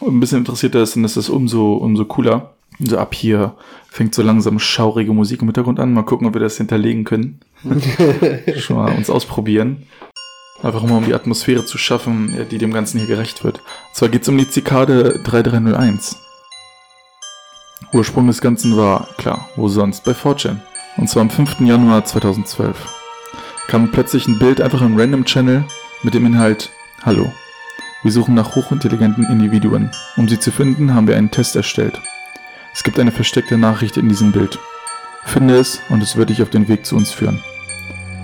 [0.00, 2.54] ein bisschen interessierter ist, dann ist das umso, umso cooler.
[2.82, 3.54] So ab hier
[3.90, 5.92] fängt so langsam schaurige Musik im Hintergrund an.
[5.92, 7.40] Mal gucken, ob wir das hinterlegen können.
[8.56, 9.86] Schon mal uns ausprobieren.
[10.62, 13.58] Einfach mal um die Atmosphäre zu schaffen, die dem Ganzen hier gerecht wird.
[13.58, 16.16] Und zwar geht's um die Zikade 3301.
[17.92, 20.56] Ursprung des Ganzen war, klar, wo sonst, bei 4chan.
[20.96, 21.60] Und zwar am 5.
[21.60, 22.76] Januar 2012.
[23.68, 25.64] Kam plötzlich ein Bild einfach im Random Channel
[26.02, 26.70] mit dem Inhalt
[27.02, 27.32] Hallo.
[28.02, 29.90] Wir suchen nach hochintelligenten Individuen.
[30.16, 32.00] Um sie zu finden, haben wir einen Test erstellt.
[32.72, 34.58] Es gibt eine versteckte Nachricht in diesem Bild.
[35.24, 37.42] Finde es und es wird dich auf den Weg zu uns führen.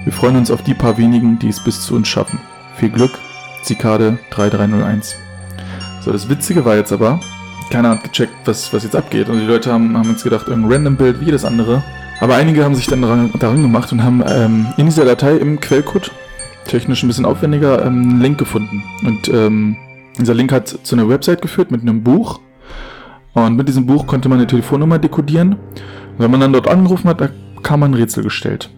[0.04, 2.38] Wir freuen uns auf die paar wenigen, die es bis zu uns schaffen.
[2.76, 3.18] Viel Glück,
[3.62, 5.16] Zikade 3301.
[6.00, 7.20] So, das Witzige war jetzt aber,
[7.70, 9.28] keiner hat gecheckt, was, was jetzt abgeht.
[9.28, 11.82] Und die Leute haben, haben jetzt gedacht, irgendein random Bild wie jedes andere.
[12.20, 15.60] Aber einige haben sich dann daran, daran gemacht und haben ähm, in dieser Datei im
[15.60, 16.12] Quellcode,
[16.66, 18.84] technisch ein bisschen aufwendiger, ähm, einen Link gefunden.
[19.04, 19.76] Und ähm,
[20.18, 22.40] dieser Link hat zu einer Website geführt mit einem Buch.
[23.36, 25.52] Und mit diesem Buch konnte man eine Telefonnummer dekodieren.
[25.52, 27.28] Und wenn man dann dort angerufen hat, da
[27.62, 28.70] kam man ein Rätsel gestellt.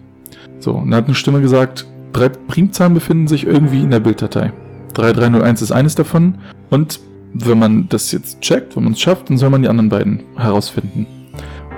[0.58, 4.52] So, und da hat eine Stimme gesagt, drei Primzahlen befinden sich irgendwie in der Bilddatei.
[4.94, 6.38] 3301 ist eines davon.
[6.70, 6.98] Und
[7.34, 10.24] wenn man das jetzt checkt, wenn man es schafft, dann soll man die anderen beiden
[10.36, 11.06] herausfinden.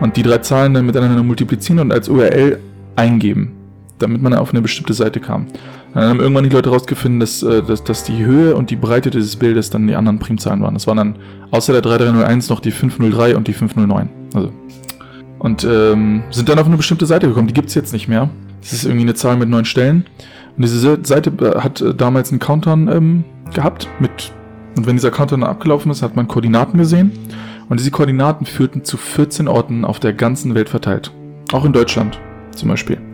[0.00, 2.60] Und die drei Zahlen dann miteinander multiplizieren und als URL
[2.96, 3.52] eingeben,
[3.98, 5.48] damit man auf eine bestimmte Seite kam.
[5.94, 9.10] Dann haben irgendwann die Leute herausgefunden, dass, äh, dass, dass die Höhe und die Breite
[9.10, 10.74] dieses Bildes dann die anderen Primzahlen waren.
[10.74, 11.16] Das waren dann
[11.50, 14.08] außer der 3301 noch die 503 und die 509.
[14.34, 14.52] Also.
[15.38, 17.48] Und ähm, sind dann auf eine bestimmte Seite gekommen.
[17.48, 18.28] Die gibt es jetzt nicht mehr.
[18.60, 20.04] Das ist irgendwie eine Zahl mit neun Stellen.
[20.56, 24.32] Und diese Seite äh, hat äh, damals einen Countdown ähm, gehabt mit
[24.76, 27.12] und wenn dieser Countdown abgelaufen ist, hat man Koordinaten gesehen.
[27.68, 31.12] Und diese Koordinaten führten zu 14 Orten auf der ganzen Welt verteilt.
[31.52, 32.18] Auch in Deutschland
[32.54, 33.09] zum Beispiel.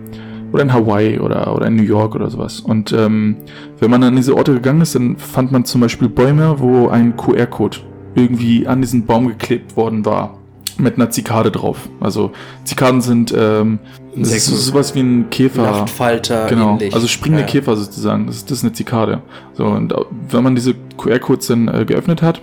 [0.53, 2.61] Oder in Hawaii oder, oder in New York oder sowas.
[2.61, 3.37] Und ähm,
[3.79, 7.17] wenn man an diese Orte gegangen ist, dann fand man zum Beispiel Bäume, wo ein
[7.17, 7.79] QR-Code
[8.15, 10.39] irgendwie an diesen Baum geklebt worden war
[10.79, 11.89] mit einer Zikade drauf.
[12.01, 12.33] Also
[12.65, 13.79] Zikaden sind ähm,
[14.15, 15.63] das ist sowas wie ein Käfer.
[15.63, 16.73] Nachtfalter genau.
[16.73, 16.95] Ähnlich.
[16.95, 17.49] Also springende ja.
[17.49, 18.27] Käfer sozusagen.
[18.27, 19.23] Das ist, das ist eine Zikade.
[19.55, 19.95] So und
[20.31, 22.41] wenn man diese QR-Codes dann äh, geöffnet hat,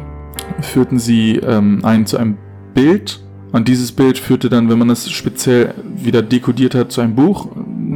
[0.62, 2.38] führten sie ähm, einen zu einem
[2.74, 3.22] Bild.
[3.52, 7.48] Und dieses Bild führte dann, wenn man es speziell wieder dekodiert hat, zu einem Buch.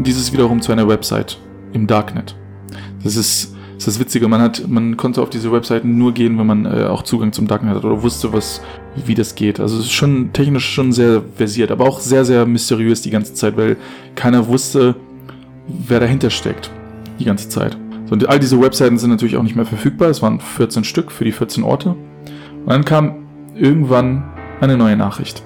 [0.04, 1.39] Dieses wiederum zu einer Website
[1.74, 2.36] im Darknet.
[3.04, 6.39] Das ist das ist das Witzige, man hat, man konnte auf diese Webseiten nur gehen,
[6.39, 8.60] wenn man äh, auch Zugang zum Darknet hat oder wusste, was,
[9.06, 9.60] wie das geht.
[9.60, 13.36] Also es ist schon technisch schon sehr versiert, aber auch sehr, sehr mysteriös die ganze
[13.36, 13.78] Zeit, weil
[14.16, 14.95] keiner wusste,
[15.68, 16.72] wer dahinter steckt.
[17.20, 17.78] Die ganze Zeit.
[18.08, 20.10] So, und all diese Webseiten sind natürlich auch nicht mehr verfügbar.
[20.10, 21.89] Es waren 14 Stück für die 14 Orte.
[21.89, 24.24] Und dann kam irgendwann
[24.60, 25.43] eine neue Nachricht.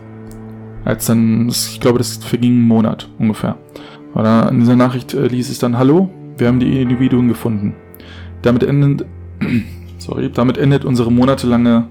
[0.85, 3.57] Als dann, ich glaube, das verging einen Monat ungefähr.
[4.13, 7.75] In dieser Nachricht äh, ließ es dann, hallo, wir haben die Individuen gefunden.
[8.41, 9.07] Damit endet,
[9.97, 11.87] sorry, damit endet unsere monatelange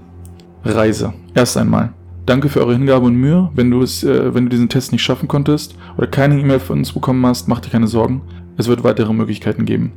[0.63, 1.13] Reise.
[1.33, 1.93] Erst einmal.
[2.27, 3.49] Danke für eure Hingabe und Mühe.
[3.55, 6.79] Wenn du es, äh, wenn du diesen Test nicht schaffen konntest oder keine E-Mail von
[6.79, 8.21] uns bekommen hast, mach dir keine Sorgen.
[8.57, 9.93] Es wird weitere Möglichkeiten geben.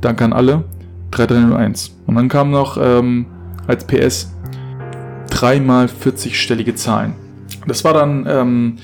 [0.00, 0.64] Danke an alle.
[1.12, 1.96] 3301.
[2.06, 3.26] Und dann kam noch ähm,
[3.66, 4.34] als PS
[5.30, 7.14] dreimal 40-stellige Zahlen.
[7.66, 8.76] Das war dann ähm,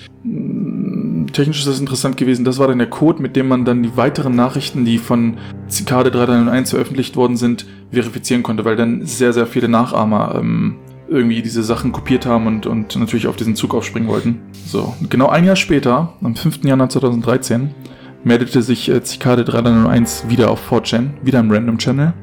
[1.32, 2.44] technisch ist das interessant gewesen.
[2.44, 6.10] Das war dann der Code, mit dem man dann die weiteren Nachrichten, die von Cicade
[6.10, 10.76] 301 veröffentlicht worden sind, verifizieren konnte, weil dann sehr, sehr viele Nachahmer ähm,
[11.08, 14.40] irgendwie diese Sachen kopiert haben und, und natürlich auf diesen Zug aufspringen wollten.
[14.66, 16.64] So, genau ein Jahr später, am 5.
[16.64, 17.74] Januar 2013,
[18.24, 22.14] meldete sich äh, Cicade 301 wieder auf 4chan, wieder im Random Channel.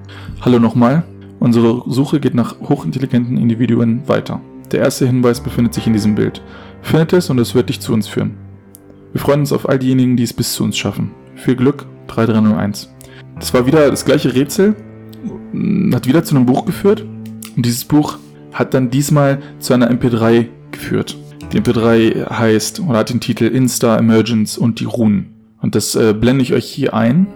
[0.42, 1.04] Hallo nochmal.
[1.40, 4.42] Unsere Suche geht nach hochintelligenten Individuen weiter.
[4.72, 6.42] Der erste Hinweis befindet sich in diesem Bild.
[6.82, 8.38] Findet es und es wird dich zu uns führen.
[9.14, 11.12] Wir freuen uns auf all diejenigen, die es bis zu uns schaffen.
[11.36, 12.90] Viel Glück, 3301.
[13.36, 14.76] Das war wieder das gleiche Rätsel,
[15.94, 17.06] hat wieder zu einem Buch geführt.
[17.56, 18.18] Und dieses Buch
[18.54, 21.18] hat dann diesmal zu einer MP3 geführt.
[21.52, 25.34] Die MP3 heißt oder hat den Titel Insta Emergence und die Runen.
[25.62, 27.28] Und das äh, blende ich euch hier ein.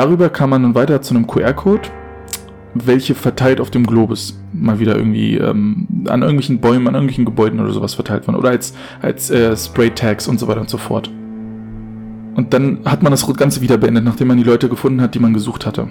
[0.00, 1.90] Darüber kam man dann weiter zu einem QR-Code,
[2.72, 7.60] welche verteilt auf dem Globus mal wieder irgendwie ähm, an irgendwelchen Bäumen, an irgendwelchen Gebäuden
[7.60, 8.34] oder sowas verteilt waren.
[8.34, 8.72] Oder als,
[9.02, 11.10] als äh, Spray-Tags und so weiter und so fort.
[12.34, 15.18] Und dann hat man das Ganze wieder beendet, nachdem man die Leute gefunden hat, die
[15.18, 15.86] man gesucht hatte.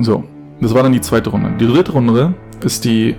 [0.00, 0.24] So,
[0.60, 1.52] das war dann die zweite Runde.
[1.58, 3.16] Die dritte Runde ist die,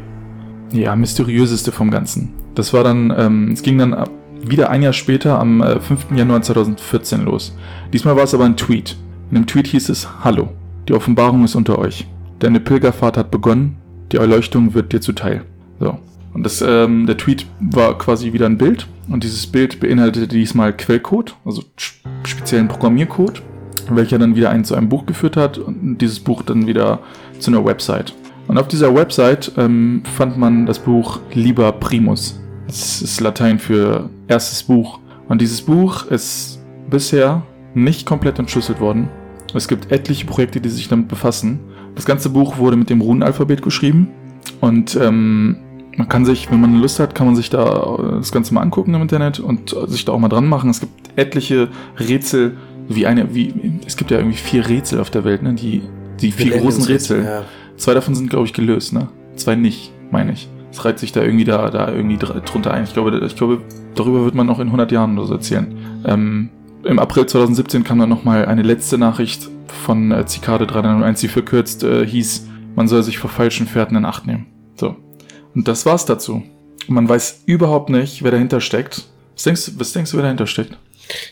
[0.72, 2.34] ja, mysteriöseste vom Ganzen.
[2.54, 4.08] Das war dann, ähm, es ging dann
[4.44, 6.12] wieder ein Jahr später, am äh, 5.
[6.16, 7.58] Januar 2014 los.
[7.92, 8.98] Diesmal war es aber ein Tweet.
[9.30, 10.50] In dem Tweet hieß es, Hallo,
[10.88, 12.08] die Offenbarung ist unter euch.
[12.40, 13.76] Deine Pilgerfahrt hat begonnen,
[14.12, 15.44] die Erleuchtung wird dir zuteil.
[15.80, 15.98] So.
[16.34, 18.88] Und das, ähm, der Tweet war quasi wieder ein Bild.
[19.10, 21.64] Und dieses Bild beinhaltete diesmal Quellcode, also
[22.24, 23.42] speziellen Programmiercode,
[23.90, 27.00] welcher dann wieder einen zu einem Buch geführt hat und dieses Buch dann wieder
[27.40, 28.14] zu einer Website.
[28.48, 32.40] Und auf dieser Website ähm, fand man das Buch Liber Primus.
[32.68, 35.00] Das ist Latein für erstes Buch.
[35.28, 36.60] Und dieses Buch ist
[36.90, 37.44] bisher
[37.78, 39.10] nicht komplett entschlüsselt worden.
[39.54, 41.60] Es gibt etliche Projekte, die sich damit befassen.
[41.96, 44.10] Das ganze Buch wurde mit dem Runenalphabet geschrieben.
[44.62, 45.58] Und ähm,
[45.96, 48.94] man kann sich, wenn man Lust hat, kann man sich da das Ganze mal angucken
[48.94, 50.70] im Internet und sich da auch mal dran machen.
[50.70, 52.58] Es gibt etliche Rätsel,
[52.88, 55.54] wie eine, wie, es gibt ja irgendwie vier Rätsel auf der Welt, ne?
[55.54, 55.82] Die,
[56.22, 57.24] die vier großen Rätsel.
[57.24, 57.44] Ja.
[57.78, 59.10] Zwei davon sind, glaube ich, gelöst, ne?
[59.36, 60.50] Zwei nicht, meine ich.
[60.72, 62.84] Es reiht sich da irgendwie da, da irgendwie drunter ein.
[62.84, 63.62] Ich glaube, ich glaube,
[63.96, 65.76] darüber wird man noch in 100 Jahren oder so erzählen.
[66.06, 66.50] Ähm,
[66.88, 69.50] Im April 2017 kam dann nochmal eine letzte Nachricht
[69.84, 74.06] von äh, Zikade 301, die verkürzt äh, hieß, man soll sich vor falschen Fährten in
[74.06, 74.48] Acht nehmen.
[74.76, 74.96] So.
[75.54, 76.44] Und das war's dazu.
[76.88, 79.04] Und man weiß überhaupt nicht, wer dahinter steckt.
[79.36, 80.78] Was denkst, was denkst du, wer dahinter steckt?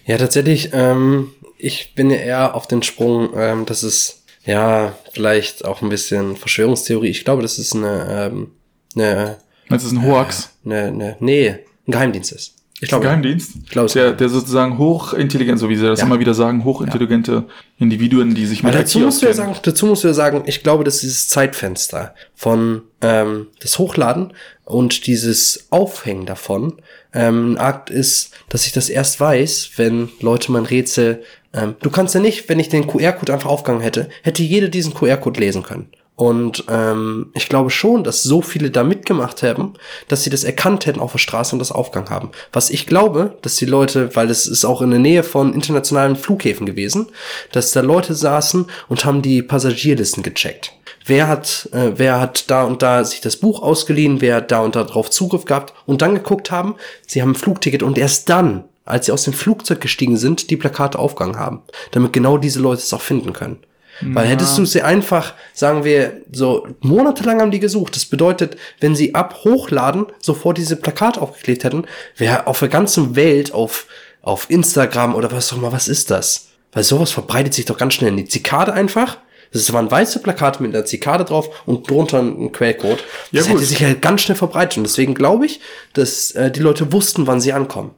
[0.06, 5.64] Ja, tatsächlich, ähm, ich bin ja eher auf den Sprung, ähm, dass es ja vielleicht
[5.64, 7.10] auch ein bisschen Verschwörungstheorie.
[7.10, 8.52] Ich glaube, das ist eine, ähm,
[8.94, 9.38] eine.
[9.70, 10.52] Das ist ein Hoax?
[10.66, 12.56] Äh, eine, eine, nee, ein Geheimdienst ist.
[12.82, 13.54] Ich glaube, Geheimdienst?
[13.64, 16.06] Ich glaube, der, der sozusagen hochintelligent, so wie sie das ja.
[16.06, 17.44] immer wieder sagen, hochintelligente ja.
[17.78, 20.62] Individuen, die sich mit dazu musst du ja sagen, Dazu musst du ja sagen, ich
[20.62, 24.34] glaube, dass dieses Zeitfenster von ähm, das Hochladen
[24.66, 26.74] und dieses Aufhängen davon
[27.14, 31.24] ähm, ein Akt ist, dass ich das erst weiß, wenn Leute mein Rätsel.
[31.54, 34.94] Ähm, du kannst ja nicht, wenn ich den QR-Code einfach aufgegangen hätte, hätte jeder diesen
[34.94, 35.88] QR-Code lesen können.
[36.16, 39.74] Und ähm, ich glaube schon, dass so viele da mitgemacht haben,
[40.08, 42.32] dass sie das erkannt hätten auf der Straße und das Aufgang haben.
[42.54, 46.16] Was ich glaube, dass die Leute, weil es ist auch in der Nähe von internationalen
[46.16, 47.08] Flughäfen gewesen,
[47.52, 50.72] dass da Leute saßen und haben die Passagierlisten gecheckt.
[51.06, 54.62] Wer hat, äh, wer hat da und da sich das Buch ausgeliehen, wer hat da
[54.62, 58.30] und da drauf Zugriff gehabt und dann geguckt haben, sie haben ein Flugticket und erst
[58.30, 61.62] dann, als sie aus dem Flugzeug gestiegen sind, die Plakate aufgegangen haben,
[61.92, 63.58] damit genau diese Leute es auch finden können.
[64.02, 67.96] Weil hättest du sie einfach, sagen wir, so monatelang haben die gesucht.
[67.96, 71.86] Das bedeutet, wenn sie ab hochladen sofort diese Plakate aufgeklebt hätten,
[72.18, 73.88] wäre auf der ganzen Welt auf,
[74.22, 76.50] auf Instagram oder was auch immer, was ist das?
[76.74, 79.18] Weil sowas verbreitet sich doch ganz schnell in die Zikade einfach.
[79.54, 83.02] Das waren weiße Plakate mit einer Zikade drauf und drunter ein Quellcode.
[83.32, 84.78] Das ja, hätte sich halt ganz schnell verbreitet.
[84.78, 85.62] Und deswegen glaube ich,
[85.94, 87.92] dass äh, die Leute wussten, wann sie ankommen.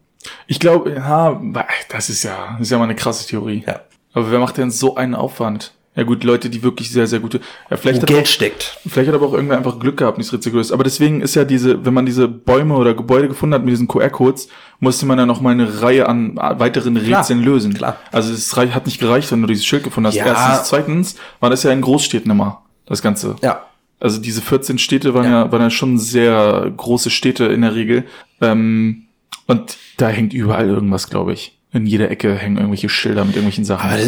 [0.45, 1.41] Ich glaube, ja,
[1.89, 3.63] das ist ja, das ist ja mal eine krasse Theorie.
[3.65, 3.81] Ja.
[4.13, 5.73] Aber wer macht denn so einen Aufwand?
[5.97, 7.41] Ja gut, Leute, die wirklich sehr, sehr gute.
[7.71, 8.77] Ja, vielleicht Wo hat Geld auch, steckt.
[8.87, 10.71] Vielleicht hat aber auch irgendwer einfach Glück gehabt, nicht Rätsel gelöst.
[10.71, 13.87] Aber deswegen ist ja diese, wenn man diese Bäume oder Gebäude gefunden hat mit diesen
[13.87, 14.47] QR-Codes,
[14.79, 17.73] musste man ja noch mal eine Reihe an weiteren Rätseln klar, lösen.
[17.73, 17.97] Klar.
[18.11, 20.15] Also es hat nicht gereicht, wenn du dieses Schild gefunden hast.
[20.15, 20.27] Ja.
[20.27, 23.35] Erstens, zweitens war das ja in Großstädten immer, das Ganze.
[23.41, 23.63] Ja.
[23.99, 27.73] Also diese 14 Städte waren ja, ja waren ja schon sehr große Städte in der
[27.73, 28.05] Regel.
[28.39, 29.07] Ähm,
[29.47, 31.56] und da hängt überall irgendwas, glaube ich.
[31.77, 33.87] In jeder Ecke hängen irgendwelche Schilder mit irgendwelchen Sachen.
[33.87, 33.99] Aber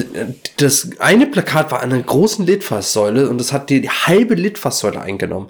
[0.58, 5.50] das eine Plakat war an einer großen Litfaßsäule und das hat die halbe Litfaßsäule eingenommen.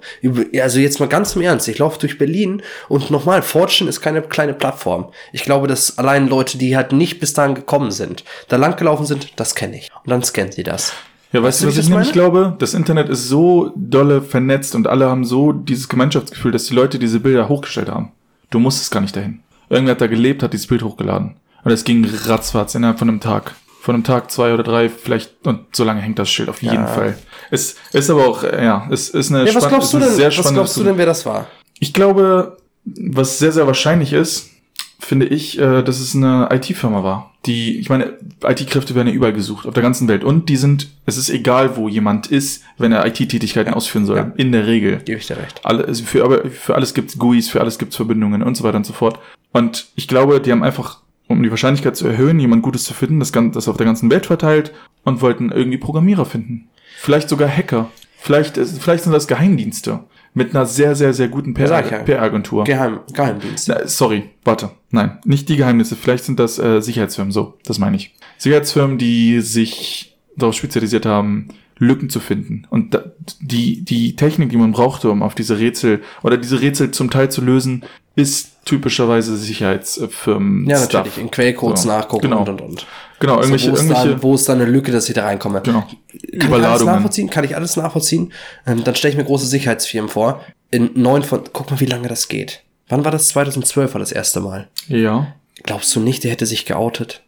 [0.60, 4.20] Also jetzt mal ganz im Ernst, ich laufe durch Berlin und nochmal, Fortune ist keine
[4.20, 5.08] kleine Plattform.
[5.32, 9.32] Ich glaube, dass allein Leute, die halt nicht bis dahin gekommen sind, da langgelaufen sind,
[9.36, 9.90] das kenne ich.
[10.04, 10.92] Und dann scannen sie das.
[11.32, 12.54] Ja, weißt, weißt du, was ich nämlich glaube?
[12.58, 16.98] Das Internet ist so dolle vernetzt und alle haben so dieses Gemeinschaftsgefühl, dass die Leute
[16.98, 18.12] diese Bilder hochgestellt haben.
[18.50, 19.40] Du musst es gar nicht dahin.
[19.70, 21.36] Irgendwer hat da gelebt, hat dieses Bild hochgeladen.
[21.64, 23.54] Und es ging ratzfatz innerhalb von einem Tag.
[23.80, 26.74] Von einem Tag, zwei oder drei, vielleicht, und so lange hängt das Schild auf jeden
[26.74, 26.86] ja.
[26.86, 27.18] Fall.
[27.50, 30.52] Es ist aber auch, ja, es ist eine, ja, was glaubst du denn, sehr Was
[30.52, 31.46] glaubst du denn, wer das war?
[31.78, 34.50] Ich glaube, was sehr, sehr wahrscheinlich ist,
[35.00, 37.32] finde ich, äh, dass es eine IT-Firma war.
[37.46, 40.24] Die, ich meine, IT-Kräfte werden ja überall gesucht, auf der ganzen Welt.
[40.24, 43.76] Und die sind, es ist egal, wo jemand ist, wenn er IT-Tätigkeiten ja.
[43.76, 44.18] ausführen soll.
[44.18, 44.32] Ja.
[44.36, 44.98] In der Regel.
[44.98, 45.60] Gebe ich dir recht.
[45.64, 48.76] Alle, also für, aber für alles gibt's GUIs, für alles gibt's Verbindungen und so weiter
[48.76, 49.18] und so fort.
[49.52, 51.00] Und ich glaube, die haben einfach
[51.30, 54.26] um die Wahrscheinlichkeit zu erhöhen, jemand Gutes zu finden, das, das auf der ganzen Welt
[54.26, 54.72] verteilt
[55.04, 56.68] und wollten irgendwie Programmierer finden.
[56.96, 57.90] Vielleicht sogar Hacker.
[58.18, 60.00] Vielleicht, vielleicht sind das Geheimdienste.
[60.34, 62.64] Mit einer sehr, sehr, sehr guten PR-Agentur.
[62.64, 63.72] PR Geheim, Geheimdienst.
[63.86, 64.70] sorry, warte.
[64.90, 65.96] Nein, nicht die Geheimnisse.
[65.96, 67.32] Vielleicht sind das äh, Sicherheitsfirmen.
[67.32, 68.14] So, das meine ich.
[68.38, 72.66] Sicherheitsfirmen, die sich darauf spezialisiert haben, Lücken zu finden.
[72.70, 73.04] Und da,
[73.40, 77.30] die, die Technik, die man brauchte, um auf diese Rätsel oder diese Rätsel zum Teil
[77.30, 77.84] zu lösen,
[78.16, 80.68] ist typischerweise Sicherheitsfirmen.
[80.68, 81.88] Ja, natürlich, in Quellcodes so.
[81.88, 82.40] nachgucken genau.
[82.40, 82.86] und und und.
[83.20, 85.24] Genau, also irgendwelche, wo, ist irgendwelche da, wo ist da eine Lücke, dass ich da
[85.24, 85.60] reinkomme?
[85.62, 85.86] Genau.
[86.38, 87.30] Kann ich alles nachvollziehen?
[87.30, 88.32] Kann ich alles nachvollziehen?
[88.66, 90.44] Ähm, dann stelle ich mir große Sicherheitsfirmen vor.
[90.70, 92.62] In neun von, guck mal, wie lange das geht.
[92.88, 93.28] Wann war das?
[93.28, 94.68] 2012 war das erste Mal.
[94.88, 95.34] Ja.
[95.62, 97.22] Glaubst du nicht, der hätte sich geoutet?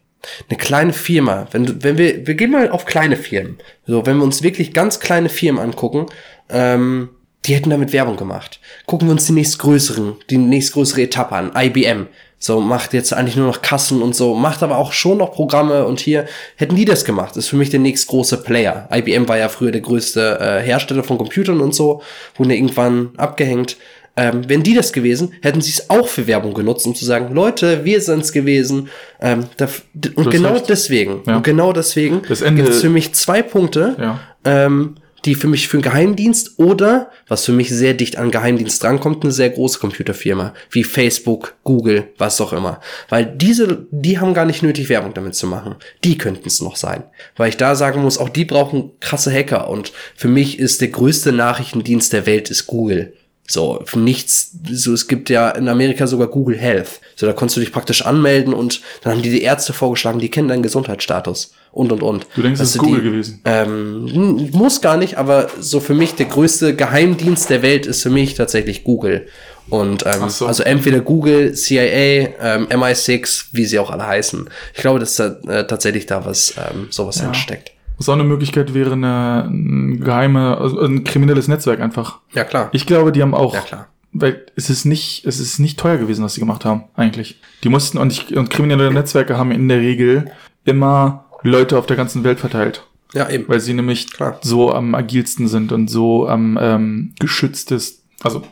[0.49, 3.57] Eine kleine Firma, wenn, du, wenn wir, wir gehen mal auf kleine Firmen.
[3.85, 6.07] So, wenn wir uns wirklich ganz kleine Firmen angucken,
[6.49, 7.09] ähm,
[7.45, 8.59] die hätten damit Werbung gemacht.
[8.85, 11.51] Gucken wir uns die nächstgrößeren, die nächstgrößere Etappe an.
[11.55, 12.07] IBM.
[12.39, 15.85] So, macht jetzt eigentlich nur noch Kassen und so, macht aber auch schon noch Programme
[15.85, 16.25] und hier
[16.57, 17.29] hätten die das gemacht.
[17.31, 18.89] Das ist für mich der nächstgroße Player.
[18.93, 22.01] IBM war ja früher der größte äh, Hersteller von Computern und so,
[22.35, 23.77] wurden ja irgendwann abgehängt.
[24.17, 27.33] Ähm, wenn die das gewesen, hätten sie es auch für Werbung genutzt, um zu sagen,
[27.33, 28.89] Leute, wir sind's gewesen.
[29.21, 29.67] Ähm, da,
[30.15, 31.37] und genau deswegen, Ja.
[31.37, 34.19] und genau deswegen Das Ende- gibt es für mich zwei Punkte, Ja.
[34.43, 38.83] ähm, die für mich für einen Geheimdienst oder, was für mich sehr dicht an Geheimdienst
[38.83, 42.81] drankommt, eine sehr große Computerfirma, wie Facebook, Google, was auch immer.
[43.09, 45.75] Weil diese, die haben gar nicht nötig, Werbung damit zu machen.
[46.03, 47.03] Die könnten es noch sein.
[47.35, 50.89] Weil ich da sagen muss, auch die brauchen krasse Hacker und für mich ist der
[50.89, 53.13] größte Nachrichtendienst der Welt ist Google.
[53.45, 57.01] So, nichts, so, es gibt ja in Amerika sogar Google Health.
[57.17, 60.29] So, da konntest du dich praktisch anmelden und dann haben die die Ärzte vorgeschlagen, die
[60.29, 62.25] kennen deinen Gesundheitsstatus und und und.
[62.35, 63.41] Du denkst, es Dass ist Google die- gewesen?
[63.43, 68.01] ähm, hm, muss gar nicht, aber so für mich der größte Geheimdienst der Welt ist
[68.01, 69.27] für mich tatsächlich Google.
[69.69, 70.47] Und ähm, so.
[70.47, 74.49] also entweder Google, CIA, ähm, MI6, wie sie auch alle heißen.
[74.73, 77.25] Ich glaube, dass da äh, tatsächlich da was ähm, sowas Ja.
[77.25, 77.72] hinsteckt.
[77.97, 82.19] Was auch eine Möglichkeit wäre, eine, ein geheime, also ein kriminelles Netzwerk einfach.
[82.33, 82.69] Ja klar.
[82.71, 83.87] Ich glaube, die haben auch, ja klar.
[84.11, 87.39] weil es ist nicht, es ist nicht teuer gewesen, was sie gemacht haben, eigentlich.
[87.63, 90.31] Die mussten, und, ich, und kriminelle Netzwerke haben in der Regel
[90.65, 92.87] immer Leute auf der ganzen Welt verteilt.
[93.13, 93.47] Ja eben.
[93.47, 94.39] Weil sie nämlich Klar.
[94.41, 98.43] so am agilsten sind und so am ähm, geschütztest, also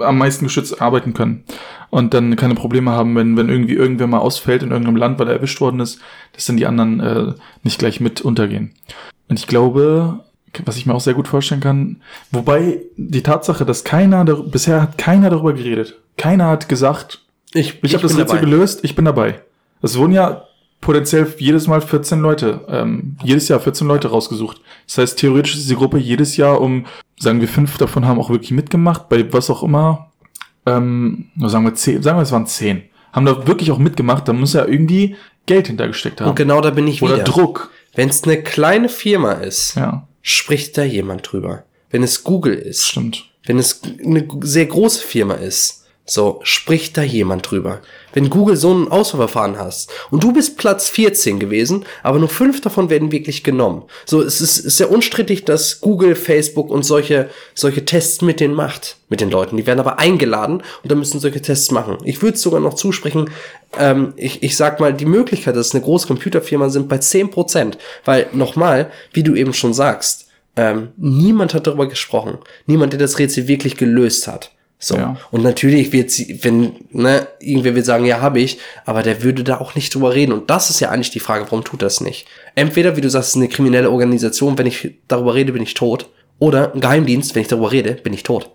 [0.00, 1.44] am meisten geschützt arbeiten können.
[1.90, 5.28] Und dann keine Probleme haben, wenn, wenn irgendwie irgendwer mal ausfällt in irgendeinem Land, weil
[5.28, 6.00] er erwischt worden ist,
[6.34, 8.72] dass dann die anderen äh, nicht gleich mit untergehen.
[9.28, 10.20] Und ich glaube,
[10.64, 14.98] was ich mir auch sehr gut vorstellen kann, wobei die Tatsache, dass keiner, bisher hat
[14.98, 15.98] keiner darüber geredet.
[16.16, 17.22] Keiner hat gesagt,
[17.54, 18.40] Ich, ich habe das Rätsel dabei.
[18.40, 19.40] gelöst, ich bin dabei.
[19.82, 20.44] Es wurden ja
[20.80, 24.60] potenziell jedes Mal 14 Leute, ähm, jedes Jahr 14 Leute rausgesucht.
[24.86, 26.86] Das heißt, theoretisch ist die Gruppe jedes Jahr um,
[27.18, 30.10] sagen wir, fünf davon haben auch wirklich mitgemacht, bei was auch immer,
[30.66, 32.82] ähm, sagen wir zehn, sagen wir, es waren zehn.
[33.12, 35.16] Haben da wirklich auch mitgemacht, da muss ja irgendwie
[35.46, 36.30] Geld hintergesteckt haben.
[36.30, 37.24] Und genau da bin ich Oder wieder.
[37.24, 37.70] Druck.
[37.94, 41.64] Wenn es eine kleine Firma ist, Ja, spricht da jemand drüber.
[41.90, 43.30] Wenn es Google ist, stimmt.
[43.46, 45.77] wenn es eine sehr große Firma ist,
[46.10, 47.80] so spricht da jemand drüber.
[48.14, 52.60] Wenn Google so ein Auswahlverfahren hast und du bist Platz 14 gewesen, aber nur fünf
[52.60, 53.84] davon werden wirklich genommen.
[54.06, 58.54] So, es ist, ist sehr unstrittig, dass Google, Facebook und solche, solche Tests mit denen
[58.54, 59.56] macht, mit den Leuten.
[59.56, 61.98] Die werden aber eingeladen und dann müssen solche Tests machen.
[62.04, 63.30] Ich würde sogar noch zusprechen,
[63.78, 67.74] ähm, ich, ich sag mal, die Möglichkeit, dass es eine große Computerfirma sind bei 10%.
[68.04, 72.38] Weil, nochmal, wie du eben schon sagst, ähm, niemand hat darüber gesprochen.
[72.66, 74.50] Niemand, der das Rätsel wirklich gelöst hat.
[74.80, 74.96] So.
[74.96, 75.16] Ja.
[75.32, 79.42] Und natürlich wird sie, wenn, ne, irgendwer wird sagen, ja, habe ich, aber der würde
[79.42, 80.32] da auch nicht drüber reden.
[80.32, 82.26] Und das ist ja eigentlich die Frage, warum tut das nicht?
[82.54, 85.74] Entweder, wie du sagst, es ist eine kriminelle Organisation, wenn ich darüber rede, bin ich
[85.74, 86.08] tot.
[86.38, 88.50] Oder ein Geheimdienst, wenn ich darüber rede, bin ich tot.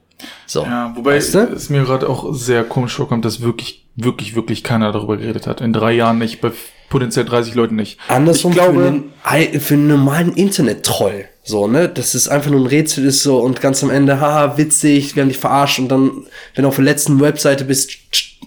[0.47, 0.63] So.
[0.63, 1.39] Ja, wobei Weißt du?
[1.53, 5.59] es mir gerade auch sehr komisch vorkommt, dass wirklich, wirklich, wirklich keiner darüber geredet hat.
[5.59, 6.51] In drei Jahren nicht, bei
[6.89, 7.99] potenziell 30 Leuten nicht.
[8.07, 11.25] Andersrum ich glaube, für, einen, ei- für einen normalen Internet-Troll.
[11.43, 11.89] So, ne?
[11.89, 15.23] Das ist einfach nur ein Rätsel ist so und ganz am Ende, haha, witzig, wir
[15.23, 16.25] haben dich verarscht und dann,
[16.55, 17.91] wenn du auf der letzten Webseite bist,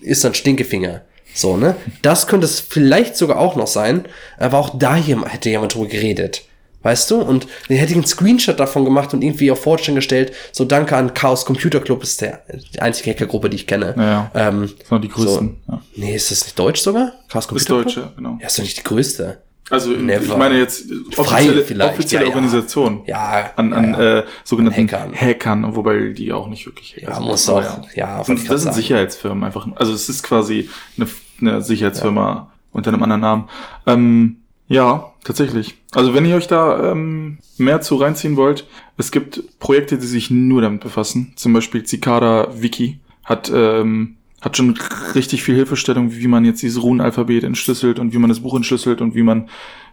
[0.01, 1.03] ist dann Stinkefinger.
[1.35, 1.77] So, ne?
[2.01, 4.07] Das könnte es vielleicht sogar auch noch sein,
[4.39, 6.43] aber auch da jemand, hätte jemand drüber geredet.
[6.83, 7.17] Weißt du?
[7.17, 10.33] Und dann hätte ich einen Screenshot davon gemacht und irgendwie auf Fortune gestellt.
[10.53, 13.95] So, danke an Chaos Computer Club, ist der, die einzige Hackergruppe, die ich kenne.
[13.97, 14.49] Ja, ja.
[14.49, 15.57] Ähm, das waren die größten.
[15.67, 15.73] So.
[15.73, 15.83] Ja.
[15.97, 17.13] Nee, ist das nicht deutsch sogar?
[17.29, 17.85] Chaos Computer Club?
[17.87, 18.39] Deutsche, genau.
[18.41, 19.39] Ja, ist doch nicht die größte.
[19.69, 20.87] Also in, ich meine jetzt
[21.17, 22.29] offizielle, offizielle ja.
[22.31, 23.03] Organisation.
[23.07, 25.13] Ja, An, an ja, Äh, sogenannten Hackern.
[25.15, 25.75] Hackern.
[25.77, 27.25] wobei die auch nicht wirklich Hacker Ja, sind.
[27.27, 27.63] muss auch.
[27.95, 28.75] Ja, Das das sind.
[28.75, 29.67] Sicherheitsfirmen einfach.
[29.75, 31.09] Also es ist quasi eine,
[31.41, 33.49] eine Sicherheitsfirma unter einem anderen Namen.
[33.87, 34.37] Ähm,
[34.69, 35.77] ja, tatsächlich.
[35.95, 38.67] Also wenn ihr euch da ähm, mehr zu reinziehen wollt,
[38.99, 41.33] es gibt Projekte, die sich nur damit befassen.
[41.37, 44.79] Zum Beispiel Cicada Wiki hat ähm, hat schon
[45.15, 49.01] richtig viel Hilfestellung, wie man jetzt dieses Runenalphabet entschlüsselt und wie man das Buch entschlüsselt
[49.01, 49.49] und wie man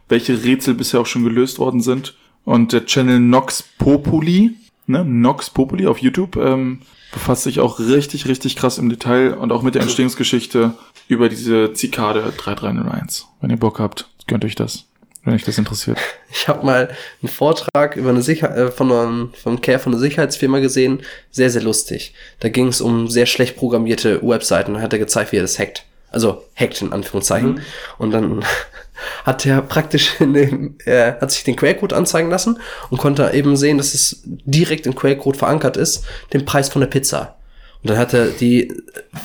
[0.09, 2.15] welche Rätsel bisher auch schon gelöst worden sind.
[2.45, 6.79] Und der Channel Nox Populi, ne, Nox Populi auf YouTube, ähm,
[7.13, 10.73] befasst sich auch richtig, richtig krass im Detail und auch mit der Entstehungsgeschichte
[11.07, 13.27] über diese Zikade 3301.
[13.39, 14.87] Wenn ihr Bock habt, gönnt euch das,
[15.23, 15.97] wenn euch das interessiert.
[16.35, 16.89] Ich habe mal
[17.21, 21.51] einen Vortrag über eine Sicher äh, von einem vom Care von einer Sicherheitsfirma gesehen, sehr
[21.51, 22.15] sehr lustig.
[22.39, 24.73] Da ging es um sehr schlecht programmierte Webseiten.
[24.73, 25.85] Da hat er gezeigt, wie er das hackt.
[26.09, 27.61] Also hackt in Anführungszeichen.
[27.99, 28.43] Und dann
[29.25, 32.59] hat er praktisch in dem, er hat sich den Quellcode anzeigen lassen
[32.89, 36.87] und konnte eben sehen, dass es direkt im Quellcode verankert ist, den Preis von der
[36.87, 37.35] Pizza.
[37.83, 38.71] Und dann hat er die,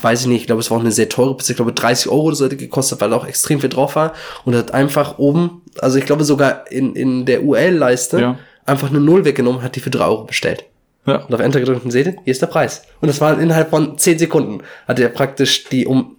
[0.01, 2.11] weiß ich nicht, ich glaube, es war auch eine sehr teure Pizza, ich glaube 30
[2.11, 4.13] Euro oder so gekostet, weil da auch extrem viel drauf war.
[4.43, 8.37] Und hat einfach oben, also ich glaube sogar in, in der URL-Leiste, Ja.
[8.65, 10.65] einfach eine Null weggenommen, hat die für 3 Euro bestellt.
[11.05, 11.23] Ja.
[11.25, 12.83] Und auf Enter gedrückt und seht ihr, hier ist der Preis.
[12.99, 14.59] Und das war innerhalb von 10 Sekunden.
[14.87, 16.17] Hat er praktisch die um,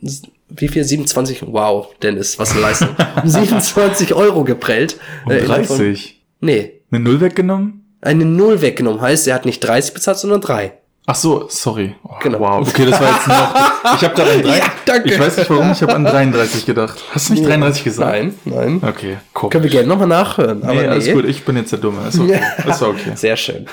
[0.49, 0.83] wie viel?
[0.83, 2.89] 27, wow, Dennis, was eine Leistung.
[3.23, 4.97] Um 27 Euro geprellt.
[5.27, 6.21] Um Äh, innerhalb von- 30.
[6.41, 7.77] Nee, Eine Null weggenommen?
[8.01, 9.03] eine Null weggenommen.
[9.03, 10.73] Heißt, er hat nicht 30 bezahlt, sondern 3.
[11.07, 11.97] Ach so, sorry.
[12.05, 12.39] Oh, Genau.
[12.39, 13.55] Wow, okay, das war jetzt noch.
[13.97, 15.09] Ich habe gerade an drei, Ja, danke.
[15.09, 17.03] Ich weiß nicht warum, ich habe an 33 gedacht.
[17.13, 18.11] Hast du nicht 33 gesagt?
[18.13, 18.81] Nein, nein.
[18.87, 19.51] Okay, guck.
[19.51, 20.63] Können wir gerne nochmal nachhören.
[20.63, 22.07] Aber nee, nee, alles gut, ich bin jetzt der Dumme.
[22.09, 22.41] Ist okay.
[22.69, 23.13] Ist okay.
[23.17, 23.67] Sehr schön.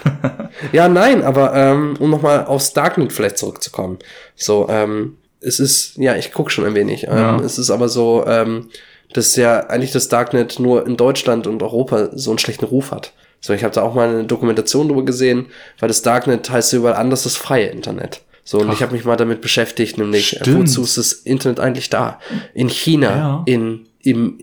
[0.72, 4.00] ja, nein, aber ähm, um nochmal aufs Darknet vielleicht zurückzukommen.
[4.36, 7.04] So, ähm, es ist, ja, ich gucke schon ein wenig.
[7.08, 7.40] Ähm, Ja.
[7.42, 8.70] Es ist aber so, ähm,
[9.14, 13.14] dass ja eigentlich das Darknet nur in Deutschland und Europa so einen schlechten Ruf hat.
[13.40, 15.48] So, ich habe da auch mal eine Dokumentation drüber gesehen,
[15.80, 18.22] weil das Darknet heißt überall anders das freie Internet.
[18.44, 18.74] So, und Ach.
[18.74, 20.58] ich habe mich mal damit beschäftigt, nämlich äh, Stimmt.
[20.70, 22.20] wozu ist das Internet eigentlich da?
[22.54, 23.44] In China, Ja.
[23.46, 24.40] in, im,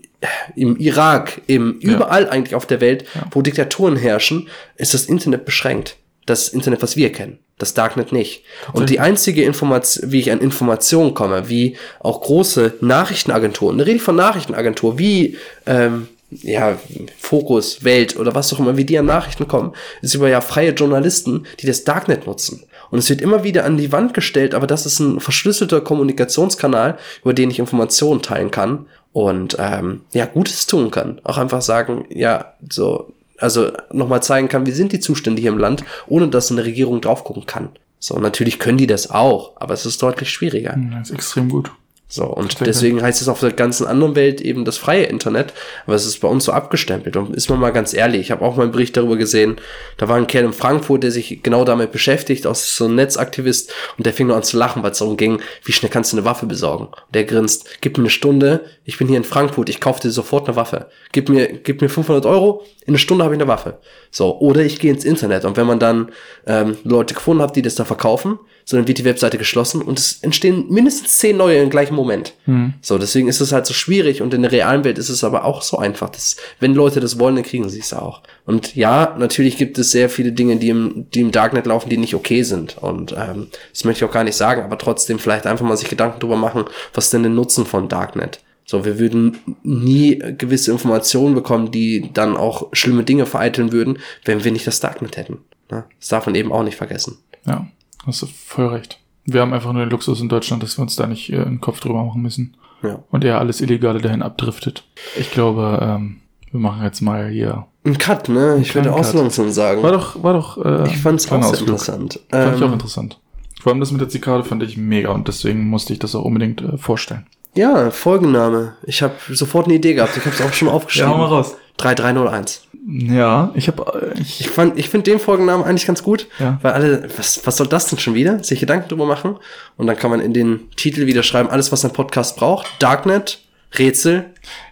[0.55, 1.93] im Irak, im, Ja.
[1.95, 5.97] überall eigentlich auf der Welt, wo Diktaturen herrschen, ist das Internet beschränkt.
[6.27, 7.37] Das Internet, was wir kennen.
[7.57, 8.43] Das Darknet nicht.
[8.73, 13.97] Und die einzige Information, wie ich an Informationen komme, wie auch große Nachrichtenagenturen, da rede
[13.97, 16.07] ich von Nachrichtenagentur, wie, ähm,
[16.41, 16.77] ja,
[17.17, 20.71] Fokus, Welt oder was auch immer, wie die an Nachrichten kommen, ist über ja freie
[20.71, 22.63] Journalisten, die das Darknet nutzen.
[22.91, 26.97] Und es wird immer wieder an die Wand gestellt, aber das ist ein verschlüsselter Kommunikationskanal,
[27.23, 31.19] über den ich Informationen teilen kann und ähm, ja, Gutes tun kann.
[31.23, 35.57] Auch einfach sagen, ja, so, also nochmal zeigen kann, wie sind die Zustände hier im
[35.57, 37.69] Land, ohne dass eine Regierung drauf gucken kann.
[37.99, 40.77] So, natürlich können die das auch, aber es ist deutlich schwieriger.
[40.91, 41.71] Das ist extrem gut.
[42.07, 45.53] So, und deswegen heißt es auf der ganzen anderen Welt eben das freie Internet,
[45.87, 47.17] aber es ist bei uns so abgestempelt.
[47.17, 49.57] Und ist man mal ganz ehrlich, ich habe auch mal einen Bericht darüber gesehen,
[49.97, 53.73] da war ein Kerl in Frankfurt, der sich genau damit beschäftigt, auch so ein Netzaktivist,
[53.97, 56.17] und der fing nur an zu lachen, weil es darum ging, wie schnell kannst du
[56.17, 56.85] eine Waffe besorgen?
[56.85, 60.11] Und der grinst, gib mir eine Stunde, ich bin hier in Frankfurt, ich kaufe dir
[60.11, 60.87] sofort eine Waffe.
[61.11, 63.79] Gib mir, gib mir 500 Euro, in einer Stunde habe ich eine Waffe.
[64.11, 66.11] So, oder ich gehe ins Internet und wenn man dann
[66.45, 69.99] ähm, Leute gefunden hat, die das da verkaufen, so dann wird die Webseite geschlossen und
[69.99, 72.33] es entstehen mindestens zehn neue im gleichen Moment.
[72.81, 75.45] So, deswegen ist es halt so schwierig und in der realen Welt ist es aber
[75.45, 78.23] auch so einfach, dass wenn Leute das wollen, dann kriegen sie es auch.
[78.45, 81.97] Und ja, natürlich gibt es sehr viele Dinge, die im, die im Darknet laufen, die
[81.97, 82.79] nicht okay sind.
[82.79, 85.89] Und ähm, das möchte ich auch gar nicht sagen, aber trotzdem vielleicht einfach mal sich
[85.89, 88.41] Gedanken drüber machen, was denn der Nutzen von Darknet?
[88.65, 94.43] So, wir würden nie gewisse Informationen bekommen, die dann auch schlimme Dinge vereiteln würden, wenn
[94.43, 95.37] wir nicht das Darknet hätten.
[95.69, 95.83] Ne?
[95.99, 97.19] Das darf man eben auch nicht vergessen.
[97.45, 97.67] Ja,
[98.07, 98.99] hast du voll recht.
[99.25, 101.61] Wir haben einfach nur den Luxus in Deutschland, dass wir uns da nicht äh, einen
[101.61, 102.55] Kopf drüber machen müssen.
[102.83, 102.99] Ja.
[103.09, 104.83] Und eher alles Illegale dahin abdriftet.
[105.17, 106.17] Ich glaube, ähm,
[106.51, 107.65] wir machen jetzt mal hier.
[107.83, 108.57] Ein Cut, ne?
[108.61, 109.81] Ich würde langsam sagen.
[109.83, 110.63] War doch, war doch.
[110.63, 111.61] Äh, ich fand's auch Ausflug.
[111.69, 112.19] interessant.
[112.29, 113.19] Fand ich auch Ähm, interessant.
[113.61, 116.23] Vor allem das mit der Zikade fand ich mega und deswegen musste ich das auch
[116.23, 117.25] unbedingt äh, vorstellen.
[117.55, 118.73] Ja, Folgenname.
[118.83, 120.15] Ich habe sofort eine Idee gehabt.
[120.17, 121.09] Ich habe es auch schon aufgeschrieben.
[121.11, 121.55] raus.
[121.77, 122.64] 3301.
[122.87, 126.59] Ja, ich habe äh, ich, Ich fand, ich finde den Folgennamen eigentlich ganz gut, Ja.
[126.61, 128.43] weil alle, was, was soll das denn schon wieder?
[128.43, 129.37] Sich Gedanken drüber machen
[129.77, 132.67] und dann kann man in den Titel wieder schreiben, alles was ein Podcast braucht.
[132.79, 133.39] Darknet,
[133.77, 134.25] Rätsel.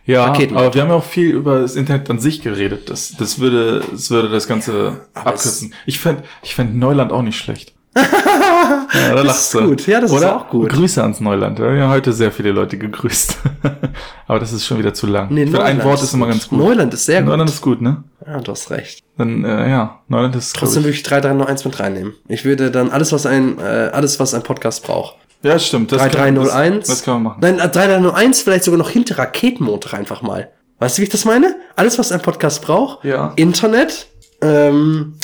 [0.05, 0.55] ja, Raketen.
[0.55, 2.89] aber wir haben ja auch viel über das Internet an sich geredet.
[2.89, 5.73] Das, das würde, das würde das Ganze Aber abkürzen.
[5.87, 7.73] Ich fänd, ich fänd Neuland auch nicht schlecht.
[7.95, 9.67] Ja, da Das lachst ist du.
[9.67, 9.87] gut.
[9.87, 10.35] Ja, das ist Oder?
[10.35, 10.69] auch gut.
[10.69, 11.59] Grüße ans Neuland.
[11.59, 13.37] Wir haben heute sehr viele Leute gegrüßt.
[14.27, 15.29] aber das ist schon wieder zu lang.
[15.31, 16.59] ich find, ein Neuland Wort ist immer ganz gut.
[16.59, 17.29] Neuland ist sehr gut.
[17.29, 18.03] Neuland ist gut, ne?
[18.25, 19.03] ja, du hast recht.
[19.17, 22.13] Dann, äh, ja, Neuland ist Trotzdem würde ich 3301 mit reinnehmen.
[22.27, 23.61] Ich würde dann alles, was ein, äh,
[23.93, 25.15] alles, was ein Podcast braucht.
[25.43, 25.91] Ja, stimmt.
[25.91, 26.79] Das kann- 3301.
[26.79, 27.39] Das, das kann man machen.
[27.41, 30.49] Nein, äh, 3301 vielleicht sogar noch hinter Raketenmotor einfach mal.
[30.79, 31.55] Weißt du, wie ich das meine?
[31.75, 33.03] Alles, was ein Podcast braucht.
[33.05, 33.33] Ja.
[33.35, 34.07] Internet.
[34.41, 35.15] Ähm,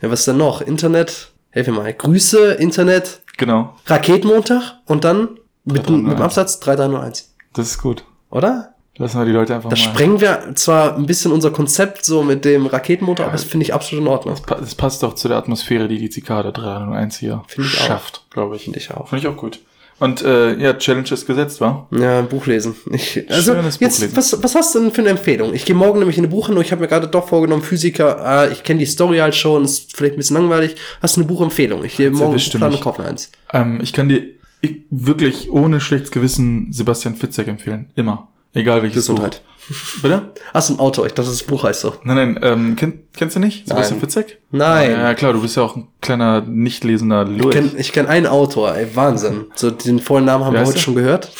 [0.00, 0.60] ja, was denn noch?
[0.60, 1.32] Internet.
[1.54, 1.92] Mir mal.
[1.92, 3.74] Grüße, Internet, Genau.
[3.86, 5.28] Raketenmontag und dann
[5.64, 6.08] mit, dem- 3301.
[6.08, 7.34] mit dem Absatz 3301.
[7.52, 8.04] Das ist gut.
[8.30, 8.70] Oder?
[8.96, 9.82] Lassen wir die Leute einfach Da mal.
[9.82, 13.74] sprengen wir zwar ein bisschen unser Konzept so mit dem Raketenmotor, aber das finde ich
[13.74, 14.36] absolut in Ordnung.
[14.46, 18.64] Pa- Das passt doch zu der Atmosphäre, die die Zikade 301 hier schafft, glaube ich.
[18.64, 19.08] Finde ich auch.
[19.08, 19.58] Finde ich auch gut.
[20.00, 21.88] Und äh, ja, Challenge ist gesetzt, war?
[21.92, 22.74] Ja, Buch lesen.
[22.92, 24.16] Ich, also, Schönes jetzt, lesen.
[24.16, 25.54] was, was hast du denn für eine Empfehlung?
[25.54, 26.64] Ich gehe morgen nämlich in eine Buchhandlung.
[26.64, 29.96] Ich habe mir gerade doch vorgenommen, Physiker, ah, ich kenne die Story halt schon, ist
[29.96, 30.74] vielleicht ein bisschen langweilig.
[31.00, 31.84] Hast du eine Buchempfehlung?
[31.84, 33.30] Ich gehe morgen plan und kaufe eins.
[33.52, 34.24] Ähm, ich kann dir
[34.60, 37.90] ich, wirklich ohne schlechtes Gewissen Sebastian Fitzek empfehlen.
[37.94, 38.28] Immer.
[38.54, 39.42] Egal welches Gesundheit.
[39.68, 40.02] Buch.
[40.02, 40.32] Bitte?
[40.52, 41.06] Hast du ein Autor?
[41.06, 41.94] Ich dachte, das Buch heißt so.
[42.04, 43.66] Nein, nein, ähm, kenn, kennst du nicht?
[43.66, 44.00] Sebastian Nein.
[44.00, 44.38] Fitzek?
[44.50, 44.90] Nein.
[44.90, 47.54] Ja, klar, du bist ja auch ein kleiner, nicht lesender Ich Lurch.
[47.54, 49.46] kenne ich kenn einen Autor, ey, Wahnsinn.
[49.54, 50.82] So, den vollen Namen haben Wer wir heute der?
[50.82, 51.32] schon gehört.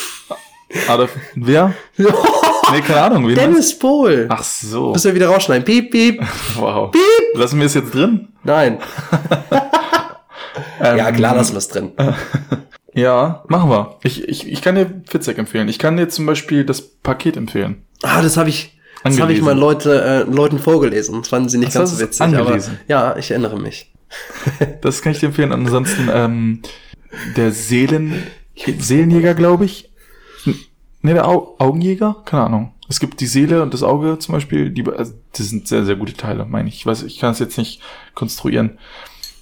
[0.88, 1.72] Adolf, wer?
[2.72, 3.24] Nee, keine Ahnung.
[3.24, 4.26] Meinst Dennis Pohl.
[4.30, 4.92] Ach so.
[4.92, 5.64] Müssen wir wieder rausschneiden.
[5.66, 6.22] Piep, piep.
[6.56, 6.94] Wow.
[7.34, 8.28] Lassen wir es jetzt drin?
[8.42, 8.78] Nein.
[10.80, 11.92] ja, Ähm, klar, lassen wir es drin.
[12.94, 13.96] Ja, machen wir.
[14.02, 15.68] Ich, ich, ich kann dir Fitzek empfehlen.
[15.68, 17.84] Ich kann dir zum Beispiel das Paket empfehlen.
[18.02, 19.44] Ah, das habe ich, das habe ich Angelesen.
[19.44, 21.18] mal Leute, äh, Leuten vorgelesen.
[21.20, 22.20] Das fanden sie nicht Ach, ganz das so witzig.
[22.22, 22.78] Aber, angelesen.
[22.88, 23.90] ja, ich erinnere mich.
[24.80, 25.50] Das kann ich dir empfehlen.
[25.50, 26.62] Ansonsten ähm,
[27.36, 28.22] der Seelen,
[28.54, 29.90] Seelenjäger, glaube ich.
[31.02, 32.22] Ne, der Au Augenjäger?
[32.24, 32.72] Keine Ahnung.
[32.88, 34.70] Es gibt die Seele und das Auge zum Beispiel.
[34.70, 36.76] Die, also, das sind sehr, sehr gute Teile, meine ich.
[36.76, 37.80] Ich weiß, ich kann es jetzt nicht
[38.14, 38.78] konstruieren.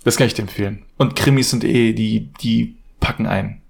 [0.04, 0.84] Das kann ich dir empfehlen.
[0.96, 3.60] Und Krimis sind eh, die, die packen ein.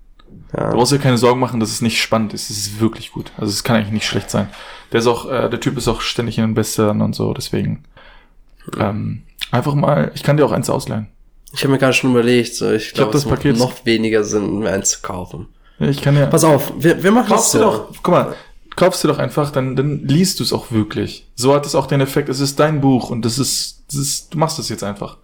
[0.56, 0.70] Ja.
[0.70, 2.50] Du brauchst dir keine Sorgen machen, dass es nicht spannend ist.
[2.50, 3.32] Es ist wirklich gut.
[3.36, 4.48] Also es kann eigentlich nicht schlecht sein.
[4.92, 7.82] Der ist auch, äh, der Typ ist auch ständig in den Bestsellern und so, deswegen.
[8.78, 11.08] Ähm, einfach mal, ich kann dir auch eins ausleihen.
[11.54, 14.24] Ich habe mir gerade schon überlegt, so, ich glaube, das es macht Paket- noch weniger
[14.24, 15.46] Sinn, mir eins zu kaufen.
[15.78, 16.26] Ja, Ich kann ja.
[16.26, 17.64] Pass auf, wir, wir machen das Kaufst du so.
[17.64, 18.34] doch, guck mal,
[18.76, 21.26] kaufst du doch einfach, dann, dann liest du es auch wirklich.
[21.34, 24.32] So hat es auch den Effekt, es ist dein Buch und das ist, das ist
[24.34, 25.16] du machst es jetzt einfach.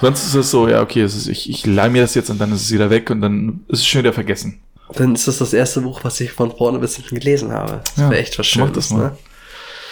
[0.00, 2.38] Sonst ist es so, ja, okay, es ist, ich, ich leih mir das jetzt und
[2.40, 4.60] dann ist es wieder weg und dann ist es schon wieder vergessen.
[4.94, 7.80] Dann ist das das erste Buch, was ich von vorne bis hinten gelesen habe.
[7.84, 8.98] Das Ja, wäre echt was mach Schönes, das mal.
[8.98, 9.16] ne?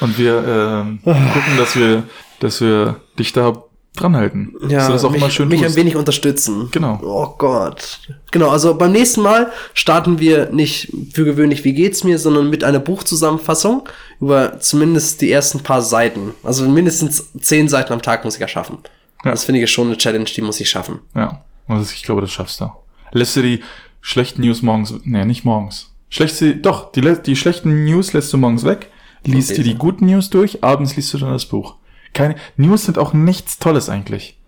[0.01, 2.03] Und wir ähm, gucken, dass wir,
[2.41, 3.63] dass wir dich da
[3.95, 4.53] dran halten.
[4.69, 5.73] Ja, dass du das auch mich, immer schön mich tust.
[5.73, 6.69] ein wenig unterstützen.
[6.73, 6.99] Genau.
[7.03, 8.01] Oh Gott.
[8.31, 12.63] Genau, also beim nächsten Mal starten wir nicht für gewöhnlich, wie geht's mir, sondern mit
[12.65, 13.89] einer Buchzusammenfassung
[14.21, 16.35] über zumindest die ersten paar Seiten.
[16.43, 18.79] Also mindestens zehn Seiten am Tag muss ich ja schaffen.
[19.27, 19.33] Ja.
[19.33, 21.01] Das finde ich schon eine Challenge, die muss ich schaffen.
[21.15, 22.71] Ja, also ich glaube, das schaffst du.
[23.13, 23.61] Lässt du die
[24.01, 25.93] schlechten News morgens, nee, nicht morgens.
[26.09, 28.91] Schlechte, doch, die, die schlechten News lässt du morgens weg,
[29.25, 29.63] liest Okay.
[29.63, 31.77] dir die guten News durch, abends liest du dann das Buch.
[32.13, 34.39] Keine, News sind auch nichts Tolles eigentlich.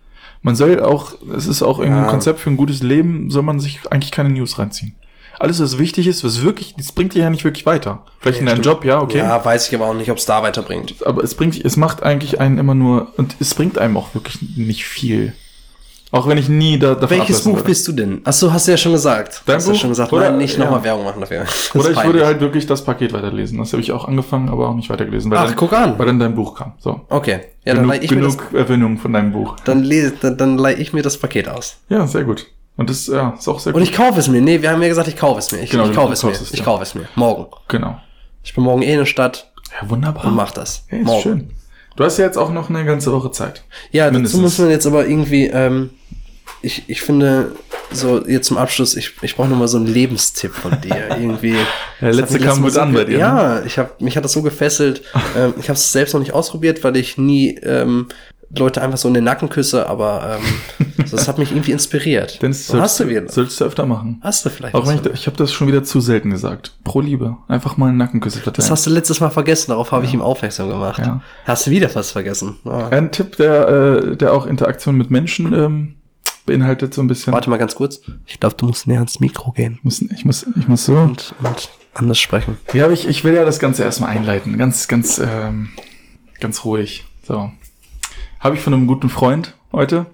[0.41, 2.05] Man soll auch, es ist auch irgendwie Ja.
[2.05, 4.95] ein Konzept für ein gutes Leben, soll man sich eigentlich keine News reinziehen.
[5.39, 8.03] Alles, was wichtig ist, was wirklich, das bringt dich ja nicht wirklich weiter.
[8.19, 9.19] Vielleicht in deinem Job, ja, okay.
[9.19, 10.95] Ja, weiß ich aber auch nicht, ob es da weiterbringt.
[11.05, 14.37] aber es bringt, es macht eigentlich einen immer nur, und es bringt einem auch wirklich
[14.57, 15.33] nicht viel.
[16.11, 17.65] Auch wenn ich nie da, davon Welches Buch würde.
[17.67, 18.21] bist du denn?
[18.25, 19.43] Achso, hast du ja schon gesagt.
[19.45, 19.79] Dein hast du Buch?
[19.79, 20.11] schon gesagt.
[20.11, 20.63] Oder- Nein, nicht ja.
[20.65, 21.41] nochmal Werbung machen dafür.
[21.45, 22.13] Das Oder ich peinlich.
[22.15, 23.59] würde halt wirklich das Paket weiterlesen.
[23.59, 25.29] Das habe ich auch angefangen, aber auch nicht weitergelesen.
[25.29, 25.99] Weil Ach, dann, guck an.
[25.99, 26.73] Weil dann dein Buch kam.
[26.79, 27.01] So.
[27.09, 29.55] Okay, ja, dann genug leih ich mir das, genug Erwähnung von deinem Buch.
[29.65, 31.77] dann, lese, dann, dann leih ich mir das Paket aus.
[31.89, 32.47] Ja, sehr gut.
[32.79, 33.89] Und das ja, ist auch sehr Und gut.
[33.89, 34.39] ich kaufe es mir.
[34.39, 35.59] Nee, wir haben ja gesagt, ich kaufe es mir.
[35.59, 36.31] Ich, Genau, ich kaufe es mir.
[36.31, 36.63] es, ich ja.
[36.63, 37.09] kaufe es mir.
[37.15, 37.47] Morgen.
[37.67, 37.99] genau.
[38.41, 39.51] Ich bin morgen eh in der Stadt
[39.81, 40.23] Ja, wunderbar.
[40.23, 40.85] und mach das.
[40.87, 41.21] Ist morgen.
[41.21, 41.49] schön.
[41.97, 43.63] Du hast ja jetzt auch noch eine ganze Woche Zeit.
[43.91, 44.41] Ja, dazu Mindestens.
[44.41, 45.89] muss man jetzt aber irgendwie, ähm,
[46.61, 47.51] ich, ich finde,
[47.91, 51.09] so jetzt zum Abschluss, ich, ich brauche nochmal so einen Lebenstipp von dir.
[51.19, 51.57] irgendwie.
[51.99, 53.19] Der letzte kam gut Mal an so bei dir, ne?
[53.19, 55.01] Ja, ich hab, mich hat das so gefesselt.
[55.37, 58.07] ähm, ich habe es selbst noch nicht ausprobiert, weil ich nie ähm,
[58.57, 62.41] Leute einfach so in den Nacken küsse, aber ähm, das hat mich irgendwie inspiriert.
[62.41, 63.29] Denn das So, hast du wieder.
[63.29, 64.19] sollst du öfter machen.
[64.23, 66.77] Hast du vielleicht Auch wenn ich, ich habe das schon wieder zu selten gesagt.
[66.83, 67.37] Pro Liebe.
[67.47, 68.55] Einfach mal einen Nackenküsse verteilen.
[68.55, 70.99] Das hast du letztes Mal vergessen, darauf habe ich ihm aufmerksam gemacht.
[70.99, 71.21] Ja.
[71.45, 72.57] Hast du wieder was vergessen?
[72.65, 72.87] Ah.
[72.89, 75.95] Ein Tipp, der, äh, der auch Interaktion mit Menschen ähm,
[76.47, 77.33] beinhaltet so ein bisschen.
[77.33, 78.01] Warte mal ganz kurz.
[78.25, 80.95] Ich glaube, du musst näher ans Mikro gehen Ich muss, ich muss, ich muss so.
[80.97, 82.57] und, und anders sprechen.
[82.73, 84.57] Ja, ich, ich will ja das Ganze erstmal einleiten.
[84.57, 85.69] Ganz, ganz, ähm,
[86.39, 87.05] ganz ruhig.
[87.27, 87.51] So.
[88.39, 90.05] Habe ich von einem guten Freund heute.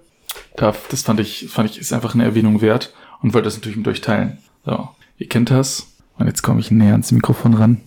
[0.56, 3.77] Da, das fand ich, fand ich, ist einfach eine Erwähnung wert und wollte das natürlich
[3.77, 4.39] mit euch teilen.
[4.65, 4.89] So.
[5.18, 5.88] Ihr kennt das.
[6.18, 7.81] Und jetzt komme ich näher ans Mikrofon ran.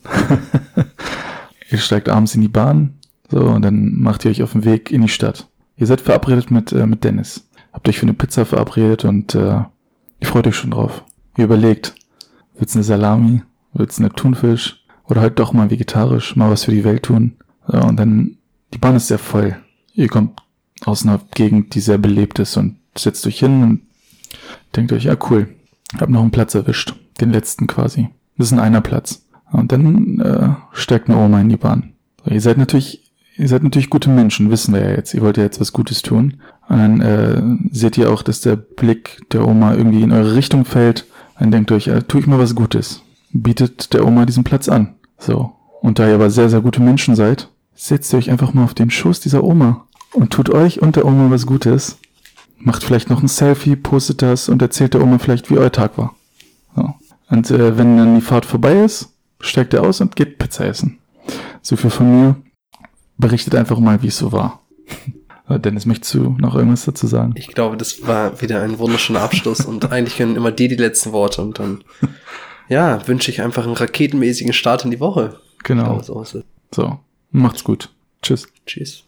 [1.70, 2.98] ihr steigt abends in die Bahn.
[3.31, 5.48] So, und dann macht ihr euch auf den Weg in die Stadt.
[5.77, 7.48] Ihr seid verabredet mit, äh, mit Dennis.
[7.73, 9.62] Habt euch für eine Pizza verabredet und äh,
[10.20, 11.05] ihr freut euch schon drauf.
[11.36, 11.94] Ihr überlegt,
[12.59, 13.43] Willst du eine Salami?
[13.73, 14.85] Willst du eine Thunfisch?
[15.05, 17.36] Oder halt doch mal vegetarisch, mal was für die Welt tun.
[17.66, 18.36] So, und dann,
[18.74, 19.56] die Bahn ist sehr voll.
[19.99, 20.41] Ihr kommt
[20.85, 23.81] aus einer Gegend, die sehr belebt ist und setzt euch hin und
[24.77, 25.49] denkt euch, ja cool,
[25.99, 26.95] hab noch einen Platz erwischt.
[27.20, 28.09] Den letzten quasi.
[28.37, 29.25] Das ist ein einer Platz.
[29.51, 31.95] Und dann äh, steigt eine Oma in die Bahn.
[32.25, 35.15] So, ihr seid natürlich, ihr seid natürlich gute Menschen, wissen wir ja jetzt.
[35.15, 36.43] Ihr wollt ja jetzt was Gutes tun.
[36.69, 37.43] Und dann äh,
[37.73, 41.07] seht ihr auch, dass der Blick der Oma irgendwie in eure Richtung fällt.
[41.41, 43.03] Dann denkt euch, äh, tu ich mal was Gutes.
[43.33, 44.95] Bietet der Oma diesen Platz an.
[45.19, 45.55] So.
[45.81, 48.75] Und da ihr aber sehr, sehr gute Menschen seid, setzt ihr euch einfach mal auf
[48.75, 51.98] den Schoß dieser Oma und tut euch und der Oma was Gutes.
[52.59, 55.97] Macht vielleicht noch ein Selfie, postet das und erzählt der Oma vielleicht, wie euer Tag
[55.97, 56.14] war.
[56.74, 56.94] So.
[57.30, 59.10] Und äh, wenn dann die Fahrt vorbei ist,
[59.40, 60.98] steigt er aus und geht Pizza essen.
[61.62, 62.36] So viel von mir.
[63.16, 64.62] Berichtet einfach mal, wie es so war.
[65.51, 67.32] Äh, Dennis, möchtest du noch irgendwas dazu sagen?
[67.36, 71.12] Ich glaube, das war wieder ein wunderschöner Abschluss und eigentlich können immer die die letzten
[71.12, 71.82] Worte und dann,
[72.68, 75.40] ja, wünsche ich einfach einen raketenmäßigen Start in die Woche.
[75.64, 76.01] Genau.
[76.01, 76.43] Glaube, so.
[76.74, 76.98] So.
[77.30, 77.89] Macht's gut.
[78.20, 78.47] Tschüss.
[78.66, 79.05] Tschüss.